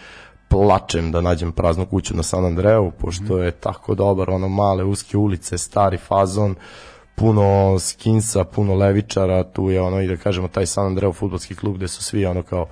plačem 0.49 1.11
da 1.11 1.21
nađem 1.21 1.51
praznu 1.51 1.85
kuću 1.85 2.15
na 2.15 2.23
San 2.23 2.45
Andreu, 2.45 2.91
pošto 2.91 3.37
je 3.37 3.51
tako 3.51 3.95
dobar, 3.95 4.29
ono 4.29 4.47
male 4.47 4.83
uske 4.83 5.17
ulice, 5.17 5.57
stari 5.57 5.97
fazon, 5.97 6.55
puno 7.15 7.79
skinsa, 7.79 8.43
puno 8.43 8.75
levičara, 8.75 9.43
tu 9.43 9.69
je 9.69 9.81
ono 9.81 10.01
i 10.01 10.07
da 10.07 10.17
kažemo 10.17 10.47
taj 10.47 10.65
San 10.65 10.85
Andreo 10.85 11.13
futbolski 11.13 11.55
klub 11.55 11.75
gde 11.75 11.87
su 11.87 12.03
svi 12.03 12.25
ono 12.25 12.43
kao 12.43 12.67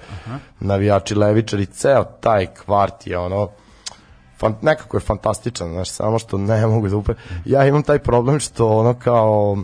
navijači 0.59 1.15
levičari, 1.15 1.65
ceo 1.65 2.03
taj 2.03 2.45
kvart 2.45 3.07
je 3.07 3.17
ono 3.17 3.49
fan, 4.39 4.55
nekako 4.61 4.97
je 4.97 5.01
fantastičan, 5.01 5.69
znaš, 5.69 5.89
samo 5.89 6.19
što 6.19 6.37
ne 6.37 6.67
mogu 6.73 6.87
da 6.87 6.97
upre... 6.97 7.15
Ja 7.45 7.65
imam 7.65 7.83
taj 7.83 7.99
problem 7.99 8.39
što 8.39 8.69
ono 8.69 8.93
kao 8.93 9.57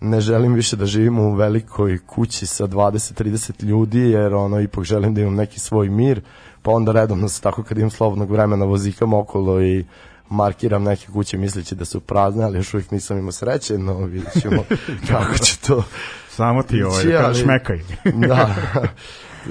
ne 0.00 0.20
želim 0.20 0.54
više 0.54 0.76
da 0.76 0.86
živim 0.86 1.18
u 1.18 1.34
velikoj 1.34 1.98
kući 2.06 2.46
sa 2.46 2.66
20-30 2.66 3.64
ljudi, 3.64 4.00
jer 4.00 4.34
ono, 4.34 4.60
ipak 4.60 4.84
želim 4.84 5.14
da 5.14 5.20
imam 5.20 5.34
neki 5.34 5.60
svoj 5.60 5.88
mir, 5.88 6.20
pa 6.64 6.70
onda 6.70 6.92
redovno 6.92 7.28
se 7.28 7.40
tako 7.40 7.62
kad 7.62 7.78
imam 7.78 7.90
slobodnog 7.90 8.30
vremena 8.30 8.64
vozikam 8.64 9.14
okolo 9.14 9.62
i 9.62 9.84
markiram 10.28 10.82
neke 10.82 11.06
kuće 11.12 11.38
misleći 11.38 11.74
da 11.74 11.84
su 11.84 12.00
prazne, 12.00 12.44
ali 12.44 12.58
još 12.58 12.74
uvijek 12.74 12.90
nisam 12.90 13.18
imao 13.18 13.32
sreće, 13.32 13.78
no 13.78 13.98
vidjet 13.98 14.40
ćemo 14.42 14.64
kako 15.10 15.38
će 15.38 15.58
to 15.66 15.82
Samo 16.28 16.62
ti 16.62 16.82
ovaj, 16.82 16.98
Ići, 16.98 17.08
da 17.08 17.14
ali- 17.16 17.24
kažeš 17.26 17.42
šmekaj. 17.42 17.80
da. 18.28 18.54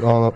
ono, 0.03 0.31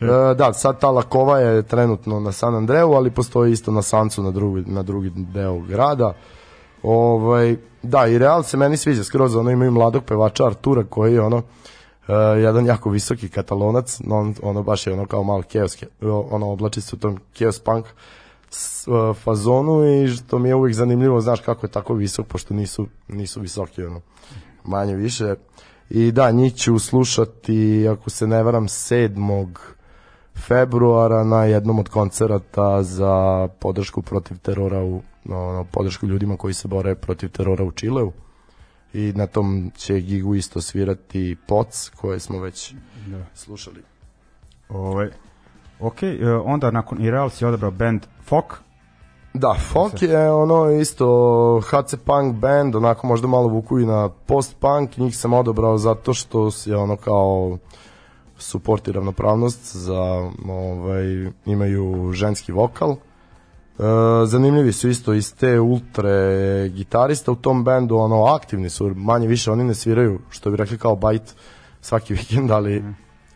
e, 0.00 0.34
da, 0.34 0.52
sad 0.52 0.80
ta 0.80 0.90
Lakova 0.90 1.38
je 1.38 1.62
trenutno 1.62 2.20
na 2.20 2.32
San 2.32 2.54
Andreu, 2.54 2.92
ali 2.92 3.10
postoji 3.10 3.52
isto 3.52 3.70
na 3.70 3.82
Sancu 3.82 4.22
na 4.22 4.30
drugi, 4.30 4.70
na 4.70 4.82
drugi 4.82 5.10
deo 5.14 5.58
grada. 5.60 6.14
Ovaj, 6.82 7.56
da, 7.82 8.06
i 8.06 8.18
Real 8.18 8.42
se 8.42 8.56
meni 8.56 8.76
sviđa 8.76 9.04
skroz, 9.04 9.36
ono 9.36 9.50
imaju 9.50 9.70
mladog 9.70 10.04
pevača 10.04 10.46
Artura 10.46 10.84
koji 10.84 11.14
je 11.14 11.20
ono 11.20 11.42
e, 12.08 12.12
jedan 12.14 12.66
jako 12.66 12.90
visoki 12.90 13.28
katalonac, 13.28 14.00
no, 14.00 14.16
on, 14.16 14.34
ono 14.42 14.62
baš 14.62 14.86
je 14.86 14.92
ono 14.92 15.06
kao 15.06 15.22
malo 15.22 15.42
keos, 15.42 15.76
ono 16.30 16.50
oblači 16.50 16.80
se 16.80 16.96
u 16.96 16.98
tom 16.98 17.18
keos 17.32 17.58
punk 17.60 17.86
s- 18.50 18.88
e, 18.88 18.90
fazonu 19.14 19.84
i 19.84 20.08
što 20.08 20.38
mi 20.38 20.48
je 20.48 20.54
uvijek 20.54 20.74
zanimljivo, 20.74 21.20
znaš 21.20 21.40
kako 21.40 21.66
je 21.66 21.70
tako 21.70 21.94
visok, 21.94 22.26
pošto 22.26 22.54
nisu, 22.54 22.86
nisu 23.08 23.40
visoki, 23.40 23.84
ono, 23.84 24.00
manje 24.64 24.94
više. 24.96 25.34
I 25.90 26.12
da, 26.12 26.30
njih 26.30 26.54
ću 26.54 26.78
slušati, 26.78 27.88
ako 27.88 28.10
se 28.10 28.26
ne 28.26 28.42
varam, 28.42 28.68
7. 28.68 29.46
februara 30.36 31.24
na 31.24 31.44
jednom 31.44 31.78
od 31.78 31.88
koncerata 31.88 32.82
za 32.82 33.14
podršku 33.60 34.02
protiv 34.02 34.38
terora 34.38 34.82
u 34.84 35.02
ono, 35.28 35.64
podršku 35.64 36.06
ljudima 36.06 36.36
koji 36.36 36.54
se 36.54 36.68
bore 36.68 36.94
protiv 36.94 37.28
terora 37.30 37.64
u 37.64 37.70
Čileu 37.72 38.12
i 38.96 39.12
na 39.12 39.26
tom 39.26 39.70
će 39.76 40.00
gigu 40.00 40.34
isto 40.34 40.60
svirati 40.60 41.36
Poc 41.46 41.90
koje 41.96 42.20
smo 42.20 42.40
već 42.40 42.74
Da. 43.06 43.24
slušali. 43.34 43.82
Ovaj, 44.68 45.08
ok, 45.80 46.02
e, 46.02 46.32
onda 46.44 46.70
nakon 46.70 47.04
Ireal 47.04 47.30
si 47.30 47.44
odabrao 47.44 47.70
band 47.70 48.06
Fok. 48.24 48.54
Da, 49.34 49.54
folk 49.72 50.02
je 50.02 50.30
ono 50.30 50.70
isto 50.70 51.60
HC 51.60 51.94
Punk 52.04 52.34
band, 52.34 52.76
onako 52.76 53.06
možda 53.06 53.28
malo 53.28 53.48
vuku 53.48 53.78
i 53.78 53.86
na 53.86 54.08
post-punk, 54.08 54.96
njih 54.96 55.16
sam 55.16 55.32
odabrao 55.32 55.78
zato 55.78 56.14
što 56.14 56.50
je 56.64 56.76
ono 56.76 56.96
kao 56.96 57.58
suport 58.38 58.88
i 58.88 58.92
ravnopravnost 58.92 59.76
za 59.76 60.30
ovaj, 60.48 61.30
imaju 61.46 62.12
ženski 62.12 62.52
vokal. 62.52 62.96
E, 63.78 63.82
zanimljivi 64.26 64.72
su 64.72 64.88
isto 64.88 65.12
iz 65.12 65.34
te 65.34 65.60
ultre 65.60 66.12
gitarista 66.68 67.32
u 67.32 67.36
tom 67.36 67.64
bendu, 67.64 67.96
ono 67.96 68.24
aktivni 68.24 68.70
su, 68.70 68.92
manje 68.94 69.26
više 69.26 69.50
oni 69.50 69.64
ne 69.64 69.74
sviraju, 69.74 70.20
što 70.30 70.50
bi 70.50 70.56
rekli 70.56 70.78
kao 70.78 70.96
bajt 70.96 71.34
svaki 71.80 72.14
vikend, 72.18 72.50
ali, 72.50 72.84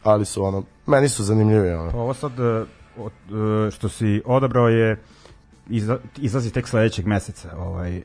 ali 0.03 0.24
su 0.24 0.45
ono, 0.45 0.62
meni 0.86 1.09
su 1.09 1.24
zanimljivi. 1.24 1.70
Ono. 1.70 1.91
Pa 1.91 1.99
ovo 1.99 2.14
sad 2.14 2.32
e, 2.41 2.43
e, 2.43 3.70
što 3.70 3.88
si 3.88 4.22
odabrao 4.26 4.68
je 4.68 5.03
izlazi 6.16 6.53
tek 6.53 6.68
sledećeg 6.68 7.07
meseca 7.07 7.57
ovaj 7.59 8.03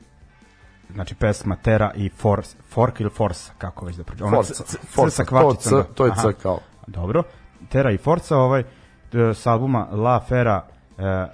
znači 0.94 1.14
pesma 1.14 1.56
Terra 1.56 1.92
i 1.94 2.08
Force, 2.08 2.56
Fork 2.68 3.00
ili 3.00 3.10
Force, 3.10 3.50
kako 3.58 3.86
već 3.86 3.96
da 3.96 4.04
prođe. 4.04 4.54
C- 4.54 4.64
C 4.64 4.78
Forza, 4.86 5.16
sa 5.16 5.24
kvačicom. 5.24 5.70
to 5.72 5.76
da. 5.76 5.82
C- 5.82 5.88
to 5.94 6.06
je. 6.06 6.12
C 6.22 6.40
kao. 6.42 6.58
Dobro. 6.86 7.22
Terra 7.68 7.92
i 7.92 7.96
Forza, 7.96 8.36
ovaj, 8.36 8.64
s 9.34 9.46
albuma 9.46 9.88
La 9.92 10.20
Fera, 10.28 10.66
e, 10.98 11.26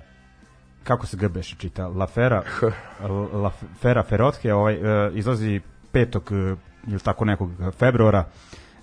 kako 0.84 1.06
se 1.06 1.16
grbeše 1.16 1.56
čita? 1.56 1.88
La 1.88 2.06
Fera, 2.06 2.42
La 3.32 3.50
Fera 3.80 4.02
Ferotke, 4.02 4.54
ovaj, 4.54 4.74
e, 4.74 5.10
izlazi 5.14 5.60
5. 5.92 6.52
e, 6.52 6.56
ili 6.86 7.00
tako 7.00 7.24
nekog 7.24 7.50
februara 7.78 8.24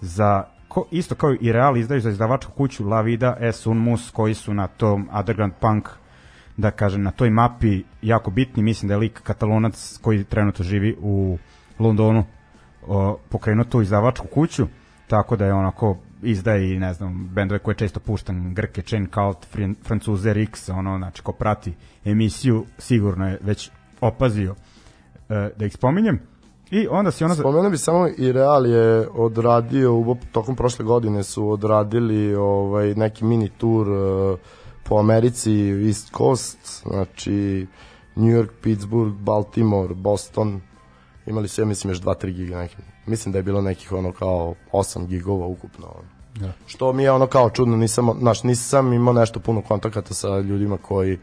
za 0.02 0.44
ko, 0.68 0.86
isto 0.92 1.16
kao 1.16 1.36
i 1.42 1.52
Real 1.52 1.78
izdaju 1.78 2.02
za 2.02 2.10
izdavačku 2.10 2.52
kuću 2.52 2.88
La 2.88 3.02
Vida 3.02 3.38
Es 3.40 3.68
Un 3.68 3.78
Mus 3.78 4.12
koji 4.12 4.34
su 4.34 4.54
na 4.54 4.68
tom 4.68 5.10
underground 5.20 5.54
punk 5.60 5.90
da 6.58 6.72
kažem 6.72 7.04
na 7.04 7.12
toj 7.12 7.30
mapi 7.30 7.84
jako 8.02 8.32
bitni 8.32 8.64
mislim 8.64 8.88
da 8.88 8.94
je 8.94 8.98
lik 8.98 9.22
katalonac 9.24 10.00
koji 10.02 10.24
trenutno 10.24 10.66
živi 10.66 10.98
u 11.02 11.38
Londonu 11.80 12.26
pokrenuo 13.30 13.66
tu 13.66 13.82
izdavačku 13.82 14.28
kuću 14.28 14.68
tako 15.08 15.36
da 15.36 15.46
je 15.46 15.54
onako 15.54 15.98
izdaje 16.24 16.74
i 16.74 16.80
ne 16.80 16.94
znam 16.94 17.30
bendove 17.34 17.60
koje 17.60 17.76
često 17.76 18.00
puštam 18.00 18.54
Grke, 18.54 18.82
Chain 18.82 19.08
Cult, 19.14 19.48
Fran- 19.54 19.76
Francuze 19.84 20.34
Rix 20.34 20.72
ono 20.72 20.98
znači 20.98 21.22
ko 21.22 21.32
prati 21.32 21.74
emisiju 22.06 22.66
sigurno 22.78 23.30
je 23.30 23.40
već 23.42 23.72
opazio 24.02 24.56
e, 25.30 25.50
da 25.58 25.66
ih 25.66 25.74
spominjem. 25.74 26.20
I 26.72 26.88
onda 26.88 27.12
si 27.12 27.24
ono 27.24 27.34
za... 27.34 27.42
Spomenuo 27.42 27.70
bi 27.70 27.78
samo 27.78 28.08
i 28.18 28.32
Real 28.32 28.66
je 28.66 29.08
odradio, 29.10 29.96
u, 29.96 30.18
tokom 30.32 30.56
prošle 30.56 30.86
godine 30.86 31.24
su 31.24 31.50
odradili 31.50 32.36
ovaj, 32.36 32.96
neki 32.96 33.26
mini 33.26 33.50
tur 33.50 33.90
uh, 33.90 34.40
po 34.84 35.00
Americi, 35.00 35.70
East 35.88 36.12
Coast, 36.18 36.82
znači 36.88 37.68
New 38.16 38.30
York, 38.30 38.50
Pittsburgh, 38.62 39.16
Baltimore, 39.16 39.94
Boston, 39.94 40.62
imali 41.30 41.48
su, 41.48 41.62
ja 41.62 41.66
mislim, 41.66 41.92
još 41.92 42.02
2-3 42.02 42.32
giga 42.34 42.58
neki. 42.58 42.76
Mislim 43.06 43.32
da 43.32 43.40
je 43.40 43.44
bilo 43.44 43.62
nekih 43.62 43.92
ono 43.92 44.12
kao 44.12 44.56
8 44.72 45.08
gigova 45.08 45.46
ukupno. 45.46 45.88
Ono. 45.88 46.08
Da. 46.36 46.52
Što 46.68 46.94
mi 46.94 47.04
je 47.04 47.12
ono 47.12 47.28
kao 47.28 47.50
čudno, 47.50 47.78
nisam, 47.78 48.10
znaš, 48.20 48.44
nisam 48.44 48.94
imao 48.94 49.14
nešto 49.14 49.40
puno 49.40 49.62
kontakata 49.62 50.14
sa 50.14 50.40
ljudima 50.40 50.78
koji 50.78 51.20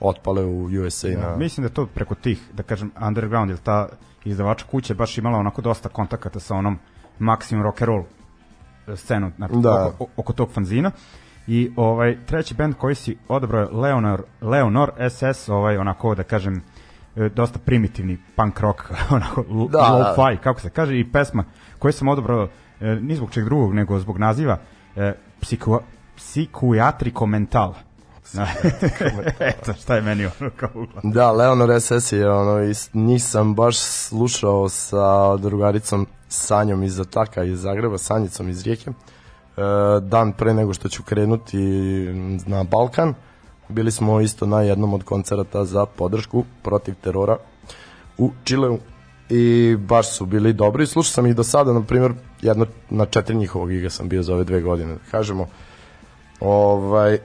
otpale 0.00 0.44
u 0.44 0.64
USA 0.64 1.08
na... 1.08 1.36
Mislim 1.36 1.66
da 1.66 1.74
to 1.74 1.86
preko 1.86 2.14
tih, 2.14 2.42
da 2.52 2.62
kažem, 2.62 2.92
underground, 3.06 3.50
jer 3.50 3.58
ta 3.58 3.88
izdavača 4.24 4.64
kuća 4.70 4.94
baš 4.94 5.18
imala 5.18 5.38
onako 5.38 5.62
dosta 5.62 5.88
kontakata 5.88 6.40
sa 6.40 6.54
onom 6.54 6.78
Maximum 7.18 7.62
Rock 7.62 7.82
and 7.82 7.88
Roll 7.88 8.04
scenu 8.96 9.30
znači, 9.36 9.54
Da. 9.56 9.86
oko, 9.86 10.06
oko 10.16 10.32
tog 10.32 10.52
fanzina. 10.52 10.90
I 11.46 11.72
ovaj 11.76 12.18
treći 12.26 12.54
bend 12.54 12.74
koji 12.74 12.94
si 12.94 13.18
odabrao 13.28 13.62
je 13.62 13.68
Leonor, 13.72 14.22
Leonor 14.40 14.92
SS, 15.10 15.48
ovaj 15.48 15.76
onako 15.76 16.14
da 16.14 16.22
kažem 16.22 16.54
e, 16.54 16.60
dosta 17.34 17.58
primitivni 17.58 18.18
punk 18.36 18.60
rock, 18.60 18.82
onako 19.10 19.40
l- 19.40 19.68
Da, 19.68 19.78
low-fi, 19.78 20.36
kako 20.36 20.60
se 20.60 20.70
kaže, 20.70 20.98
i 20.98 21.12
pesma 21.12 21.44
koju 21.78 21.92
sam 21.92 22.08
odabrao 22.08 22.48
e, 22.80 22.86
ni 22.86 23.16
zbog 23.16 23.30
čeg 23.30 23.44
drugog, 23.44 23.74
nego 23.74 23.98
zbog 23.98 24.18
naziva 24.18 24.58
e, 24.96 25.12
psiku, 25.40 25.80
Psihiatrico 26.16 27.26
Mental. 27.26 27.74
Eto, 29.40 29.72
šta 29.72 29.94
je 29.94 30.02
meni 30.02 30.26
ono 30.40 30.50
kao 30.56 30.70
ugla. 30.74 31.00
Da, 31.04 31.32
Leonor 31.32 31.80
SS 31.80 32.12
je 32.12 32.30
ono, 32.30 32.60
is, 32.62 32.90
njih 32.94 33.24
sam 33.24 33.54
baš 33.54 33.78
slušao 33.78 34.68
sa 34.68 35.36
drugaricom 35.36 36.06
Sanjom 36.28 36.82
iz 36.82 37.00
Ataka 37.00 37.44
iz 37.44 37.60
Zagreba, 37.60 37.98
Sanjicom 37.98 38.48
iz 38.48 38.62
Rijeke. 38.62 38.90
E, 38.90 38.92
dan 40.02 40.32
pre 40.32 40.54
nego 40.54 40.74
što 40.74 40.88
ću 40.88 41.02
krenuti 41.02 41.58
na 42.46 42.64
Balkan, 42.64 43.14
bili 43.68 43.90
smo 43.90 44.20
isto 44.20 44.46
na 44.46 44.62
jednom 44.62 44.94
od 44.94 45.04
koncerata 45.04 45.64
za 45.64 45.86
podršku 45.86 46.44
protiv 46.62 46.94
terora 47.02 47.36
u 48.18 48.30
Čileu 48.44 48.78
i 49.30 49.76
baš 49.76 50.10
su 50.10 50.26
bili 50.26 50.52
dobri. 50.52 50.86
Slušao 50.86 51.12
sam 51.12 51.26
ih 51.26 51.36
do 51.36 51.44
sada, 51.44 51.72
na 51.72 51.82
primjer, 51.82 52.12
jedno 52.42 52.66
na 52.90 53.06
četiri 53.06 53.36
njihovog 53.36 53.68
giga 53.68 53.90
sam 53.90 54.08
bio 54.08 54.22
za 54.22 54.34
ove 54.34 54.44
dve 54.44 54.60
godine, 54.60 54.96
kažemo. 55.10 55.46
Ovaj, 56.40 57.18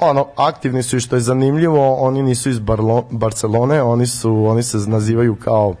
ono, 0.00 0.26
aktivni 0.36 0.82
su 0.82 0.96
i 0.96 1.00
što 1.00 1.16
je 1.16 1.20
zanimljivo, 1.20 1.94
oni 1.94 2.22
nisu 2.22 2.50
iz 2.50 2.58
Barlo, 2.58 3.04
Barcelone, 3.10 3.82
oni 3.82 4.06
su, 4.06 4.44
oni 4.44 4.62
se 4.62 4.78
nazivaju 4.78 5.36
kao 5.36 5.68
uh, 5.68 5.76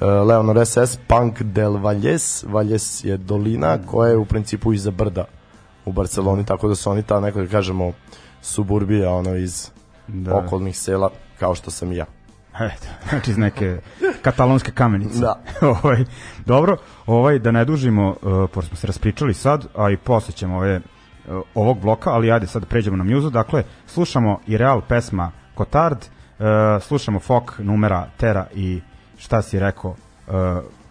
Leonor 0.00 0.66
SS 0.66 0.98
Punk 1.08 1.42
del 1.42 1.76
Valles, 1.76 2.44
Valles 2.48 3.04
je 3.04 3.16
dolina 3.16 3.78
koja 3.86 4.10
je 4.10 4.16
u 4.16 4.24
principu 4.24 4.72
iza 4.72 4.90
brda 4.90 5.24
u 5.84 5.92
Barceloni, 5.92 6.46
tako 6.46 6.68
da 6.68 6.74
su 6.74 6.90
oni 6.90 7.02
ta 7.02 7.20
neko 7.20 7.46
kažemo 7.50 7.92
suburbija 8.46 9.10
ono 9.10 9.36
iz 9.36 9.70
Da. 10.08 10.36
okolnih 10.36 10.78
sela 10.78 11.10
kao 11.38 11.54
što 11.54 11.70
sam 11.70 11.92
ja. 11.92 12.06
Eto, 12.54 12.86
znači 13.10 13.30
iz 13.30 13.38
neke 13.38 13.78
katalonske 14.22 14.72
kamenice. 14.72 15.20
Da. 15.20 15.40
ovaj, 15.82 16.04
dobro, 16.46 16.76
ovaj, 17.06 17.38
da 17.38 17.50
ne 17.50 17.64
dužimo, 17.64 18.08
uh, 18.08 18.50
pošto 18.52 18.68
smo 18.68 18.76
se 18.76 18.86
raspričali 18.86 19.34
sad, 19.34 19.66
a 19.76 19.90
i 19.90 19.96
posle 19.96 20.34
ćemo 20.34 20.56
ove, 20.56 20.76
uh, 20.76 21.42
ovog 21.54 21.80
bloka, 21.80 22.10
ali 22.10 22.32
ajde 22.32 22.46
sad 22.46 22.66
pređemo 22.66 22.96
na 22.96 23.04
mjuzu. 23.04 23.30
Dakle, 23.30 23.62
slušamo 23.86 24.40
i 24.46 24.56
real 24.56 24.80
pesma 24.88 25.32
Kotard, 25.54 25.98
uh, 25.98 26.46
slušamo 26.82 27.20
Fok 27.20 27.58
numera 27.58 28.08
Tera 28.16 28.46
i 28.54 28.80
šta 29.18 29.42
si 29.42 29.58
rekao, 29.58 29.90
uh, 29.90 30.34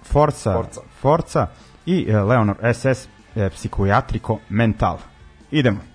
Forca, 0.04 0.54
Forza. 0.54 0.82
Forca 1.02 1.48
i 1.86 2.08
uh, 2.10 2.28
Leonor 2.28 2.56
SS 2.74 3.08
uh, 3.36 3.52
Psihiatrico 3.52 4.38
Mental. 4.50 4.98
Idemo. 5.52 5.95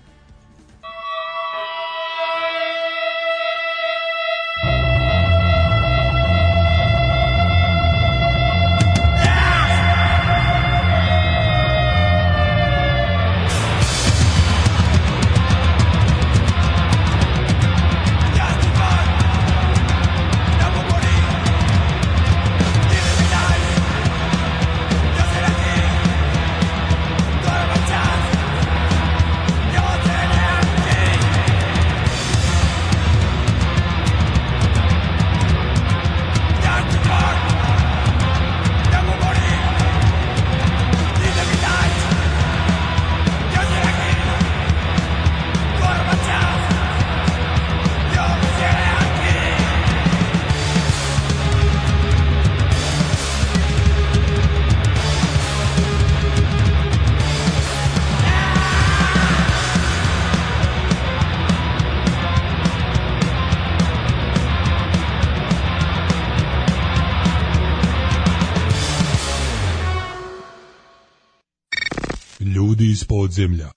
Iz 73.41 73.70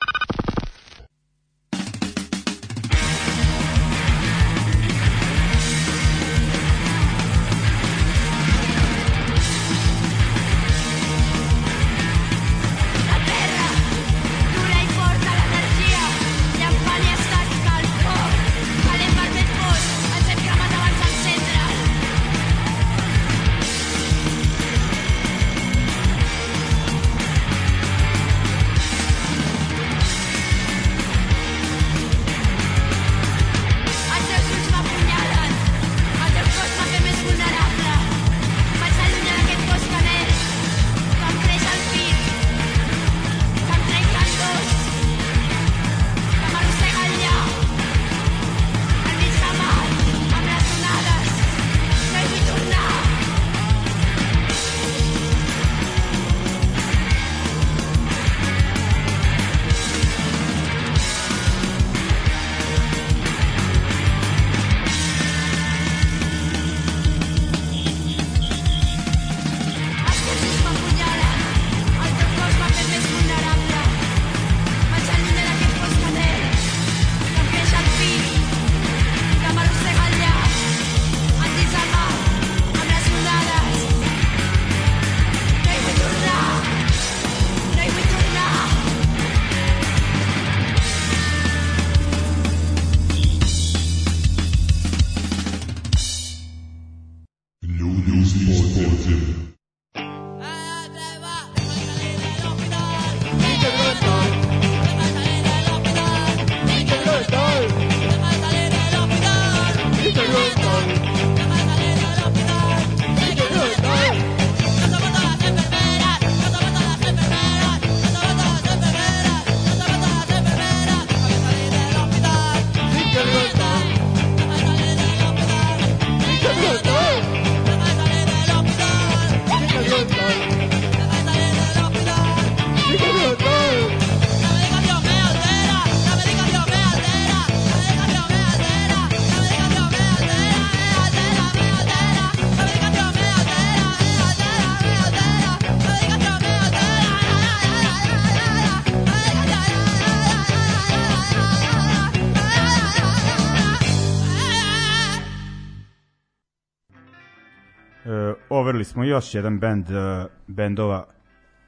Overli 158.75 158.85
smo 158.85 159.05
još 159.05 159.35
jedan 159.35 159.59
band 159.59 159.91
e, 159.91 160.27
bendova, 160.47 161.05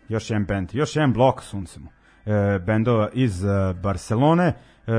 još 0.08 0.30
jedan 0.30 0.44
band, 0.44 0.68
još 0.72 0.96
jedan 0.96 1.12
blok 1.12 1.42
suncemo, 1.42 1.90
e, 2.26 2.58
bendova 2.58 3.08
iz 3.12 3.44
e, 3.44 3.74
Barcelone 3.82 4.46
e, 4.46 4.92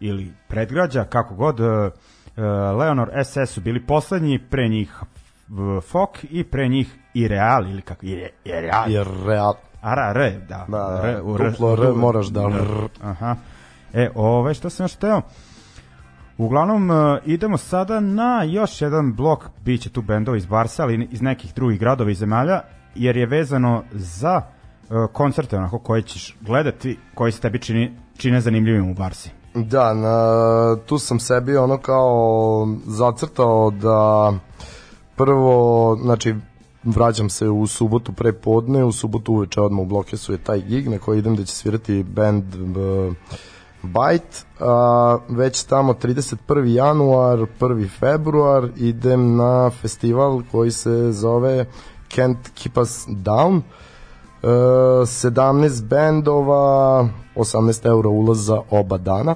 ili 0.00 0.32
predgrađa, 0.48 1.04
kako 1.04 1.34
god, 1.34 1.60
e, 1.60 1.64
e, 1.64 2.42
Leonor 2.78 3.10
SS 3.24 3.52
su 3.52 3.60
bili 3.60 3.86
poslednji, 3.86 4.38
pre 4.50 4.68
njih 4.68 4.92
Fok 5.90 6.24
i 6.30 6.44
pre 6.44 6.68
njih 6.68 6.96
Ireal 7.14 7.66
ili 7.66 7.82
kako, 7.82 8.06
Ire, 8.06 8.28
Ireal, 8.44 8.90
Jer 8.90 9.06
real, 9.26 9.54
Ara, 9.80 10.12
R, 10.16 10.40
da. 10.48 10.66
Da, 10.68 11.00
da, 11.02 11.08
R, 11.08 11.22
u 11.22 11.38
duplo 11.38 11.72
R 11.72 11.94
moraš 11.96 12.26
da- 12.26 12.40
R, 12.42 12.88
Aha. 13.02 13.36
E, 13.94 14.10
ove, 14.14 14.54
što 14.54 14.70
sam 14.70 14.84
još 14.84 14.94
teo? 14.94 15.22
Uglavnom, 16.40 16.90
e, 16.90 17.20
idemo 17.24 17.56
sada 17.58 18.00
na 18.00 18.42
još 18.42 18.82
jedan 18.82 19.12
blok, 19.14 19.44
bit 19.64 19.82
će 19.82 19.90
tu 19.90 20.02
bendova 20.02 20.36
iz 20.36 20.46
Barsa, 20.46 20.82
ali 20.82 21.08
iz 21.10 21.22
nekih 21.22 21.54
drugih 21.54 21.80
gradova 21.80 22.10
i 22.10 22.14
zemalja, 22.14 22.60
jer 22.94 23.16
je 23.16 23.26
vezano 23.26 23.82
za 23.92 24.42
e, 24.42 24.94
koncerte 25.12 25.56
onako 25.56 25.78
koje 25.78 26.02
ćeš 26.02 26.36
gledati, 26.40 26.98
koji 27.14 27.32
se 27.32 27.40
tebi 27.40 27.58
čini, 27.58 27.96
čine 28.16 28.40
zanimljivim 28.40 28.90
u 28.90 28.94
Barsi. 28.94 29.30
Da, 29.54 29.94
na, 29.94 30.76
tu 30.86 30.98
sam 30.98 31.20
sebi 31.20 31.56
ono 31.56 31.78
kao 31.78 32.66
zacrtao 32.86 33.70
da 33.70 34.32
prvo, 35.16 35.96
znači 36.02 36.34
vraćam 36.84 37.30
se 37.30 37.48
u 37.48 37.66
subotu 37.66 38.12
pre 38.12 38.32
podne, 38.32 38.84
u 38.84 38.92
subotu 38.92 39.32
uveče 39.32 39.60
odmah 39.60 39.82
u 39.82 39.86
Blokesu 39.86 40.32
je 40.32 40.38
taj 40.38 40.60
gig 40.60 40.88
na 40.88 40.98
koji 40.98 41.18
idem 41.18 41.36
da 41.36 41.44
će 41.44 41.54
svirati 41.54 42.02
band 42.02 42.54
uh, 42.54 43.14
Bite, 43.82 44.36
a 44.60 45.18
već 45.28 45.62
tamo 45.62 45.92
31. 45.92 46.64
januar, 46.64 47.38
1. 47.60 47.88
februar 47.98 48.68
idem 48.76 49.36
na 49.36 49.70
festival 49.70 50.42
koji 50.52 50.70
se 50.70 51.12
zove 51.12 51.66
Can't 52.08 52.50
Keep 52.54 52.78
Us 52.78 53.06
Down. 53.08 53.56
E, 54.42 54.46
17 54.46 55.84
bendova, 55.84 57.08
18 57.36 57.86
eura 57.86 58.08
ulaz 58.08 58.46
za 58.46 58.60
oba 58.70 58.98
dana. 58.98 59.34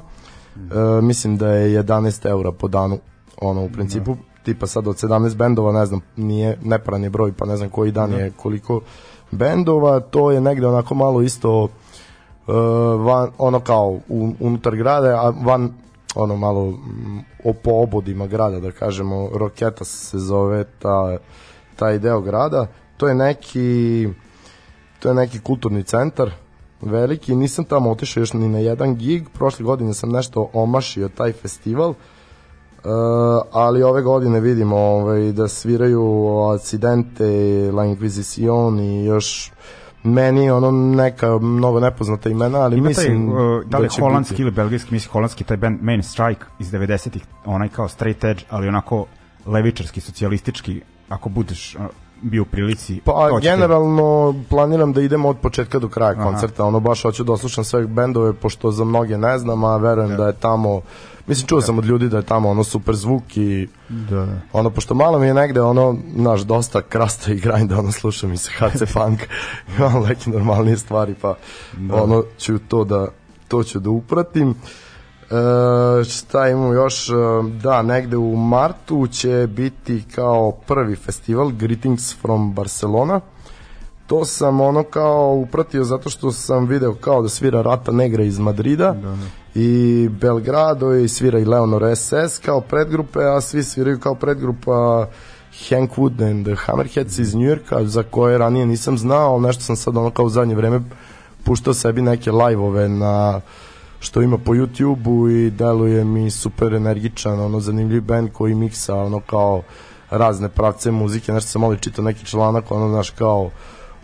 E, 0.56 1.02
mislim 1.02 1.36
da 1.36 1.48
je 1.48 1.82
11 1.82 2.28
eura 2.28 2.52
po 2.52 2.68
danu, 2.68 2.98
ono 3.40 3.64
u 3.64 3.68
principu, 3.68 4.16
tipa 4.44 4.66
sad 4.66 4.88
od 4.88 4.96
17 4.96 5.36
bendova, 5.36 5.72
ne 5.72 5.86
znam, 5.86 6.00
nije 6.16 6.58
neparan 6.62 7.02
je 7.02 7.10
broj, 7.10 7.32
pa 7.32 7.46
ne 7.46 7.56
znam 7.56 7.70
koji 7.70 7.92
dan 7.92 8.12
je 8.12 8.32
koliko 8.36 8.80
bendova, 9.30 10.00
to 10.00 10.30
je 10.30 10.40
negde 10.40 10.66
onako 10.66 10.94
malo 10.94 11.22
isto 11.22 11.68
van, 12.98 13.30
ono 13.38 13.60
kao 13.60 13.98
unutar 14.40 14.76
grada, 14.76 15.08
a 15.08 15.32
van 15.44 15.72
ono 16.14 16.36
malo 16.36 16.70
mm, 16.70 17.20
po 17.62 17.70
obodima 17.70 18.26
grada, 18.26 18.60
da 18.60 18.70
kažemo, 18.70 19.30
Roketa 19.34 19.84
se 19.84 20.18
zove 20.18 20.64
ta, 20.78 21.18
taj 21.76 21.98
deo 21.98 22.20
grada. 22.20 22.66
To 22.96 23.08
je 23.08 23.14
neki 23.14 24.08
to 25.04 25.08
je 25.08 25.14
neki 25.14 25.40
kulturni 25.40 25.82
centar 25.82 26.30
veliki, 26.80 27.34
nisam 27.34 27.64
tamo 27.64 27.90
otišao 27.90 28.20
još 28.20 28.32
ni 28.32 28.48
na 28.48 28.58
jedan 28.58 28.94
gig, 28.94 29.28
prošle 29.34 29.64
godine 29.64 29.94
sam 29.94 30.10
nešto 30.10 30.50
omašio 30.52 31.08
taj 31.08 31.32
festival, 31.32 31.90
uh, 31.90 31.96
ali 33.52 33.82
ove 33.82 34.02
godine 34.02 34.40
vidimo 34.40 34.76
ovaj, 34.76 35.32
da 35.32 35.48
sviraju 35.48 36.26
Accidente, 36.54 37.24
La 37.72 37.84
Inquisition 37.84 38.80
i 38.82 39.04
još 39.04 39.52
meni 40.04 40.50
ono 40.50 40.70
neka 40.70 41.38
mnogo 41.38 41.80
nepoznata 41.80 42.28
imena, 42.28 42.58
ali 42.58 42.78
Ima 42.78 42.88
mislim 42.88 43.30
taj, 43.30 43.44
uh, 43.44 43.64
da 43.64 43.78
li 43.78 43.84
je 43.84 43.90
će 43.90 44.00
holandski 44.00 44.32
biti. 44.32 44.42
ili 44.42 44.50
belgijski, 44.50 44.94
mislim 44.94 45.12
holandski, 45.12 45.44
taj 45.44 45.56
band 45.56 45.82
Main 45.82 46.02
Strike 46.02 46.44
iz 46.58 46.72
90-ih, 46.72 47.22
onaj 47.44 47.68
kao 47.68 47.88
straight 47.88 48.24
edge, 48.24 48.42
ali 48.50 48.68
onako 48.68 49.06
levičarski, 49.46 50.00
socijalistički, 50.00 50.80
ako 51.08 51.28
budeš 51.28 51.74
uh, 51.74 51.82
bio 52.22 52.42
u 52.42 52.44
prilici. 52.44 53.00
Pa 53.04 53.28
to 53.28 53.40
će 53.40 53.44
te- 53.44 53.50
generalno 53.50 54.34
planiram 54.48 54.92
da 54.92 55.02
idem 55.02 55.24
od 55.24 55.38
početka 55.38 55.78
do 55.78 55.88
kraja 55.88 56.14
koncerta, 56.14 56.64
ono 56.64 56.80
baš 56.80 57.02
hoću 57.02 57.24
da 57.24 57.32
oslušam 57.32 57.64
sve 57.64 57.86
bendove 57.86 58.32
pošto 58.32 58.70
za 58.70 58.84
mnoge 58.84 59.18
ne 59.18 59.38
znam, 59.38 59.64
a 59.64 59.76
verujem 59.76 60.16
da, 60.16 60.26
je 60.26 60.32
tamo 60.32 60.80
mislim 61.26 61.46
čuo 61.46 61.60
sam 61.60 61.78
od 61.78 61.84
ljudi 61.84 62.08
da 62.08 62.16
je 62.16 62.22
tamo 62.22 62.50
ono 62.50 62.64
super 62.64 62.94
zvuk 62.94 63.36
i 63.36 63.68
Da, 63.88 64.26
da. 64.26 64.40
ono 64.52 64.70
pošto 64.70 64.94
malo 64.94 65.18
mi 65.18 65.26
je 65.26 65.34
negde 65.34 65.60
ono 65.60 65.96
naš 66.14 66.40
dosta 66.40 66.82
krasta 66.82 67.32
i 67.32 67.40
grinda 67.40 67.78
ono 67.78 67.92
slušam 67.92 68.32
i 68.32 68.36
se 68.36 68.50
HC 68.50 68.82
Funk 68.92 69.20
imam 69.78 70.02
neke 70.02 70.30
normalnije 70.30 70.76
stvari 70.76 71.14
pa 71.20 71.34
ono 71.92 72.24
ću 72.38 72.58
to 72.58 72.84
da 72.84 73.08
to 73.48 73.62
ću 73.62 73.80
da 73.80 73.90
upratim 73.90 74.54
E, 75.30 76.04
šta 76.04 76.48
imamo 76.48 76.72
još? 76.72 77.08
E, 77.08 77.12
Da, 77.62 77.82
negde 77.82 78.16
u 78.16 78.36
martu 78.36 79.06
će 79.06 79.48
biti 79.50 80.04
kao 80.14 80.52
prvi 80.66 80.96
festival 80.96 81.50
Greetings 81.50 82.16
from 82.20 82.54
Barcelona. 82.54 83.20
To 84.06 84.24
sam 84.24 84.60
ono 84.60 84.82
kao 84.82 85.34
upratio 85.34 85.84
zato 85.84 86.10
što 86.10 86.32
sam 86.32 86.66
video 86.66 86.94
kao 86.94 87.22
da 87.22 87.28
svira 87.28 87.62
Rata 87.62 87.92
Negra 87.92 88.24
iz 88.24 88.38
Madrida 88.38 88.92
da, 88.92 89.08
da. 89.08 89.16
I 89.54 90.08
Belgrado 90.08 90.94
i 90.94 91.08
svira 91.08 91.38
i 91.38 91.44
Leonor 91.44 91.96
SS 91.96 92.38
kao 92.38 92.60
predgrupe, 92.60 93.18
a 93.18 93.40
svi 93.40 93.62
sviraju 93.62 94.00
kao 94.00 94.14
predgrupa 94.14 95.06
Hank 95.68 95.90
Wood 95.96 96.30
and 96.30 96.46
the 96.46 96.54
Hammerheads 96.56 97.18
iz 97.18 97.34
Njujorka, 97.34 97.84
za 97.84 98.02
koje 98.02 98.38
ranije 98.38 98.66
nisam 98.66 98.98
znao, 98.98 99.32
ali 99.32 99.42
nešto 99.42 99.62
sam 99.62 99.76
sad 99.76 99.96
ono 99.96 100.10
kao 100.10 100.24
u 100.24 100.28
zadnje 100.28 100.54
vreme 100.54 100.80
puštao 101.44 101.74
sebi 101.74 102.02
neke 102.02 102.32
live-ove 102.32 102.88
na 102.88 103.40
što 104.00 104.22
ima 104.22 104.38
po 104.38 104.52
YouTube-u 104.52 105.30
i 105.30 105.50
deluje 105.50 106.04
mi 106.04 106.30
super 106.30 106.74
energičan, 106.74 107.40
ono 107.40 107.60
zanimljiv 107.60 108.02
band 108.02 108.32
koji 108.32 108.54
miksa 108.54 108.94
ono 108.96 109.20
kao 109.20 109.62
razne 110.10 110.48
pravce 110.48 110.90
muzike, 110.90 111.32
nešto 111.32 111.50
sam 111.50 111.60
malo 111.60 111.76
čitao 111.76 112.04
neki 112.04 112.26
članak, 112.26 112.70
ono 112.70 112.88
znaš 112.88 113.10
kao 113.10 113.50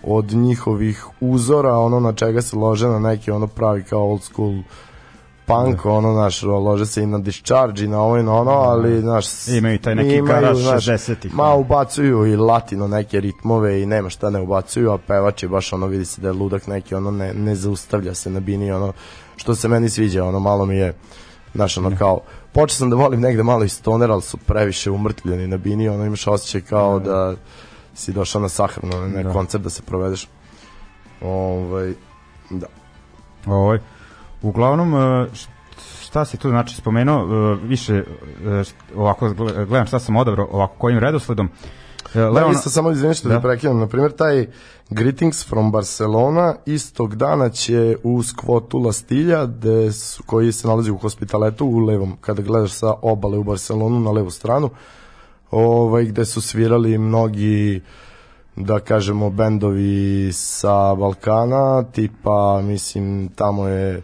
od 0.03 0.33
njihovih 0.33 1.07
uzora, 1.21 1.79
ono 1.79 2.01
na 2.01 2.13
čega 2.13 2.43
se 2.43 2.57
lože 2.57 2.89
na 2.89 2.99
neki 2.99 3.31
ono 3.31 3.47
pravi 3.47 3.83
kao 3.83 4.11
old 4.11 4.23
school 4.23 4.63
punk, 5.51 5.85
ono 5.85 6.13
naš 6.13 6.43
lože 6.43 6.87
se 6.87 7.03
i 7.03 7.07
na 7.07 7.19
discharge 7.19 7.85
i 7.85 7.89
na 7.89 8.01
ovo 8.01 8.19
i 8.19 8.23
na 8.23 8.35
ono, 8.35 8.51
ali 8.51 9.01
znaš 9.01 9.49
Imaju 9.49 9.79
taj 9.79 9.95
neki 9.95 10.15
imaju, 10.15 10.25
garaž 10.25 10.59
znaš, 10.59 10.87
60-ih, 10.87 11.35
Ma 11.35 11.55
ubacuju 11.55 12.27
i 12.27 12.37
latino 12.37 12.89
neke 12.89 13.21
ritmove 13.21 13.83
i 13.83 13.87
nema 13.87 14.11
šta 14.11 14.31
ne 14.31 14.41
ubacuju, 14.41 14.91
a 14.91 14.99
pevač 14.99 15.43
je 15.43 15.49
baš 15.49 15.73
ono 15.73 15.87
vidi 15.87 16.05
se 16.05 16.21
da 16.21 16.29
je 16.29 16.33
ludak 16.33 16.67
neki, 16.67 16.95
ono 16.95 17.11
ne, 17.11 17.35
ne 17.35 17.55
zaustavlja 17.55 18.15
se 18.15 18.31
na 18.31 18.41
bini, 18.41 18.73
ono 18.73 18.93
što 19.37 19.55
se 19.55 19.69
meni 19.69 19.89
sviđa, 19.89 20.25
ono 20.25 20.41
malo 20.41 20.67
mi 20.67 20.77
je 20.77 20.95
znaš, 21.55 21.79
ono 21.79 21.97
kao, 21.97 22.21
počeo 22.53 22.75
sam 22.75 22.91
da 22.91 22.97
volim 22.97 23.21
negde 23.21 23.43
malo 23.43 23.65
i 23.65 23.69
stoner, 23.69 24.11
ali 24.11 24.23
su 24.23 24.37
previše 24.37 24.91
umrtljeni 24.91 25.47
na 25.47 25.57
bini, 25.57 25.89
ono 25.89 26.05
imaš 26.05 26.27
osjećaj 26.27 26.61
kao 26.61 26.99
da. 26.99 27.35
si 27.95 28.13
došao 28.13 28.43
na 28.43 28.49
sahranu, 28.49 29.01
na 29.01 29.23
ne, 29.23 29.33
koncert 29.33 29.65
da 29.65 29.71
se 29.71 29.83
provedeš. 29.83 30.29
Ovaj, 31.23 31.95
da. 32.51 32.67
Ovaj, 33.47 33.79
uglavnom, 34.43 34.95
e, 34.95 35.27
šta 36.03 36.25
si 36.25 36.37
tu 36.37 36.49
znači 36.49 36.77
spomenuo, 36.77 37.23
e, 37.53 37.59
više 37.63 37.95
e, 37.95 38.05
ovako 38.97 39.29
gle- 39.29 39.67
gledam 39.67 39.87
šta 39.87 39.99
sam 39.99 40.17
odabrao, 40.17 40.49
ovako 40.53 40.75
kojim 40.79 40.99
redosledom. 40.99 41.47
E, 41.47 42.19
Da, 42.19 42.31
Leon, 42.31 42.53
isto 42.53 42.71
samo 42.71 42.91
izvini 42.91 43.15
što 43.15 43.29
da. 43.29 43.35
Da. 43.35 43.41
prekidam. 43.41 43.79
Na 43.79 43.87
primjer, 43.87 44.13
taj 44.13 44.47
Greetings 44.91 45.49
from 45.49 45.73
Barcelona 45.73 46.55
istog 46.67 47.17
dana 47.17 47.49
će 47.49 47.97
u 48.03 48.23
skvotu 48.23 48.79
La 48.79 48.93
Stilja, 48.93 49.47
gde 49.47 49.93
su, 49.93 50.23
koji 50.23 50.53
se 50.53 50.69
nalazi 50.69 50.91
u 50.91 50.97
hospitaletu 50.99 51.67
u 51.67 51.79
levom, 51.79 52.17
kada 52.21 52.43
gledaš 52.43 52.73
sa 52.73 52.95
obale 53.03 53.39
u 53.39 53.45
Barcelonu 53.45 54.01
na 54.01 54.11
levu 54.11 54.31
stranu, 54.31 54.71
ovaj, 55.51 56.05
gde 56.05 56.25
su 56.25 56.41
svirali 56.41 56.99
mnogi 56.99 57.83
da 58.57 58.81
kažemo 58.81 59.31
bendovi 59.31 60.31
sa 60.33 60.95
Balkana, 60.95 61.83
tipa 61.83 62.61
mislim 62.63 63.29
tamo 63.29 63.67
je 63.69 64.03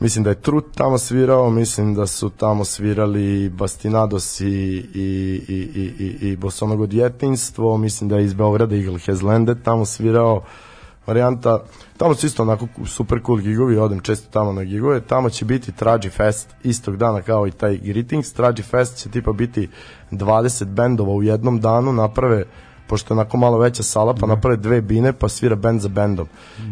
mislim 0.00 0.24
da 0.24 0.30
je 0.30 0.40
Trut 0.40 0.64
tamo 0.74 0.98
svirao, 0.98 1.50
mislim 1.50 1.94
da 1.94 2.06
su 2.06 2.30
tamo 2.30 2.64
svirali 2.64 3.48
Bastinados 3.48 4.40
i, 4.40 4.46
i, 4.46 5.42
i, 5.48 5.54
i, 5.74 6.04
i, 6.04 6.28
i 6.28 6.36
Bosonogo 6.36 6.86
djetinstvo, 6.86 7.76
mislim 7.76 8.08
da 8.08 8.16
je 8.16 8.24
iz 8.24 8.34
Beograda 8.34 8.76
Eagle 8.76 8.98
Hezlende 8.98 9.62
tamo 9.62 9.84
svirao. 9.84 10.42
Varijanta, 11.06 11.62
tamo 11.96 12.14
su 12.14 12.26
isto 12.26 12.42
onako 12.42 12.66
super 12.86 13.18
cool 13.26 13.38
gigovi, 13.38 13.78
odem 13.78 14.00
često 14.00 14.30
tamo 14.30 14.52
na 14.52 14.64
gigove, 14.64 15.00
tamo 15.00 15.30
će 15.30 15.44
biti 15.44 15.72
Traži 15.72 16.10
Fest 16.10 16.48
istog 16.64 16.96
dana 16.96 17.22
kao 17.22 17.46
i 17.46 17.50
taj 17.50 17.76
Greetings, 17.76 18.32
Traži 18.32 18.62
Fest 18.62 18.96
će 18.96 19.08
tipa 19.08 19.32
biti 19.32 19.68
20 20.10 20.64
bendova 20.64 21.12
u 21.12 21.22
jednom 21.22 21.60
danu, 21.60 21.92
naprave 21.92 22.44
pošto 22.90 23.14
je 23.14 23.18
onako 23.18 23.36
malo 23.36 23.58
veća 23.58 23.82
sala, 23.82 24.14
pa 24.14 24.26
naprave 24.26 24.56
dve 24.56 24.80
bine, 24.80 25.12
pa 25.12 25.28
svira 25.28 25.56
bend 25.56 25.80
za 25.80 25.88
bendom. 25.88 26.28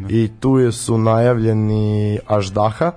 I 0.08 0.30
tu 0.40 0.58
je, 0.58 0.72
su 0.72 0.98
najavljeni 0.98 2.18
Aždaha, 2.26 2.92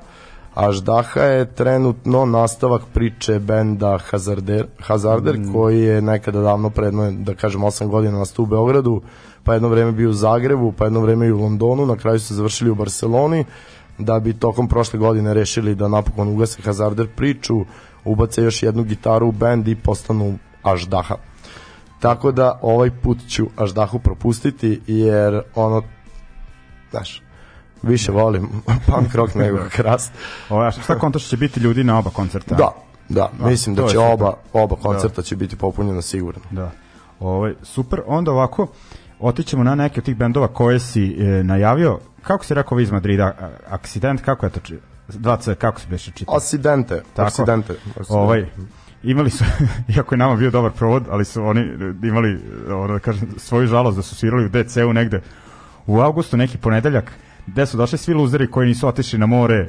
Aždaha 0.54 1.22
je 1.22 1.46
trenutno 1.46 2.26
nastavak 2.26 2.82
priče 2.94 3.40
benda 3.40 3.98
Hazarder, 3.98 4.68
Hazarder 4.80 5.40
mm. 5.40 5.54
koji 5.54 5.82
je 5.82 6.02
nekada 6.02 6.42
davno 6.42 6.70
predno, 6.70 7.12
da 7.12 7.36
kažem, 7.36 7.62
8 7.62 7.88
godina 7.88 8.18
nastao 8.18 8.44
u 8.44 8.46
Beogradu, 8.46 9.02
pa 9.44 9.54
jedno 9.54 9.70
vreme 9.70 9.92
bio 9.92 10.10
u 10.10 10.14
Zagrebu, 10.14 10.72
pa 10.72 10.84
jedno 10.84 11.00
vreme 11.00 11.28
i 11.28 11.32
u 11.32 11.40
Londonu, 11.40 11.86
na 11.86 11.96
kraju 11.96 12.20
su 12.20 12.36
završili 12.36 12.70
u 12.70 12.76
Barceloni, 12.76 13.46
da 13.98 14.20
bi 14.20 14.34
tokom 14.34 14.68
prošle 14.68 15.00
godine 15.00 15.34
rešili 15.34 15.76
da 15.76 15.88
napokon 15.88 16.28
ugase 16.28 16.62
Hazarder 16.62 17.08
priču, 17.16 17.56
ubace 18.06 18.44
još 18.44 18.64
jednu 18.64 18.84
gitaru 18.84 19.28
u 19.28 19.32
bend 19.32 19.68
i 19.68 19.76
postanu 19.76 20.38
Aždaha. 20.64 21.16
Tako 22.00 22.32
da 22.32 22.60
ovaj 22.62 22.92
put 23.04 23.18
ću 23.30 23.48
Aždahu 23.58 24.00
propustiti 24.00 24.82
jer 24.88 25.42
ono, 25.56 25.82
znaš, 26.92 27.22
više 27.84 28.12
volim 28.12 28.50
punk 28.88 29.16
rock 29.16 29.36
nego 29.36 29.58
krast. 29.72 30.12
Ovo, 30.50 30.62
a 30.62 30.72
šta 30.72 31.00
konta 31.00 31.20
što 31.20 31.30
će 31.30 31.38
biti 31.38 31.60
ljudi 31.60 31.84
na 31.84 31.98
oba 32.00 32.10
koncerta? 32.10 32.56
Da, 32.56 32.72
da, 33.10 33.30
mislim 33.40 33.76
to 33.76 33.82
da 33.84 33.88
će 33.90 34.00
oba, 34.00 34.34
oba 34.54 34.76
koncerta 34.76 35.22
će 35.22 35.36
biti 35.36 35.56
popunjena 35.56 36.02
sigurno. 36.02 36.42
Da. 36.52 36.72
Ovaj 37.20 37.54
super. 37.64 38.02
Onda 38.08 38.32
ovako 38.32 38.68
otićemo 39.20 39.64
na 39.64 39.76
neke 39.76 40.00
od 40.00 40.06
tih 40.06 40.16
bendova 40.16 40.48
koje 40.48 40.80
si 40.80 41.18
e, 41.20 41.44
najavio. 41.44 42.00
Kako 42.22 42.46
si 42.46 42.54
rekao 42.54 42.80
iz 42.80 42.92
Madrida? 42.92 43.26
A- 43.26 43.50
Accident, 43.70 44.22
kako 44.22 44.46
je 44.46 44.50
to? 44.50 44.60
či- 44.60 44.80
Dva 45.08 45.38
C, 45.38 45.56
kako 45.56 45.80
se 45.80 45.88
beše 45.90 46.12
čitao? 46.12 46.36
Occidente, 46.36 47.02
Tako. 47.14 47.28
Occidente. 47.28 47.74
Ovaj, 48.10 48.46
imali 49.04 49.30
su, 49.30 49.44
iako 49.96 50.16
je 50.16 50.20
nama 50.20 50.36
bio 50.36 50.52
dobar 50.52 50.72
provod, 50.72 51.04
ali 51.10 51.26
su 51.26 51.44
oni 51.44 51.62
imali, 52.04 52.40
ono 52.70 52.94
da 52.94 53.00
kažem, 53.00 53.28
svoju 53.38 53.68
žalost 53.68 53.98
da 53.98 54.04
su 54.04 54.16
svirali 54.16 54.46
u 54.46 54.50
DC-u 54.50 54.94
negde 54.94 55.22
u 55.88 56.00
avgustu, 56.00 56.38
neki 56.38 56.58
ponedeljak, 56.58 57.12
gde 57.48 57.66
su 57.66 57.78
došli 57.78 57.98
svi 57.98 58.14
luzeri 58.14 58.48
koji 58.48 58.68
nisu 58.68 58.88
otišli 58.88 59.20
na 59.20 59.26
more 59.26 59.68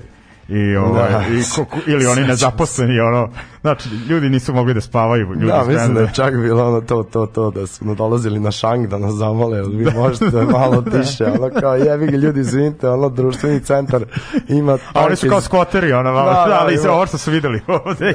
i 0.49 0.77
ovaj 0.77 1.11
Da. 1.11 1.23
i 1.29 1.43
ko, 1.57 1.65
ko- 1.65 1.79
ili 1.87 2.07
oni 2.07 2.21
nezaposleni 2.29 3.01
ono 3.01 3.29
znači 3.61 3.89
ljudi 4.01 4.29
nisu 4.29 4.55
mogli 4.55 4.75
da 4.75 4.81
spavaju 4.81 5.27
ljudi 5.31 5.47
Da, 5.47 5.65
mislim 5.65 5.95
da 5.95 6.01
je 6.01 6.11
čak 6.15 6.35
bilo 6.35 6.67
ono 6.67 6.81
to, 6.81 7.03
to, 7.03 7.27
to, 7.27 7.51
da 7.51 7.67
su 7.67 7.85
nadolazili 7.85 8.41
na 8.41 8.51
šang 8.51 8.87
da 8.87 8.99
nas 8.99 9.13
zamole, 9.13 9.63
vi 9.63 9.87
možete 9.93 10.25
malo 10.53 10.83
tiše, 10.83 11.25
ono 11.27 11.51
kao 11.53 11.75
jevi 11.75 12.07
ga 12.07 12.17
ljudi, 12.17 12.41
izvinite, 12.41 12.89
ono 12.89 13.09
društveni 13.09 13.61
centar 13.61 14.05
ima 14.49 14.79
a 14.93 15.01
oni 15.01 15.17
su 15.17 15.29
kao 15.29 15.41
skvoteri 15.41 15.93
ono 15.93 16.13
malo, 16.13 16.27
Da, 16.27 16.41
da, 16.41 16.47
da, 16.47 16.59
ali 16.61 16.75
ima- 16.77 16.91
ovo 16.91 17.07
što 17.07 17.19
su 17.19 17.31
videli 17.31 17.61
ovde 17.87 18.15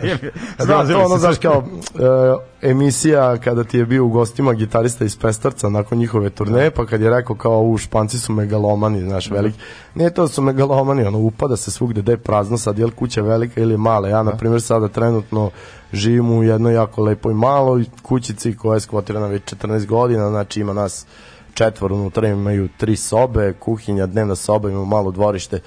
Da, 0.58 0.64
zgazili 0.66 0.94
to 0.96 1.06
ono, 1.06 1.18
znaš, 1.18 1.38
kao 1.38 1.64
e, 1.96 2.57
emisija 2.62 3.38
kada 3.38 3.64
ti 3.64 3.78
je 3.78 3.86
bio 3.86 4.06
u 4.06 4.10
gostima 4.10 4.54
gitarista 4.54 5.06
iz 5.06 5.18
Pestarca 5.18 5.70
nakon 5.70 5.98
njihove 5.98 6.30
turneje, 6.30 6.72
pa 6.72 6.86
kad 6.86 7.02
je 7.02 7.10
rekao 7.10 7.36
kao 7.36 7.62
u 7.62 7.78
Španci 7.78 8.20
su 8.20 8.34
megalomani, 8.34 9.02
znaš, 9.02 9.32
veliki. 9.32 9.60
Nije 9.96 10.14
to 10.14 10.22
da 10.22 10.28
su 10.28 10.42
megalomani, 10.42 11.04
ono, 11.04 11.20
upada 11.20 11.58
se 11.58 11.72
svugde 11.72 12.02
da 12.02 12.12
je 12.12 12.18
prazno, 12.18 12.58
sad 12.58 12.80
je 12.80 12.86
li 12.86 12.92
kuća 12.92 13.22
velika 13.22 13.62
ili 13.62 13.78
mala. 13.78 14.10
Ja, 14.10 14.24
na 14.24 14.38
primjer, 14.38 14.62
sada 14.62 14.88
trenutno 14.88 15.50
živim 15.94 16.32
u 16.32 16.44
jednoj 16.44 16.74
jako 16.74 17.04
lepoj 17.04 17.34
maloj 17.34 17.86
kućici 18.02 18.58
koja 18.58 18.74
je 18.74 18.80
skvotirana 18.80 19.28
već 19.28 19.44
14 19.44 19.86
godina, 19.86 20.30
znači 20.30 20.62
ima 20.62 20.74
nas 20.74 21.06
četvor 21.54 21.94
unutra, 21.94 22.28
imaju 22.28 22.70
tri 22.78 22.96
sobe, 22.96 23.54
kuhinja, 23.54 24.06
dnevna 24.06 24.36
soba, 24.36 24.70
imamo 24.70 24.86
malo 24.86 25.12
dvorište. 25.12 25.60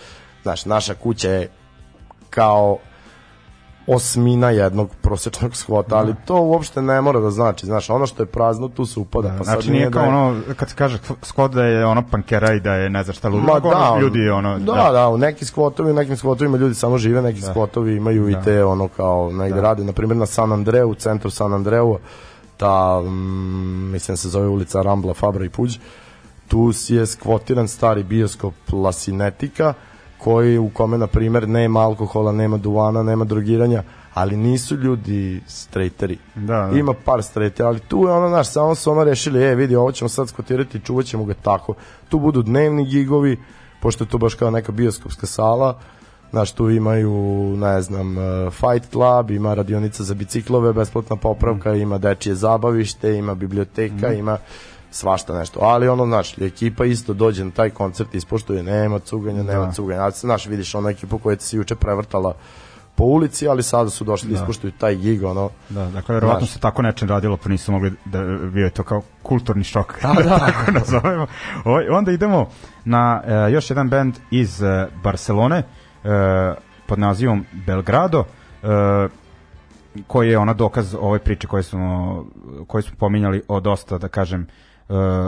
Znaš, 0.43 0.65
naša 0.65 0.95
kuća 0.95 1.31
je 1.31 1.51
kao 2.31 2.79
osmina 3.95 4.51
jednog 4.51 4.91
prosečnog 5.03 5.57
skvota, 5.57 5.97
ali 5.97 6.15
to 6.25 6.41
uopšte 6.41 6.83
ne 6.83 7.01
mora 7.01 7.21
da 7.21 7.31
znači, 7.31 7.67
znaš, 7.67 7.91
ono 7.91 8.07
što 8.07 8.23
je 8.23 8.27
prazno 8.27 8.69
tu 8.69 8.87
se 8.87 9.01
upada, 9.01 9.29
pa 9.29 9.45
sad 9.45 9.45
znači 9.45 9.71
nije 9.71 9.91
kao 9.91 10.03
da 10.03 10.09
je- 10.09 10.15
ono 10.15 10.41
kad 10.57 10.69
se 10.69 10.75
kaže 10.77 10.99
skvot 11.23 11.53
da 11.53 11.65
je 11.65 11.87
ono 11.87 12.03
pankera 12.11 12.53
i 12.55 12.61
da 12.61 12.75
je 12.75 12.91
ne 12.91 13.03
znam 13.05 13.15
šta 13.15 13.29
ludo 13.29 13.47
Ma 13.53 13.61
da, 13.61 13.69
ono, 13.69 14.01
ljudi 14.01 14.29
ono 14.29 14.59
da, 14.59 14.91
da, 14.93 15.09
u 15.09 15.19
nekim 15.19 15.47
skvotovi, 15.47 15.91
u 15.91 15.95
nekim 15.95 16.17
skvotovima 16.17 16.57
ljudi 16.57 16.75
samo 16.75 16.99
žive, 16.99 17.23
neki 17.23 17.41
skvotovi 17.43 17.97
imaju 17.97 18.31
i 18.31 18.37
te 18.45 18.65
ono 18.65 18.89
kao 18.89 19.33
negde 19.33 19.61
rade, 19.61 19.85
na 19.85 19.93
primjer 19.93 20.17
na 20.17 20.27
San 20.27 20.53
Andreu, 20.53 20.91
u 20.91 20.95
centru 20.95 21.31
San 21.31 21.55
Andreu, 21.55 21.99
ta, 22.57 23.01
mm, 23.01 23.91
mislim 23.93 24.17
se 24.17 24.29
zove 24.29 24.49
ulica 24.49 24.83
Rambla, 24.83 25.15
Fabra 25.15 25.45
i 25.45 25.49
Puđ, 25.49 25.79
tu 26.49 26.73
je 26.89 27.07
skvotiran 27.07 27.69
stari 27.69 28.03
bioskop 28.03 28.55
La 28.73 28.93
Cinetica, 28.93 29.75
koji 30.25 30.59
u 30.59 30.69
kome, 30.69 30.99
na 30.99 31.07
primjer, 31.07 31.49
nema 31.49 31.81
alkohola, 31.81 32.33
nema 32.33 32.57
duvana, 32.57 33.03
nema 33.03 33.25
drogiranja, 33.25 33.83
ali 34.15 34.37
nisu 34.37 34.77
ljudi 34.77 35.41
strejteri. 35.47 36.19
Da, 36.35 36.69
da. 36.73 36.79
Ima 36.79 36.95
par 37.05 37.23
strejtera, 37.23 37.69
ali 37.69 37.81
tu 37.81 37.99
je 37.99 38.13
ono, 38.13 38.29
znaš, 38.29 38.53
samo 38.53 38.75
su 38.75 38.91
ono 38.91 39.05
rešili, 39.05 39.45
e, 39.45 39.55
vidi, 39.55 39.77
ovo 39.77 39.93
ćemo 39.93 40.09
sad 40.09 40.29
skvotirati, 40.29 40.81
čuvat 40.81 41.07
ćemo 41.07 41.25
ga 41.25 41.35
tako. 41.35 41.75
Tu 42.09 42.19
budu 42.19 42.43
dnevni 42.43 42.85
gigovi, 42.85 43.39
pošto 43.81 44.05
je 44.05 44.09
to 44.09 44.19
baš 44.19 44.35
kao 44.35 44.51
neka 44.51 44.73
bioskopska 44.73 45.27
sala, 45.27 45.79
Znaš, 46.31 46.53
tu 46.53 46.71
imaju, 46.71 47.13
ne 47.57 47.83
znam, 47.83 48.19
eh, 48.19 48.51
Fight 48.51 48.91
Club, 48.93 49.31
ima 49.31 49.55
radionica 49.55 50.05
za 50.05 50.15
biciklove, 50.15 50.73
besplatna 50.73 51.17
popravka, 51.17 51.75
ima 51.75 51.99
dečije 51.99 52.35
zabavište, 52.35 53.15
ima 53.15 53.35
biblioteka, 53.35 54.13
ima 54.13 54.39
svašta 54.91 55.39
nešto. 55.39 55.61
Ali 55.63 55.89
ono, 55.89 56.07
znaš, 56.07 56.39
ekipa 56.39 56.85
isto 56.85 57.13
dođe 57.13 57.45
na 57.45 57.51
taj 57.51 57.71
koncert, 57.71 58.15
ispoštuje, 58.15 58.63
nema 58.63 58.99
cuganja, 58.99 59.43
nema 59.43 59.67
Da. 59.67 59.73
cuganja. 59.73 60.03
Ali, 60.03 60.13
znaš, 60.13 60.47
vidiš 60.47 60.75
ono 60.75 60.89
ekipu 60.89 61.19
koja 61.19 61.39
se 61.39 61.57
juče 61.57 61.75
prevrtala 61.75 62.35
po 62.95 63.05
ulici, 63.05 63.49
ali 63.49 63.63
sada 63.63 63.91
su 63.91 64.05
došli 64.05 64.29
da 64.29 64.35
ispoštuju 64.35 64.73
taj 64.79 64.97
gig, 64.97 65.25
ono, 65.25 65.51
Da, 65.69 65.85
dakle, 65.87 66.15
verovatno 66.15 66.47
se 66.47 66.59
tako 66.59 66.83
nečem 66.83 67.09
radilo, 67.09 67.37
pa 67.37 67.49
nisu 67.49 67.73
mogli 67.73 67.93
da 68.05 68.23
bio 68.53 68.65
je 68.65 68.71
to 68.71 68.83
kao 68.83 69.03
kulturni 69.23 69.65
šok, 69.65 70.03
da, 70.03 70.23
da. 70.23 70.39
tako 70.47 70.71
nazovemo. 70.73 71.27
Ovaj, 71.65 71.89
onda 71.89 72.13
idemo 72.13 72.49
na 72.85 73.23
e, 73.27 73.53
još 73.53 73.71
jedan 73.71 73.89
band 73.89 74.15
iz 74.31 74.63
e, 74.63 74.87
Barcelone 75.03 75.57
e, 75.59 75.65
pod 76.87 76.99
nazivom 76.99 77.45
Belgrado, 77.67 78.25
e, 78.63 78.67
koji 80.07 80.29
je 80.29 80.39
ona 80.39 80.53
dokaz 80.53 80.95
ove 81.01 81.19
priče 81.19 81.47
koje 81.47 81.63
smo, 81.63 82.25
koje 82.67 82.83
smo 82.83 82.97
pominjali 82.99 83.43
o 83.49 83.61
dosta, 83.61 83.99
da 83.99 84.09
kažem, 84.09 84.47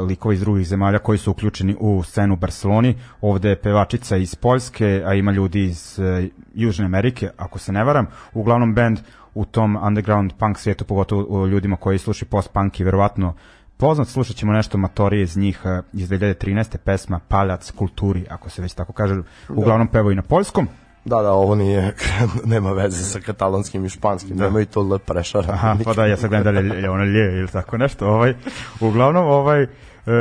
likova 0.09 0.35
iz 0.35 0.41
drugih 0.41 0.67
zemalja 0.67 0.99
koji 0.99 1.19
su 1.19 1.31
uključeni 1.31 1.77
u 1.81 2.03
scenu 2.03 2.35
u 2.35 2.37
Barceloni. 2.37 2.95
Ovde 3.21 3.49
je 3.49 3.61
pevačica 3.61 4.17
iz 4.17 4.35
Poljske, 4.35 5.03
a 5.07 5.15
ima 5.15 5.33
ljudi 5.33 5.65
iz 5.65 5.99
e, 5.99 6.29
Južne 6.55 6.85
Amerike, 6.85 7.31
ako 7.37 7.59
se 7.59 7.73
ne 7.73 7.85
varam. 7.85 8.07
Uglavnom 8.35 8.75
band 8.75 8.99
u 9.35 9.45
tom 9.45 9.77
underground 9.77 10.33
punk 10.39 10.59
svijetu, 10.59 10.85
pogotovo 10.85 11.43
u 11.43 11.49
ljudima 11.49 11.77
koji 11.77 11.99
slušaju 11.99 12.29
post-punk 12.29 12.81
i 12.81 12.85
verovatno 12.85 13.35
poznat, 13.77 14.09
slušat 14.09 14.37
ćemo 14.37 14.53
nešto 14.53 14.79
matorije 14.79 15.23
iz 15.23 15.37
njih 15.37 15.61
e, 15.65 15.83
iz 15.93 16.09
2013. 16.09 16.77
pesma 16.77 17.21
Paljac 17.29 17.71
kulturi, 17.71 18.27
ako 18.31 18.51
se 18.51 18.63
već 18.63 18.75
tako 18.75 18.93
kaže, 18.93 19.23
uglavnom 19.49 19.89
pevaju 19.89 20.17
na 20.17 20.23
poljskom. 20.23 20.69
Da, 21.05 21.23
da, 21.23 21.33
ovo 21.33 21.55
nije, 21.55 21.95
nema 22.45 22.73
veze 22.73 23.05
sa 23.05 23.21
katalonskim 23.21 23.85
i 23.85 23.89
španskim, 23.89 24.37
da. 24.37 24.45
nema 24.45 24.61
i 24.61 24.67
to 24.67 24.81
L 24.81 24.99
prešara. 24.99 25.53
Aha, 25.53 25.77
pa 25.85 25.93
da, 25.93 26.07
ja 26.07 26.17
sad 26.17 26.31
gledam 26.31 26.55
da 26.55 26.61
li 26.61 26.83
je 26.83 26.91
ono 26.91 27.05
lje 27.05 27.39
ili 27.39 27.49
tako 27.49 27.79
nešto. 27.79 28.07
Ovaj, 28.07 28.35
uglavnom, 28.81 29.27
ovaj... 29.27 29.63
e, 29.63 29.69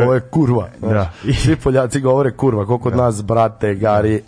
Ovo 0.03 0.13
je 0.13 0.19
kurva. 0.19 0.67
Da. 0.81 0.87
Da. 0.87 1.11
I 1.25 1.33
svi 1.33 1.55
Poljaci 1.55 2.01
govore 2.01 2.31
kurva, 2.31 2.65
koliko 2.65 2.83
kod 2.83 2.95
nas 2.97 3.23
brate, 3.23 3.75
gari, 3.75 4.15
e, 4.15 4.21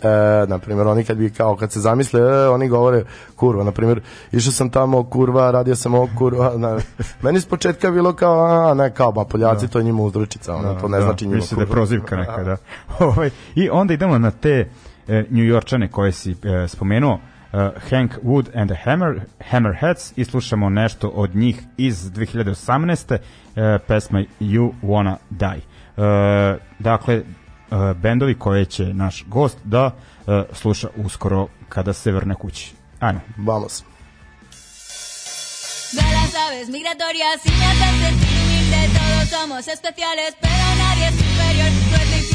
na 0.46 0.58
primjer, 0.58 0.86
oni 0.86 1.04
kad 1.04 1.16
bi 1.16 1.30
kao 1.30 1.56
kad 1.56 1.72
se 1.72 1.80
zamisle, 1.80 2.20
e, 2.20 2.48
oni 2.48 2.68
govore 2.68 3.04
kurva, 3.36 3.64
na 3.64 3.72
primjer, 3.72 4.00
išao 4.32 4.52
sam 4.52 4.70
tamo 4.70 5.04
kurva, 5.04 5.50
radio 5.50 5.74
sam 5.76 5.94
ovo 5.94 6.08
kurva, 6.18 6.52
na, 6.56 6.78
meni 7.22 7.40
s 7.40 7.46
početka 7.46 7.90
bilo 7.90 8.12
kao, 8.12 8.44
a, 8.44 8.74
ne 8.74 8.90
kao, 8.94 9.12
ba 9.12 9.24
Poljaci, 9.24 9.68
to 9.68 9.78
je 9.78 9.84
njima 9.84 10.02
uzručica, 10.02 10.54
ono, 10.54 10.74
to 10.80 10.88
ne 10.88 11.00
znači 11.00 11.26
njima 11.26 11.36
Mislim 11.36 11.58
da 11.58 11.62
je 11.62 11.66
kurva. 11.66 11.74
prozivka 11.74 12.16
neka, 12.16 12.42
da. 12.42 12.56
Ovaj, 13.06 13.30
I 13.54 13.70
onda 13.70 13.94
idemo 13.94 14.18
na 14.18 14.30
te 14.30 14.68
e, 15.08 15.24
New 15.30 15.44
Yorkčane 15.44 15.88
koje 15.88 16.12
si 16.12 16.30
e, 16.30 16.68
spomenuo, 16.68 17.14
e, 17.52 17.70
Hank 17.90 18.12
Wood 18.22 18.60
and 18.60 18.70
the 18.70 18.78
Hammer, 18.84 19.20
Hammerheads 19.50 20.12
i 20.16 20.24
slušamo 20.24 20.68
nešto 20.68 21.08
od 21.08 21.36
njih 21.36 21.62
iz 21.76 22.10
2018. 22.10 23.18
E, 23.56 23.78
pesma 23.86 24.18
You 24.40 24.72
Wanna 24.82 25.16
Die. 25.30 25.60
E, 25.96 26.58
dakle, 26.78 27.14
e, 27.14 27.22
bendovi 27.94 28.34
koje 28.34 28.64
će 28.64 28.94
naš 28.94 29.24
gost 29.26 29.58
da 29.64 29.90
e, 30.26 30.42
sluša 30.52 30.88
uskoro 30.96 31.48
kada 31.68 31.92
se 31.92 32.12
vrne 32.12 32.34
kući. 32.34 32.74
Ajmo. 33.00 33.20
Vamos. 33.36 33.84
Velas 35.94 36.12
las 36.12 36.34
aves 36.34 36.68
migratorias 36.68 37.46
y 37.46 37.50
me 37.50 37.64
hacen 37.66 37.94
sentir 38.02 38.28
humilde. 38.42 38.80
Todos 38.98 39.28
somos 39.30 39.68
especiales, 39.68 40.34
pero 40.40 40.64
nadie 40.82 41.06
es 41.08 41.14
superior. 41.14 41.70
No 41.92 42.33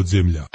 podzemlja. 0.00 0.46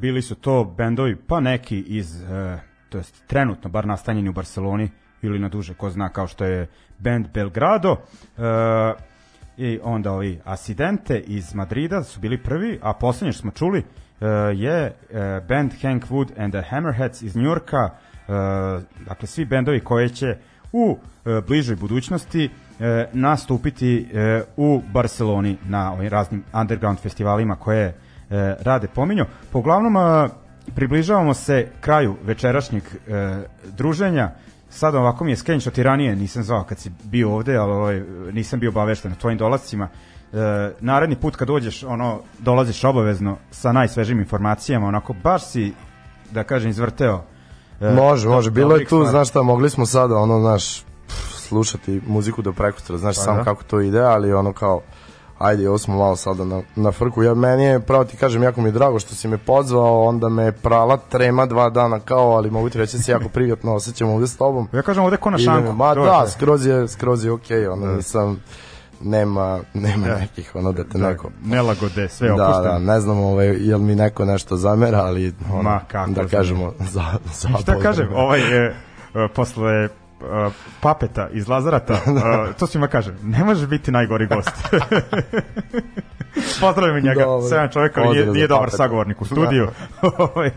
Bili 0.00 0.22
su 0.22 0.34
to 0.34 0.64
bendovi, 0.64 1.16
pa 1.16 1.40
neki 1.40 1.80
iz, 1.80 2.22
e, 2.22 2.58
to 2.88 2.98
jest 2.98 3.26
trenutno, 3.26 3.70
bar 3.70 3.86
nastanjeni 3.86 4.28
u 4.28 4.32
Barceloni, 4.32 4.90
ili 5.22 5.38
na 5.38 5.48
duže, 5.48 5.74
ko 5.74 5.90
zna, 5.90 6.08
kao 6.08 6.26
što 6.26 6.44
je 6.44 6.68
band 6.98 7.26
Belgrado, 7.34 7.96
e, 7.96 9.10
i 9.56 9.78
onda 9.82 10.12
ovi 10.12 10.40
Asidente 10.44 11.18
iz 11.18 11.54
Madrida 11.54 12.02
su 12.02 12.20
bili 12.20 12.42
prvi, 12.42 12.78
a 12.82 12.92
poslednje 12.92 13.32
što 13.32 13.40
smo 13.40 13.50
čuli 13.50 13.78
e, 13.78 14.26
je 14.54 14.84
e, 14.84 14.92
band 15.48 15.72
Hank 15.82 16.04
Wood 16.04 16.42
and 16.44 16.52
the 16.52 16.62
Hammerheads 16.70 17.22
iz 17.22 17.36
Njurka, 17.36 17.90
e, 17.90 17.92
dakle 19.06 19.26
svi 19.26 19.44
bendovi 19.44 19.80
koji 19.80 20.08
će 20.08 20.36
u 20.72 20.98
e, 21.24 21.40
bližoj 21.46 21.76
budućnosti 21.76 22.44
e, 22.80 23.06
nastupiti 23.12 24.08
e, 24.12 24.42
u 24.56 24.82
Barceloni 24.92 25.56
na 25.64 25.92
ovim 25.92 26.08
raznim 26.08 26.44
underground 26.52 26.98
festivalima 26.98 27.56
koje 27.56 27.94
e, 28.30 28.54
rade 28.60 28.88
pominju. 28.88 29.24
Po 29.52 29.58
uglavnom 29.58 29.96
e, 29.96 30.28
približavamo 30.74 31.34
se 31.34 31.68
kraju 31.80 32.16
večerašnjeg 32.24 32.82
e, 32.84 33.42
druženja. 33.76 34.30
Sad 34.70 34.94
ovako 34.94 35.24
mi 35.24 35.32
je 35.32 35.36
skenj 35.36 35.60
što 35.60 35.70
ti 35.70 35.82
ranije 35.82 36.16
nisam 36.16 36.42
zvao 36.42 36.64
kad 36.64 36.78
si 36.78 36.90
bio 37.04 37.34
ovde, 37.34 37.56
ali 37.56 37.72
ovaj, 37.72 38.02
nisam 38.32 38.60
bio 38.60 38.70
obavešten 38.70 39.12
o 39.12 39.20
tvojim 39.20 39.38
dolazcima. 39.38 39.88
E, 40.32 40.36
naredni 40.80 41.16
put 41.16 41.36
kad 41.36 41.48
dođeš, 41.48 41.82
ono, 41.84 42.20
dolaziš 42.38 42.84
obavezno 42.84 43.36
sa 43.50 43.72
najsvežim 43.72 44.18
informacijama, 44.18 44.86
onako 44.86 45.12
baš 45.22 45.44
si, 45.46 45.72
da 46.30 46.44
kažem, 46.44 46.70
izvrteo. 46.70 47.22
e, 47.80 47.90
Može, 47.94 48.28
do- 48.28 48.34
može. 48.34 48.50
Bilo 48.50 48.76
je 48.76 48.84
tu, 48.84 49.04
znaš 49.04 49.28
šta, 49.28 49.42
mogli 49.42 49.70
smo 49.70 49.86
sada, 49.86 50.16
ono, 50.16 50.40
znaš, 50.40 50.80
pff, 51.06 51.14
slušati 51.34 52.00
muziku 52.06 52.42
do 52.42 52.52
prekosutra, 52.52 52.98
znaš 52.98 53.16
Pa 53.16 53.22
sam 53.22 53.36
da. 53.36 53.44
kako 53.44 53.62
to 53.64 53.80
ide, 53.80 54.00
ali 54.00 54.32
ono 54.32 54.52
kao, 54.52 54.80
ajde, 55.40 55.68
ovo 55.68 55.78
smo 55.78 55.96
malo 55.96 56.16
sada 56.16 56.44
na, 56.44 56.62
na 56.76 56.92
frku. 56.92 57.22
Ja, 57.22 57.34
meni 57.34 57.64
je, 57.64 57.80
pravo 57.80 58.04
ti 58.04 58.16
kažem, 58.16 58.42
jako 58.42 58.60
mi 58.60 58.68
je 58.68 58.72
drago 58.72 58.98
što 58.98 59.14
si 59.14 59.28
me 59.28 59.38
pozvao, 59.38 60.02
onda 60.02 60.28
me 60.28 60.42
je 60.42 60.52
prala 60.52 60.96
trema 60.96 61.46
dva 61.46 61.70
dana 61.70 62.00
kao, 62.00 62.30
ali 62.30 62.50
mogu 62.50 62.70
ti 62.70 62.78
reći 62.78 62.96
da 62.96 63.02
se 63.02 63.12
jako 63.12 63.28
privatno 63.28 63.74
osjećam 63.74 64.08
ovde 64.08 64.26
s 64.26 64.36
tobom. 64.36 64.68
Ja 64.72 64.82
kažem 64.82 65.04
ovde 65.04 65.16
ko 65.16 65.30
na 65.30 65.38
šanku. 65.38 65.72
Ma 65.72 65.94
da, 65.94 66.24
skroz 66.28 66.66
je, 66.66 66.88
skroz 66.88 67.24
je 67.24 67.32
okej, 67.32 67.66
ono, 67.66 67.86
nisam, 67.96 68.40
nema, 69.00 69.60
nema 69.74 70.06
nekih, 70.06 70.50
ono, 70.54 70.72
da 70.72 70.84
te 70.84 70.98
Da, 70.98 71.08
neko... 71.08 71.30
Nelagode, 71.44 72.08
sve 72.08 72.28
Da, 72.28 72.34
opušteno. 72.34 72.62
da, 72.72 72.78
ne 72.78 73.00
znam 73.00 73.18
ovaj, 73.18 73.46
jel 73.46 73.78
mi 73.78 73.94
neko 73.94 74.24
nešto 74.24 74.56
zamera, 74.56 74.98
ali 74.98 75.34
ono, 75.52 75.62
Ma, 75.62 75.80
kako 75.88 76.10
da 76.10 76.26
kažemo 76.26 76.72
za, 76.78 77.04
za 77.34 77.48
Šta 77.62 77.78
kažem, 77.78 78.08
ovaj 78.14 78.40
je 78.40 78.66
e, 79.14 79.28
posle 79.34 79.88
papeta 80.80 81.28
iz 81.32 81.48
Lazarata, 81.48 81.94
e, 82.50 82.52
to 82.58 82.66
svima 82.66 82.86
kažem, 82.88 83.16
ne 83.22 83.44
može 83.44 83.66
biti 83.66 83.90
najgori 83.90 84.26
gost. 84.26 84.50
Pozdravimo 86.60 87.00
njega, 87.00 87.24
Dobro. 87.24 87.48
sedam 87.48 87.68
čovjeka, 87.68 88.00
nije, 88.00 88.26
nije 88.26 88.46
dobar 88.48 88.64
Papeta. 88.64 88.76
sagovornik 88.76 89.22
u 89.22 89.24
studiju. 89.24 89.68
Ovaj, 90.18 90.50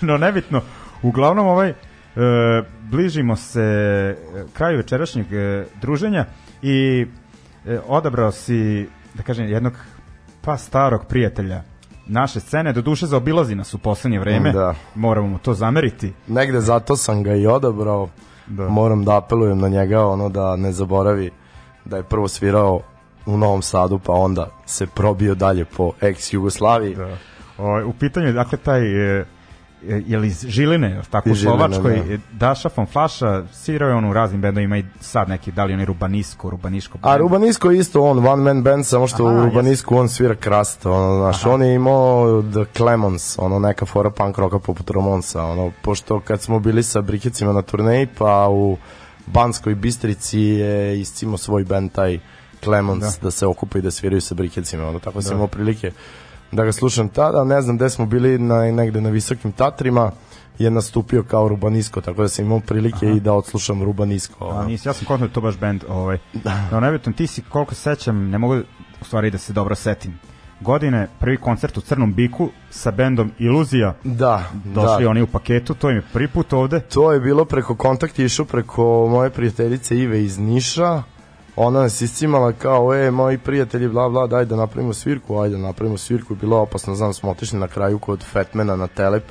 no 0.00 0.16
nebitno, 0.18 0.60
uglavnom 1.02 1.46
ovaj, 1.46 1.68
e, 1.70 1.74
bližimo 2.82 3.36
se 3.36 4.16
kraju 4.52 4.76
večerašnjeg 4.76 5.32
e, 5.32 5.64
druženja 5.80 6.24
i 6.62 7.06
e, 7.66 7.78
odabrao 7.88 8.32
si, 8.32 8.88
da 9.14 9.22
kažem, 9.22 9.48
jednog 9.48 9.72
pa 10.40 10.56
starog 10.56 11.04
prijatelja 11.08 11.62
naše 12.06 12.40
scene, 12.40 12.72
do 12.72 12.82
duše 12.82 13.06
zaobilazi 13.06 13.54
nas 13.54 13.74
u 13.74 13.78
poslednje 13.78 14.20
vreme, 14.20 14.52
Da. 14.52 14.74
moramo 14.94 15.26
mu 15.28 15.38
to 15.38 15.54
zameriti. 15.54 16.12
negde 16.28 16.60
zato 16.60 16.96
sam 16.96 17.22
ga 17.22 17.34
i 17.34 17.46
odabrao. 17.46 18.08
Da. 18.48 18.68
Moram 18.68 19.04
da 19.04 19.16
apelujem 19.16 19.58
na 19.58 19.68
njega 19.68 20.06
ono 20.06 20.28
da 20.28 20.56
ne 20.56 20.72
zaboravi 20.72 21.30
da 21.84 21.96
je 21.96 22.02
prvo 22.02 22.28
svirao 22.28 22.80
u 23.26 23.36
Novom 23.36 23.62
Sadu 23.62 23.98
pa 23.98 24.12
onda 24.12 24.48
se 24.66 24.86
probio 24.86 25.34
dalje 25.34 25.64
po 25.64 25.92
ex 26.00 26.32
Jugoslaviji. 26.32 26.94
Da. 26.94 27.16
O, 27.58 27.86
u 27.86 27.92
pitanju 27.92 28.26
je 28.26 28.32
dakle 28.32 28.58
taj 28.58 28.82
e, 28.82 29.20
e, 29.20 29.24
je 29.82 30.18
li 30.18 30.26
iz 30.26 30.44
Žiline, 30.46 30.90
jel 30.90 31.02
tako 31.10 31.30
u 31.30 31.34
Slovačkoj, 31.34 31.96
da. 31.96 32.14
e, 32.14 32.18
Daša 32.32 32.68
von 32.76 32.86
Flaša, 32.86 33.44
svirao 33.52 33.88
je 33.88 33.94
on 33.94 34.04
u 34.04 34.12
raznim 34.12 34.40
bendovima 34.40 34.78
i 34.78 34.84
sad 35.00 35.28
neki, 35.28 35.52
da 35.52 35.64
li 35.64 35.72
on 35.72 35.80
je 35.80 35.86
Rubanisko, 35.86 36.50
Rubaniško. 36.50 36.98
A 36.98 37.00
band. 37.00 37.20
Rubanisco 37.20 37.70
je 37.70 37.78
isto 37.78 38.02
on, 38.02 38.26
one 38.26 38.42
man 38.42 38.62
band, 38.62 38.86
samo 38.86 39.06
što 39.06 39.26
Aha, 39.26 39.34
u 39.34 39.44
Rubanisku 39.44 39.96
on 39.96 40.08
svira 40.08 40.34
krast, 40.34 40.86
ono, 40.86 41.16
znaš, 41.16 41.46
on 41.46 41.62
je 41.62 41.74
imao 41.74 42.42
The 42.42 42.64
Clemons, 42.76 43.38
ono, 43.38 43.58
neka 43.58 43.86
fora 43.86 44.10
punk 44.10 44.38
roka 44.38 44.58
poput 44.58 44.90
Ramonsa, 44.90 45.44
ono, 45.44 45.72
pošto 45.82 46.20
kad 46.20 46.42
smo 46.42 46.58
bili 46.58 46.82
sa 46.82 47.00
Brikecima 47.00 47.52
na 47.52 47.62
turneji, 47.62 48.06
pa 48.18 48.48
u 48.48 48.76
Banskoj 49.26 49.74
Bistrici 49.74 50.40
je 50.40 51.00
iscimo 51.00 51.38
svoj 51.38 51.64
band 51.64 51.92
taj 51.92 52.18
Clemons 52.64 53.18
da, 53.22 53.30
se 53.30 53.46
okupa 53.46 53.78
i 53.78 53.82
da 53.82 53.90
sviraju 53.90 54.20
sa 54.20 54.34
Brikecima, 54.34 54.88
ono, 54.88 54.98
tako 54.98 55.22
sam 55.22 55.34
imao 55.34 55.46
prilike 55.46 55.92
da 56.52 56.64
ga 56.64 56.72
slušam 56.72 57.08
tada, 57.08 57.44
ne 57.44 57.62
znam 57.62 57.76
gde 57.76 57.90
smo 57.90 58.06
bili 58.06 58.38
na, 58.38 58.62
negde 58.72 59.00
na 59.00 59.10
Visokim 59.10 59.52
Tatrima, 59.52 60.10
je 60.58 60.70
nastupio 60.70 61.22
kao 61.22 61.48
Rubanisko, 61.48 62.00
tako 62.00 62.22
da 62.22 62.28
sam 62.28 62.44
imao 62.44 62.60
prilike 62.60 63.06
i 63.06 63.20
da 63.20 63.32
odslušam 63.32 63.82
Rubanisko. 63.82 64.44
A 64.44 64.48
ono. 64.48 64.62
nisi, 64.62 64.88
ja 64.88 64.92
sam 64.92 65.18
da 65.18 65.24
je 65.24 65.32
to 65.32 65.40
baš 65.40 65.58
band. 65.58 65.84
Ovaj. 65.88 66.18
No, 66.72 66.80
nebitno, 66.80 67.12
ti 67.12 67.26
si, 67.26 67.42
koliko 67.42 67.74
se 67.74 67.80
sećam, 67.80 68.30
ne 68.30 68.38
mogu 68.38 68.56
u 69.00 69.04
stvari 69.04 69.30
da 69.30 69.38
se 69.38 69.52
dobro 69.52 69.74
setim. 69.74 70.18
Godine, 70.60 71.08
prvi 71.18 71.36
koncert 71.36 71.76
u 71.76 71.80
Crnom 71.80 72.14
biku 72.14 72.48
sa 72.70 72.90
bendom 72.90 73.32
Iluzija. 73.38 73.94
Da, 74.04 74.44
Došli 74.64 75.04
da. 75.04 75.10
oni 75.10 75.22
u 75.22 75.26
paketu, 75.26 75.74
to 75.74 75.90
im 75.90 75.96
je 75.96 76.02
prvi 76.12 76.28
put 76.28 76.52
ovde. 76.52 76.80
To 76.80 77.12
je 77.12 77.20
bilo 77.20 77.44
preko 77.44 77.76
kontakt 77.76 78.18
išao 78.18 78.44
preko 78.44 79.08
moje 79.10 79.30
prijateljice 79.30 79.98
Ive 79.98 80.24
iz 80.24 80.38
Niša. 80.38 81.02
Ona 81.60 81.80
nas 81.80 82.00
iscimala 82.00 82.52
kao, 82.52 82.94
e, 82.94 83.10
moji 83.10 83.38
prijatelji, 83.38 83.88
bla, 83.88 84.08
bla, 84.08 84.26
daj 84.26 84.44
da 84.44 84.56
napravimo 84.56 84.94
svirku, 84.94 85.38
ajde 85.38 85.56
da 85.56 85.62
napravimo 85.62 85.98
svirku. 85.98 86.34
Bilo 86.34 86.56
je 86.56 86.60
opasno, 86.60 86.94
znam, 86.94 87.14
smo 87.14 87.30
otišli 87.30 87.58
na 87.58 87.68
kraju 87.68 87.98
kod 87.98 88.24
Fatmana 88.32 88.76
na 88.76 88.86
Telep. 88.86 89.24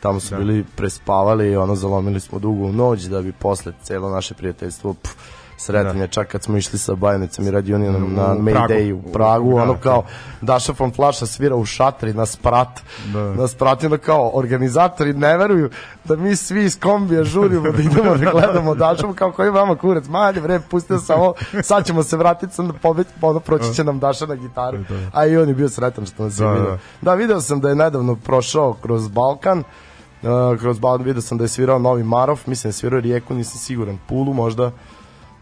Tamo 0.00 0.20
su 0.20 0.36
bili 0.36 0.64
prespavali 0.76 1.50
i 1.50 1.56
ono, 1.56 1.74
zalomili 1.74 2.20
smo 2.20 2.38
dugo 2.38 2.64
u 2.64 2.72
noć 2.72 3.02
da 3.02 3.22
bi 3.22 3.32
posle 3.32 3.72
celo 3.82 4.10
naše 4.10 4.34
prijateljstvo 4.34 4.94
pff, 4.94 5.14
sretanje, 5.60 6.06
čak 6.08 6.28
kad 6.28 6.42
smo 6.42 6.56
išli 6.56 6.78
sa 6.78 6.94
Bajanicom 6.94 7.46
i 7.46 7.50
Radionijom 7.50 8.14
na 8.14 8.32
U 8.32 8.38
Mayday 8.38 8.92
u 8.94 9.12
Pragu. 9.12 9.50
Da, 9.50 9.62
ono 9.62 9.74
da. 9.74 9.80
kao 9.80 10.04
Daša 10.40 10.72
von 10.78 10.92
Flaša 10.92 11.26
svira 11.26 11.56
u 11.56 11.64
šatri 11.64 12.14
na 12.14 12.26
sprat, 12.26 12.80
Da. 13.12 13.34
na 13.34 13.48
sprat 13.48 13.84
onda 13.84 13.98
kao 13.98 14.30
organizatori 14.34 15.12
ne 15.14 15.36
veruju 15.36 15.70
da 16.04 16.16
mi 16.16 16.36
svi 16.36 16.64
iz 16.64 16.80
kombija 16.80 17.24
žurimo 17.24 17.72
da 17.72 17.82
idemo 17.82 18.14
da 18.16 18.30
gledamo 18.30 18.74
Dašu, 18.74 19.12
kao 19.14 19.32
koji 19.32 19.50
vama 19.50 19.76
kurac, 19.76 20.04
manje 20.06 20.40
bre, 20.40 20.60
pustio 20.60 20.98
samo, 20.98 21.32
sad 21.62 21.86
ćemo 21.86 22.02
se 22.02 22.16
vratiti, 22.16 22.54
sam 22.54 22.66
da 22.66 22.72
pobeć, 22.72 23.06
ono 23.20 23.40
proći 23.40 23.74
će 23.74 23.84
nam 23.84 23.98
Daša 23.98 24.26
na 24.26 24.34
gitaru, 24.34 24.78
a 25.12 25.26
i 25.26 25.36
on 25.36 25.48
je 25.48 25.54
bio 25.54 25.68
sretan 25.68 26.06
što 26.06 26.22
nas 26.24 26.38
je 26.38 26.44
Da, 26.44 26.52
vidio. 26.52 26.70
da. 26.70 26.78
Da, 27.02 27.14
video 27.14 27.40
sam 27.40 27.60
da 27.60 27.68
je 27.68 27.74
nedavno 27.74 28.16
prošao 28.16 28.72
kroz 28.72 29.08
Balkan, 29.08 29.62
Uh, 30.22 30.58
kroz 30.58 30.78
Balkan 30.78 31.04
video 31.04 31.22
sam 31.22 31.38
da 31.38 31.44
je 31.44 31.48
svirao 31.48 31.78
Novi 31.78 32.02
Marov, 32.04 32.40
mislim 32.46 32.62
da 32.62 32.68
je 32.68 32.72
svirao 32.72 33.00
Rijeku, 33.00 33.34
nisam 33.34 33.58
siguran, 33.58 33.98
Pulu 34.08 34.32
možda, 34.34 34.70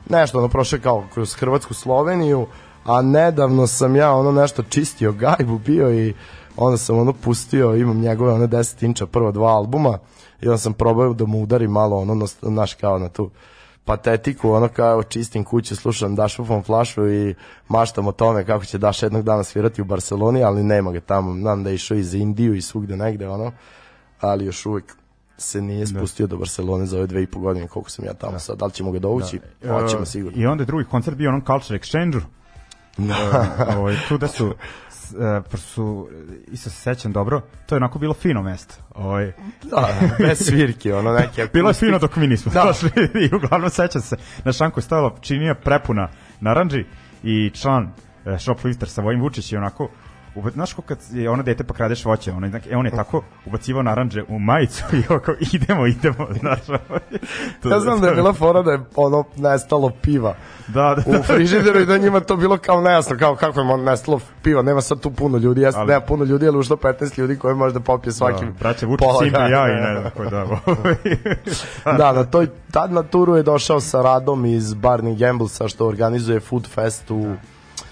nešto 0.08 0.38
ono 0.38 0.48
prošao 0.48 0.78
kao 0.82 1.04
kroz 1.14 1.34
Hrvatsku 1.34 1.74
Sloveniju, 1.74 2.46
a 2.84 3.02
nedavno 3.02 3.66
sam 3.66 3.96
ja 3.96 4.12
ono 4.12 4.32
nešto 4.32 4.62
čistio 4.62 5.12
gajbu 5.12 5.58
bio 5.58 5.94
i 5.94 6.14
onda 6.56 6.76
sam 6.76 6.98
ono 6.98 7.12
pustio, 7.12 7.76
imam 7.76 8.00
njegove 8.00 8.32
one 8.32 8.46
10 8.46 8.84
inča 8.84 9.06
prva 9.06 9.30
dva 9.30 9.48
albuma 9.48 9.98
i 10.42 10.46
onda 10.46 10.58
sam 10.58 10.72
probao 10.72 11.12
da 11.12 11.26
mu 11.26 11.42
udari 11.42 11.68
malo 11.68 11.96
ono, 11.96 12.14
na, 12.14 12.26
naš 12.42 12.74
kao 12.74 12.98
na 12.98 13.08
tu 13.08 13.30
patetiku, 13.84 14.50
ono 14.50 14.68
kao 14.68 15.02
čistim 15.02 15.44
kuću, 15.44 15.76
slušam 15.76 16.14
Dašu 16.14 16.42
von 16.42 16.62
Flašu 16.62 17.08
i 17.08 17.34
maštam 17.68 18.06
o 18.06 18.12
tome 18.12 18.44
kako 18.44 18.64
će 18.64 18.78
Daša 18.78 19.06
jednog 19.06 19.22
dana 19.22 19.44
svirati 19.44 19.82
u 19.82 19.84
Barceloni, 19.84 20.42
ali 20.42 20.62
nema 20.62 20.92
ga 20.92 21.00
tamo, 21.00 21.34
znam 21.34 21.64
da 21.64 21.70
je 21.70 21.74
išao 21.74 21.96
iz 21.96 22.14
Indiju 22.14 22.54
i 22.54 22.62
svugde 22.62 22.96
negde, 22.96 23.28
ono, 23.28 23.52
ali 24.20 24.44
još 24.44 24.66
uvek 24.66 24.96
se 25.38 25.60
nije 25.62 25.86
spustio 25.86 26.26
do 26.26 26.36
Barcelone 26.36 26.86
za 26.86 26.96
ove 26.96 27.06
dve 27.06 27.22
i 27.22 27.26
po 27.26 27.38
godine 27.40 27.68
koliko 27.68 27.90
sam 27.90 28.04
ja 28.04 28.14
tamo 28.14 28.38
sad, 28.38 28.58
da 28.58 28.66
li 28.66 28.72
ćemo 28.72 28.90
ga 28.92 28.98
dovući? 28.98 29.40
Hoćemo 29.68 30.02
E, 30.02 30.06
sigurno. 30.06 30.42
I 30.42 30.46
onda 30.46 30.64
drugi 30.64 30.84
koncert 30.84 31.16
bio 31.16 31.28
onom 31.28 31.44
Culture 31.46 31.78
Exchange-u. 31.78 32.20
E, 32.98 33.76
ovaj, 33.76 33.96
tu 34.08 34.18
da 34.18 34.28
su 34.28 34.54
pošto 35.50 35.66
su, 35.66 36.08
isto 36.52 36.70
se 36.70 36.76
sećam 36.76 37.12
dobro, 37.12 37.40
to 37.66 37.74
je 37.74 37.76
onako 37.76 37.98
bilo 37.98 38.14
fino 38.14 38.42
mesto. 38.42 38.74
Ovaj, 38.94 39.32
Da, 39.62 39.88
bez 40.18 40.38
svirke, 40.46 40.94
ono 40.94 41.12
neke 41.12 41.46
bilo 41.54 41.70
je 41.70 41.74
fino 41.74 41.98
dok 41.98 42.16
mi 42.16 42.26
nismo 42.26 42.52
Da. 42.54 42.64
došli 42.64 42.90
i 43.30 43.34
uglavnom 43.34 43.70
sećam 43.70 44.02
se, 44.02 44.16
na 44.44 44.52
šanku 44.52 44.78
je 44.78 44.82
stajala 44.82 45.16
činija 45.20 45.54
prepuna 45.54 46.08
naranđi 46.40 46.84
i 47.22 47.50
član 47.54 47.92
shoplifter 48.38 48.88
sa 48.88 49.02
Vojim 49.02 49.20
Vučić 49.20 49.52
je 49.52 49.58
onako 49.58 49.88
Uba, 50.34 50.50
znaš 50.50 50.72
kako 50.72 50.82
kad 50.82 50.98
je 51.12 51.30
ono 51.30 51.42
dete 51.42 51.64
pa 51.64 51.74
kradeš 51.74 52.04
voće, 52.04 52.32
ono, 52.32 52.46
e, 52.70 52.76
on 52.76 52.86
je 52.86 52.90
tako 52.92 53.22
ubacivao 53.46 53.82
naranđe 53.82 54.22
u 54.28 54.38
majicu 54.38 54.84
i 54.92 55.14
oko 55.14 55.32
idemo, 55.54 55.86
idemo, 55.86 56.26
znaš. 56.40 56.58
To- 57.62 57.68
Ja 57.68 57.80
znam 57.80 58.00
da 58.00 58.08
je 58.08 58.14
bila 58.14 58.32
fora 58.32 58.62
da 58.62 58.70
je 58.72 58.80
ono 58.96 59.24
nestalo 59.36 59.90
piva 60.02 60.34
da, 60.68 60.96
da, 60.96 61.18
u 61.18 61.22
frižideru 61.22 61.80
i 61.80 61.86
da 61.86 61.98
njima 61.98 62.20
to 62.20 62.36
bilo 62.36 62.58
kao 62.58 62.80
nejasno, 62.80 63.16
kao 63.18 63.36
kako 63.36 63.60
je 63.60 63.76
nestalo 63.78 64.20
piva, 64.42 64.62
nema 64.62 64.80
sad 64.80 65.00
tu 65.00 65.10
puno 65.10 65.38
ljudi, 65.38 65.60
jeste, 65.60 65.80
Ali- 65.80 65.88
nema 65.88 66.00
puno 66.00 66.24
ljudi, 66.24 66.48
ali 66.48 66.58
ušlo 66.58 66.76
15 66.76 67.18
ljudi 67.18 67.36
koji 67.36 67.54
može 67.54 67.74
da 67.74 67.80
popije 67.80 68.12
svaki 68.12 68.44
da, 68.44 68.50
braće 68.52 68.86
Simpe, 69.18 69.38
dana. 69.38 69.48
ja 69.48 69.68
i 69.68 69.74
ne 69.74 70.00
znam 70.00 70.10
ko 70.10 70.24
da. 70.24 70.46
da, 71.98 72.12
na 72.12 72.24
toj, 72.24 72.48
tad 72.70 72.92
na 72.92 73.02
turu 73.02 73.36
je 73.36 73.42
došao 73.42 73.80
sa 73.80 74.02
Radom 74.02 74.46
iz 74.46 74.74
Barney 74.74 75.18
Gamblesa 75.18 75.68
što 75.68 75.86
organizuje 75.86 76.40
Food 76.40 76.68
Fest 76.68 77.10
u 77.10 77.22
Da. 77.22 77.36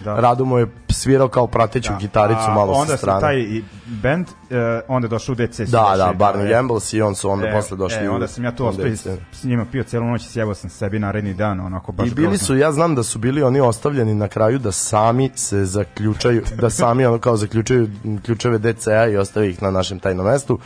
Rado 0.04 0.44
mu 0.44 0.58
je 0.58 0.66
svirao 0.88 1.28
kao 1.28 1.46
prateću 1.46 1.92
gitaricu 2.00 2.40
A 2.46 2.54
malo 2.54 2.72
onda 2.72 2.90
sa 2.90 2.96
strane. 2.96 3.20
taj 3.20 3.38
i 3.38 3.64
band, 3.86 4.26
e, 4.50 4.80
onda 4.88 5.06
je 5.06 5.10
došao 5.10 5.32
u 5.32 5.36
DC. 5.36 5.60
Da, 5.60 5.94
da, 5.96 6.14
Barney 6.18 6.46
e, 6.46 6.48
Gambles 6.48 6.92
i 6.92 7.02
on 7.02 7.14
su 7.14 7.30
onda 7.30 7.50
posle 7.52 7.76
došli 7.76 7.98
e, 7.98 8.10
u- 8.10 8.14
onda 8.14 8.28
sam 8.28 8.44
ja 8.44 8.52
tu 8.52 8.66
ostao 8.66 8.84
DC. 8.84 9.06
s, 9.32 9.44
njima 9.44 9.66
pio 9.72 9.84
celu 9.84 10.04
noć 10.06 10.22
i 10.22 10.28
sjebao 10.28 10.54
sam 10.54 10.70
sebi 10.70 10.98
naredni 10.98 11.34
dan, 11.34 11.60
onako 11.60 11.92
baš 11.92 12.08
I 12.08 12.14
bili 12.14 12.26
grozno. 12.28 12.46
su, 12.46 12.56
ja 12.56 12.72
znam 12.72 12.94
da 12.94 13.02
su 13.02 13.18
bili 13.18 13.42
oni 13.42 13.60
ostavljeni 13.60 14.14
na 14.14 14.28
kraju 14.28 14.58
da 14.58 14.72
sami 14.72 15.30
se 15.34 15.64
zaključaju, 15.64 16.42
da 16.60 16.70
sami 16.70 17.06
ono 17.06 17.18
kao 17.18 17.36
zaključaju 17.36 17.88
ključeve 18.24 18.58
DCA 18.58 19.06
i 19.06 19.16
ostave 19.16 19.50
ih 19.50 19.62
na 19.62 19.70
našem 19.70 19.98
tajnom 19.98 20.26
mestu 20.26 20.58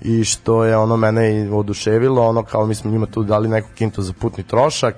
i 0.00 0.24
što 0.24 0.64
je 0.64 0.76
ono 0.76 0.96
mene 0.96 1.36
i 1.36 1.48
oduševilo, 1.48 2.22
ono 2.22 2.42
kao 2.42 2.66
mi 2.66 2.74
smo 2.74 2.90
njima 2.90 3.06
tu 3.06 3.22
dali 3.22 3.48
neku 3.48 3.68
kintu 3.74 4.02
za 4.02 4.12
putni 4.12 4.44
trošak, 4.44 4.94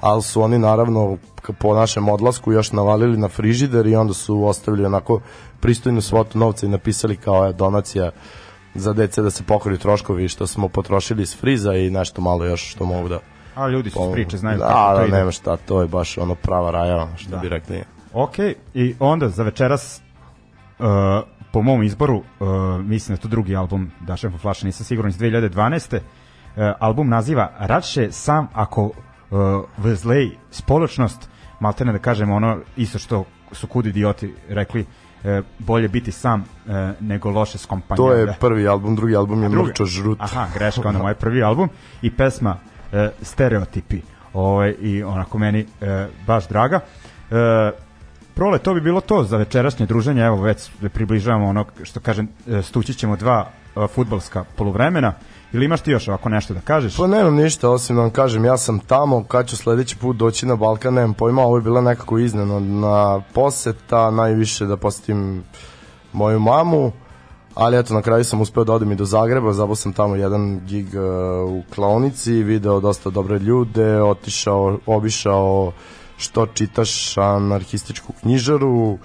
ali 0.00 0.22
su 0.22 0.42
oni 0.42 0.58
naravno 0.58 1.16
po 1.52 1.74
našem 1.74 2.08
odlasku 2.08 2.52
još 2.52 2.72
navalili 2.72 3.16
na 3.16 3.28
frižider 3.28 3.86
i 3.86 3.96
onda 3.96 4.14
su 4.14 4.44
ostavili 4.44 4.84
onako 4.84 5.20
pristojnu 5.60 6.00
svotu 6.00 6.38
novca 6.38 6.66
i 6.66 6.68
napisali 6.68 7.16
kao 7.16 7.46
je 7.46 7.52
donacija 7.52 8.10
za 8.74 8.92
dece 8.92 9.22
da 9.22 9.30
se 9.30 9.42
pokriju 9.42 9.78
troškovi 9.78 10.28
što 10.28 10.46
smo 10.46 10.68
potrošili 10.68 11.22
iz 11.22 11.36
friza 11.36 11.74
i 11.74 11.90
nešto 11.90 12.20
malo 12.22 12.44
još 12.44 12.70
što 12.70 12.84
mogu 12.86 13.08
da 13.08 13.18
A 13.54 13.68
ljudi 13.68 13.90
su 13.90 14.10
priče, 14.12 14.36
znaju 14.36 14.58
da, 14.58 14.66
kako 14.66 14.94
to 14.94 15.00
da, 15.00 15.06
ide. 15.06 15.16
nema 15.16 15.30
šta, 15.30 15.56
to 15.56 15.80
je 15.82 15.88
baš 15.88 16.18
ono 16.18 16.34
prava 16.34 16.70
raja, 16.70 17.08
što 17.16 17.30
Da. 17.30 17.36
bi 17.36 17.48
rekli. 17.48 17.82
Ok, 18.12 18.38
i 18.74 18.94
onda 18.98 19.28
za 19.28 19.42
večeras 19.42 20.00
uh, 20.78 20.86
po 21.52 21.62
mom 21.62 21.82
izboru, 21.82 22.16
uh, 22.16 22.48
mislim 22.84 23.16
da 23.16 23.22
to 23.22 23.28
drugi 23.28 23.56
album 23.56 23.90
Dašan 24.00 24.32
po 24.32 24.38
Flaša, 24.38 24.66
nisam 24.66 24.84
siguran, 24.86 25.08
iz 25.10 25.18
2012. 25.18 25.96
Uh, 25.96 26.02
album 26.80 27.08
naziva 27.08 27.52
Radše 27.58 28.12
sam 28.12 28.48
ako 28.52 28.82
uh, 28.84 28.92
vzlej 29.76 30.30
spoločnost, 30.50 31.28
maltene 31.60 31.92
da 31.92 31.98
kažem 31.98 32.30
ono 32.30 32.58
isto 32.76 32.98
što 32.98 33.24
su 33.52 33.66
kud 33.66 33.86
idioti 33.86 34.34
rekli, 34.48 34.80
uh, 34.80 35.44
bolje 35.58 35.88
biti 35.88 36.12
sam 36.12 36.40
uh, 36.40 36.74
nego 37.00 37.30
loše 37.30 37.58
s 37.58 37.66
kompanijom. 37.66 38.08
To 38.08 38.12
je 38.12 38.36
prvi 38.40 38.68
album, 38.68 38.96
drugi 38.96 39.16
album 39.16 39.42
je. 39.42 39.48
Mrčo 39.48 39.84
žrut. 39.84 40.18
Aha, 40.20 40.46
greška, 40.54 40.88
onda 40.88 41.02
moj 41.02 41.14
prvi 41.14 41.42
album 41.42 41.68
i 42.02 42.10
pesma 42.10 42.56
e, 42.92 43.10
Stereotipi. 43.22 44.00
Ovaj, 44.32 44.74
I 44.80 45.02
onako 45.02 45.38
meni 45.38 45.66
e, 45.80 46.06
baš 46.26 46.48
draga. 46.48 46.80
E, 47.30 47.70
Prole, 48.34 48.58
to 48.58 48.74
bi 48.74 48.80
bilo 48.80 49.00
to 49.00 49.24
za 49.24 49.36
večerašnje 49.36 49.86
druženje, 49.86 50.22
evo 50.22 50.42
već 50.42 50.70
približavamo 50.94 51.48
ono 51.48 51.64
što 51.82 52.00
kažem, 52.00 52.28
e, 52.46 52.62
stući 52.62 52.94
ćemo 52.94 53.16
dva 53.16 53.46
e, 53.76 53.86
futbalska 53.86 54.44
poluvremena. 54.56 55.12
Ili 55.52 55.64
imaš 55.64 55.80
ti 55.80 55.90
još 55.90 56.08
ovako 56.08 56.28
nešto 56.28 56.54
da 56.54 56.60
kažeš? 56.60 56.96
Pa 56.96 57.06
nemam 57.06 57.34
ništa, 57.34 57.70
osim 57.70 57.96
da 57.96 58.02
vam 58.02 58.10
kažem, 58.10 58.44
ja 58.44 58.56
sam 58.56 58.78
tamo, 58.78 59.24
kad 59.24 59.48
ću 59.48 59.56
sledeći 59.56 59.96
put 59.96 60.16
doći 60.16 60.46
na 60.46 60.56
Balkan, 60.56 60.94
nemam 60.94 61.14
pojma, 61.14 61.42
ovo 61.42 61.56
je 61.56 61.62
bila 61.62 61.80
nekako 61.80 62.18
iznenadna 62.18 63.22
poseta, 63.32 64.10
najviše 64.10 64.66
da 64.66 64.76
posetim 64.76 65.44
moju 66.12 66.40
mamu, 66.40 66.92
ali 67.54 67.78
eto, 67.78 67.94
na 67.94 68.02
kraju 68.02 68.24
sam 68.24 68.40
uspeo 68.40 68.64
da 68.64 68.72
odem 68.72 68.92
i 68.92 68.96
do 68.96 69.04
Zagreba, 69.04 69.52
zabao 69.52 69.76
sam 69.76 69.92
tamo 69.92 70.16
jedan 70.16 70.60
gig 70.66 70.86
uh, 70.86 71.50
u 71.50 71.62
klaonici, 71.74 72.32
video 72.32 72.80
dosta 72.80 73.10
dobre 73.10 73.38
ljude, 73.38 74.02
otišao, 74.02 74.78
obišao 74.86 75.72
što 76.16 76.46
čitaš 76.46 77.18
anarhističku 77.18 78.12
knjižaru, 78.20 78.98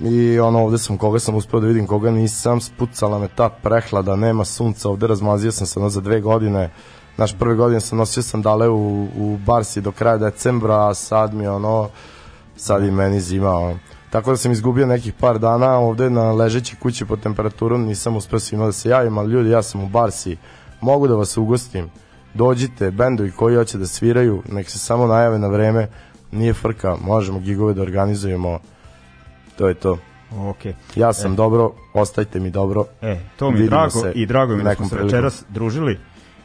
i 0.00 0.38
ono 0.38 0.64
ovde 0.64 0.78
sam 0.78 0.98
koga 0.98 1.18
sam 1.18 1.34
uspeo 1.34 1.60
da 1.60 1.66
vidim 1.66 1.86
koga 1.86 2.10
nisam 2.10 2.60
spucala 2.60 3.18
me 3.18 3.28
ta 3.28 3.48
prehlada 3.48 4.16
nema 4.16 4.44
sunca 4.44 4.88
ovde 4.88 5.06
razmazio 5.06 5.52
sam 5.52 5.66
se 5.66 5.78
ono 5.78 5.88
za 5.88 6.00
dve 6.00 6.20
godine. 6.20 6.70
Naš 7.16 7.38
prve 7.38 7.54
godine 7.54 7.80
sam 7.80 7.98
nosio 7.98 8.22
sandale 8.22 8.68
u, 8.68 9.04
u 9.16 9.38
Barsi 9.46 9.80
do 9.80 9.92
kraja 9.92 10.16
decembra 10.16 10.88
a 10.88 10.94
sad 10.94 11.34
mi 11.34 11.46
ono 11.46 11.88
sad 12.56 12.84
i 12.84 12.90
meni 12.90 13.20
zima 13.20 13.50
ono. 13.50 13.78
tako 14.10 14.30
da 14.30 14.36
sam 14.36 14.52
izgubio 14.52 14.86
nekih 14.86 15.12
par 15.20 15.38
dana 15.38 15.78
ovde 15.78 16.10
na 16.10 16.32
ležeći 16.32 16.76
kući 16.76 17.04
pod 17.04 17.20
temperaturom 17.20 17.84
nisam 17.84 18.16
uspeo 18.16 18.38
svima 18.38 18.66
da 18.66 18.72
se 18.72 18.88
javim 18.88 19.18
ali 19.18 19.32
ljudi 19.32 19.50
ja 19.50 19.62
sam 19.62 19.84
u 19.84 19.88
Barsi 19.88 20.36
mogu 20.80 21.08
da 21.08 21.14
vas 21.14 21.36
ugostim. 21.36 21.90
Dođite 22.34 22.90
bendovi 22.90 23.30
koji 23.30 23.56
hoće 23.56 23.78
da 23.78 23.86
sviraju 23.86 24.42
nek 24.48 24.70
se 24.70 24.78
samo 24.78 25.06
najave 25.06 25.38
na 25.38 25.48
vreme 25.48 25.88
nije 26.32 26.52
frka 26.52 26.96
možemo 27.04 27.38
gigove 27.38 27.74
da 27.74 27.82
organizujemo 27.82 28.58
to 29.58 29.68
je 29.68 29.74
to. 29.74 29.98
Ok. 30.36 30.58
Ja 30.96 31.12
sam 31.12 31.36
dobro, 31.36 31.72
ostajte 31.94 32.40
mi 32.40 32.50
dobro. 32.50 32.84
E, 33.02 33.20
to 33.36 33.50
mi 33.50 33.56
Vidimo 33.56 33.70
drago 33.70 34.08
i 34.14 34.26
drago 34.26 34.52
mi 34.52 34.60
je 34.60 34.64
da 34.64 34.74
smo 34.74 34.86
se 34.86 34.96
večeras 34.96 35.44
družili 35.48 35.98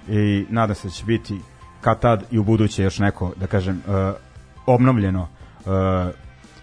i 0.08 0.46
nadam 0.50 0.76
se 0.76 0.88
da 0.88 0.92
će 0.92 1.06
biti 1.06 1.40
kad 1.82 2.00
tad 2.00 2.24
i 2.32 2.40
u 2.40 2.44
buduće 2.44 2.84
još 2.84 3.00
neko, 3.00 3.32
da 3.36 3.48
kažem, 3.48 3.82
uh, 3.88 3.94
obnovljeno 4.66 5.22
uh, 5.22 5.72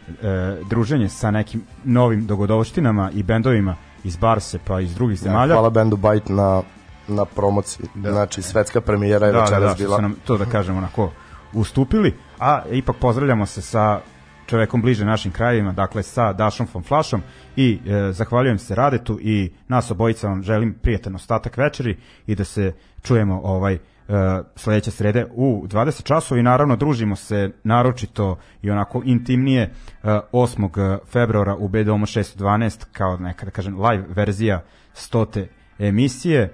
uh, 0.08 0.68
druženje 0.68 1.08
sa 1.08 1.30
nekim 1.30 1.62
novim 1.84 2.26
dogodovštinama 2.26 3.10
i 3.14 3.22
bendovima 3.22 3.76
iz 4.04 4.16
Barse 4.16 4.58
pa 4.64 4.80
iz 4.80 4.94
drugih 4.94 5.18
zemalja. 5.18 5.54
Hvala 5.54 5.70
bendu 5.70 5.96
Bite 5.96 6.32
na, 6.32 6.62
na 7.08 7.24
promociji. 7.24 7.86
Da. 7.94 8.12
Znači, 8.12 8.42
svetska 8.42 8.80
premijera 8.80 9.26
je 9.26 9.32
da, 9.32 9.38
da, 9.38 9.44
večeras 9.44 9.70
da, 9.70 9.74
što 9.74 9.84
bila. 9.84 9.96
su 9.96 10.02
nam 10.02 10.14
to 10.24 10.38
da 10.38 10.44
kažem 10.44 10.76
onako 10.76 11.10
ustupili, 11.52 12.14
a 12.38 12.62
ipak 12.70 12.96
pozdravljamo 12.96 13.46
se 13.46 13.62
sa 13.62 14.00
čovekom 14.50 14.82
bliže 14.82 15.04
našim 15.04 15.32
krajevima, 15.32 15.72
dakle 15.72 16.02
sa 16.02 16.32
Dašom 16.32 16.66
von 16.72 16.82
Flašom 16.82 17.22
i 17.56 17.78
e, 17.86 18.12
zahvaljujem 18.12 18.58
se 18.58 18.74
Radetu 18.74 19.18
i 19.20 19.52
nas 19.68 19.90
obojica 19.90 20.28
vam 20.28 20.42
želim 20.42 20.74
prijatan 20.82 21.14
ostatak 21.14 21.56
večeri 21.56 21.96
i 22.26 22.34
da 22.34 22.44
se 22.44 22.72
čujemo 23.02 23.40
ovaj 23.44 23.74
e, 23.74 23.78
sledeće 24.56 24.90
srede 24.90 25.26
u 25.34 25.66
20 25.66 26.02
časova 26.02 26.40
i 26.40 26.42
naravno 26.42 26.76
družimo 26.76 27.16
se 27.16 27.50
naročito 27.64 28.38
i 28.62 28.70
onako 28.70 29.02
intimnije 29.04 29.62
e, 29.62 29.70
8. 30.32 30.98
februara 31.06 31.56
u 31.56 31.68
B-domu 31.68 32.06
612 32.06 32.84
kao 32.92 33.16
neka 33.16 33.44
da 33.44 33.50
kažem 33.50 33.80
live 33.80 34.04
verzija 34.08 34.62
stote 34.92 35.48
emisije 35.78 36.40
e, 36.40 36.50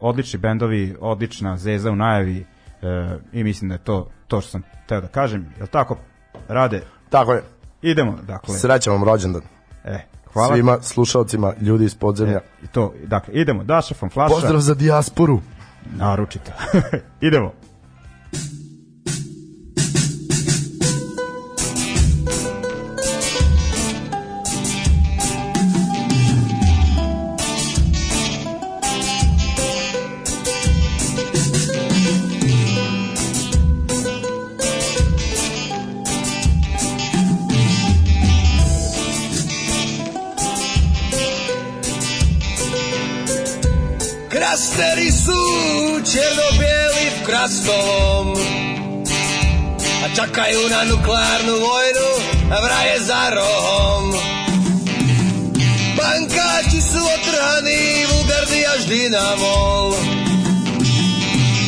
odlični 0.00 0.38
bendovi, 0.38 0.96
odlična 1.00 1.56
zeza 1.56 1.90
u 1.90 1.96
najavi 1.96 2.38
e, 2.38 2.46
i 3.32 3.44
mislim 3.44 3.68
da 3.68 3.74
je 3.74 3.84
to 3.84 4.10
to 4.28 4.40
što 4.40 4.50
sam 4.50 4.62
teo 4.86 5.00
da 5.00 5.08
kažem, 5.08 5.46
je 5.60 5.66
tako 5.66 5.96
rade? 6.48 6.82
Tako 7.10 7.32
je. 7.32 7.42
Idemo, 7.82 8.18
dakle. 8.26 8.58
Srećan 8.58 8.92
vam 8.92 9.04
rođendan. 9.04 9.42
E, 9.84 9.98
hvala. 10.32 10.54
Svima 10.54 10.78
slušalcima, 10.82 11.52
ljudi 11.60 11.84
iz 11.84 11.94
podzemlja. 11.94 12.36
E, 12.36 12.64
i 12.64 12.66
to, 12.66 12.94
dakle, 13.06 13.34
idemo. 13.34 13.64
Daša 13.64 13.94
von 14.00 14.10
Flaša. 14.10 14.34
Pozdrav 14.34 14.60
za 14.60 14.74
dijasporu. 14.74 15.40
Naručito. 15.96 16.50
idemo. 17.20 17.52
Černobijeli 46.18 47.04
v 47.14 47.18
krastovom 47.26 48.26
A 50.02 50.06
čakaju 50.14 50.68
na 50.68 50.82
nuklearnu 50.84 51.54
vojnu 51.58 52.10
vraje 52.62 52.96
za 53.00 53.30
rohom. 53.30 54.14
Bankači 55.96 56.80
su 56.82 56.98
otrhani, 56.98 58.06
vulgarni 58.10 58.62
až 58.66 58.82
dynamol 58.86 59.94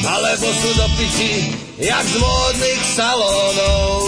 Alebo 0.07 0.47
sú 0.51 0.71
do 0.75 0.87
piči, 0.99 1.35
jak 1.79 2.07
z 2.07 2.17
módnych 2.19 2.83
salónov. 2.99 3.99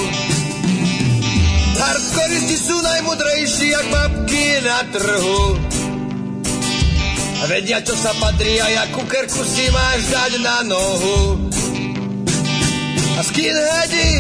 Hardkoristi 1.79 2.57
sú 2.59 2.79
najmudrejší, 2.83 3.75
jak 3.75 3.87
babky 3.91 4.47
na 4.63 4.79
trhu. 4.91 5.43
a 5.59 5.82
vedia, 7.51 7.83
čo 7.83 7.99
sa 7.99 8.15
patrí 8.23 8.61
a 8.63 8.69
jak 8.71 8.89
kukerku 8.95 9.43
si 9.43 9.67
máš 9.75 10.01
dať 10.11 10.33
na 10.43 10.59
nohu. 10.63 11.51
A 13.19 13.21
skinheadi, 13.27 14.11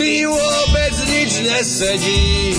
ty 0.00 0.24
vôbec 0.24 0.94
nič 1.08 1.32
nesedí. 1.44 2.56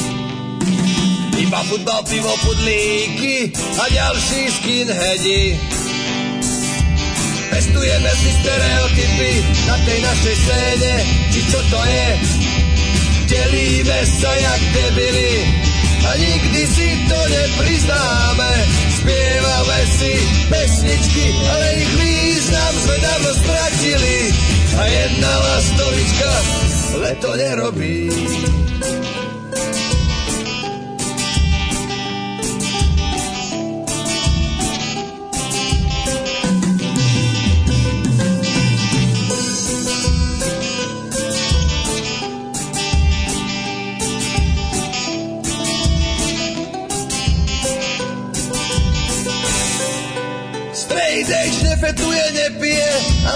Iba 1.36 1.62
futbal, 1.68 2.02
pivo, 2.08 2.34
pudlíky 2.46 3.50
a 3.82 3.84
ďalší 3.90 4.42
skinheadi. 4.62 5.44
Pestujeme 7.50 8.12
si 8.20 8.30
stereotypy 8.40 9.32
na 9.68 9.76
tej 9.90 10.00
našej 10.06 10.36
scéne, 10.38 10.94
či 11.34 11.40
čo 11.50 11.60
to 11.72 11.82
je. 11.82 12.10
Delíme 13.26 14.00
sa 14.06 14.32
jak 14.38 14.62
debili 14.70 15.34
a 16.06 16.10
nikdy 16.14 16.62
si 16.70 16.88
to 17.10 17.20
nepriznáme. 17.26 18.52
Spievame 19.06 19.82
si 19.86 20.18
pesničky, 20.50 21.38
ale 21.46 21.66
ich 21.78 21.92
význam 21.94 22.74
sme 22.74 22.96
dávno 23.06 23.32
stratili. 23.38 24.18
A 24.74 24.84
jedna 24.90 25.32
lastovička 25.46 26.32
leto 27.06 27.30
nerobí. 27.38 28.10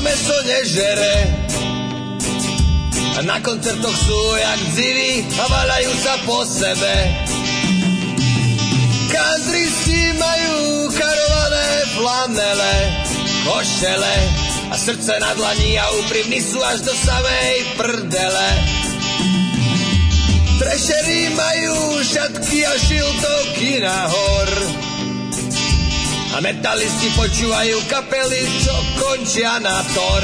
Meso 0.02 0.38
nežere. 0.48 1.16
A 3.18 3.20
na 3.28 3.38
koncertoch 3.44 3.96
sú 3.96 4.20
jak 4.40 4.60
dziví 4.76 5.28
a 5.36 5.46
valajú 5.48 5.92
sa 6.00 6.14
po 6.24 6.40
sebe. 6.48 6.96
Countrysti 9.12 10.16
majú 10.16 10.88
karované 10.96 11.68
flanele, 12.00 12.76
košele 13.44 14.18
a 14.72 14.76
srdce 14.78 15.20
na 15.20 15.36
dlani 15.36 15.76
a 15.82 15.86
úprimní 16.06 16.40
sú 16.40 16.64
až 16.64 16.86
do 16.88 16.94
samej 16.96 17.56
prdele. 17.76 18.50
Trešery 20.60 21.34
majú 21.36 22.04
šatky 22.04 22.68
a 22.68 22.74
šiltovky 22.78 23.80
nahor. 23.84 24.89
A 26.40 26.44
metalisti 26.56 27.12
počúvajú 27.20 27.84
kapely, 27.92 28.40
čo 28.64 28.72
končia 28.96 29.60
na 29.60 29.76
tor. 29.92 30.24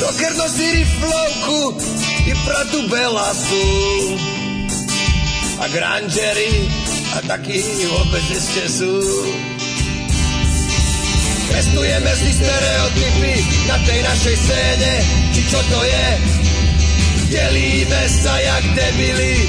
Rocker 0.00 0.32
nosí 0.40 0.64
riflovku 0.72 1.76
i 2.24 2.32
pratu 2.48 2.80
belasu. 2.88 3.68
A 5.60 5.68
granžery 5.68 6.64
a 7.12 7.28
takí 7.28 7.60
vôbec 7.92 8.24
ešte 8.32 8.64
sú. 8.72 8.96
Testujeme 11.52 12.12
si 12.16 12.30
stereotypy 12.40 13.34
na 13.68 13.76
tej 13.84 14.00
našej 14.00 14.36
scéne, 14.48 14.92
či 15.36 15.40
čo 15.44 15.60
to 15.60 15.80
je. 15.84 16.08
Delíme 17.36 18.02
sa 18.08 18.32
jak 18.32 18.64
debili 18.80 19.44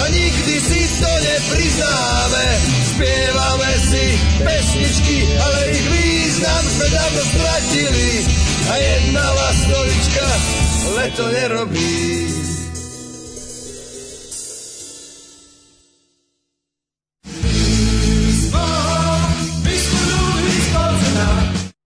a 0.00 0.02
nikdy 0.08 0.54
si 0.64 0.80
to 0.96 1.12
nepriznáme. 1.12 2.77
Spievame 2.98 3.72
si 3.78 4.06
pesničky, 4.42 5.22
ale 5.38 5.70
ich 5.70 5.86
význam 5.86 6.64
sme 6.66 6.86
dávno 6.90 7.22
stratili. 7.30 8.10
A 8.66 8.74
jedna 8.74 9.22
lastovička 9.22 10.26
leto 10.98 11.24
nerobí. 11.30 12.37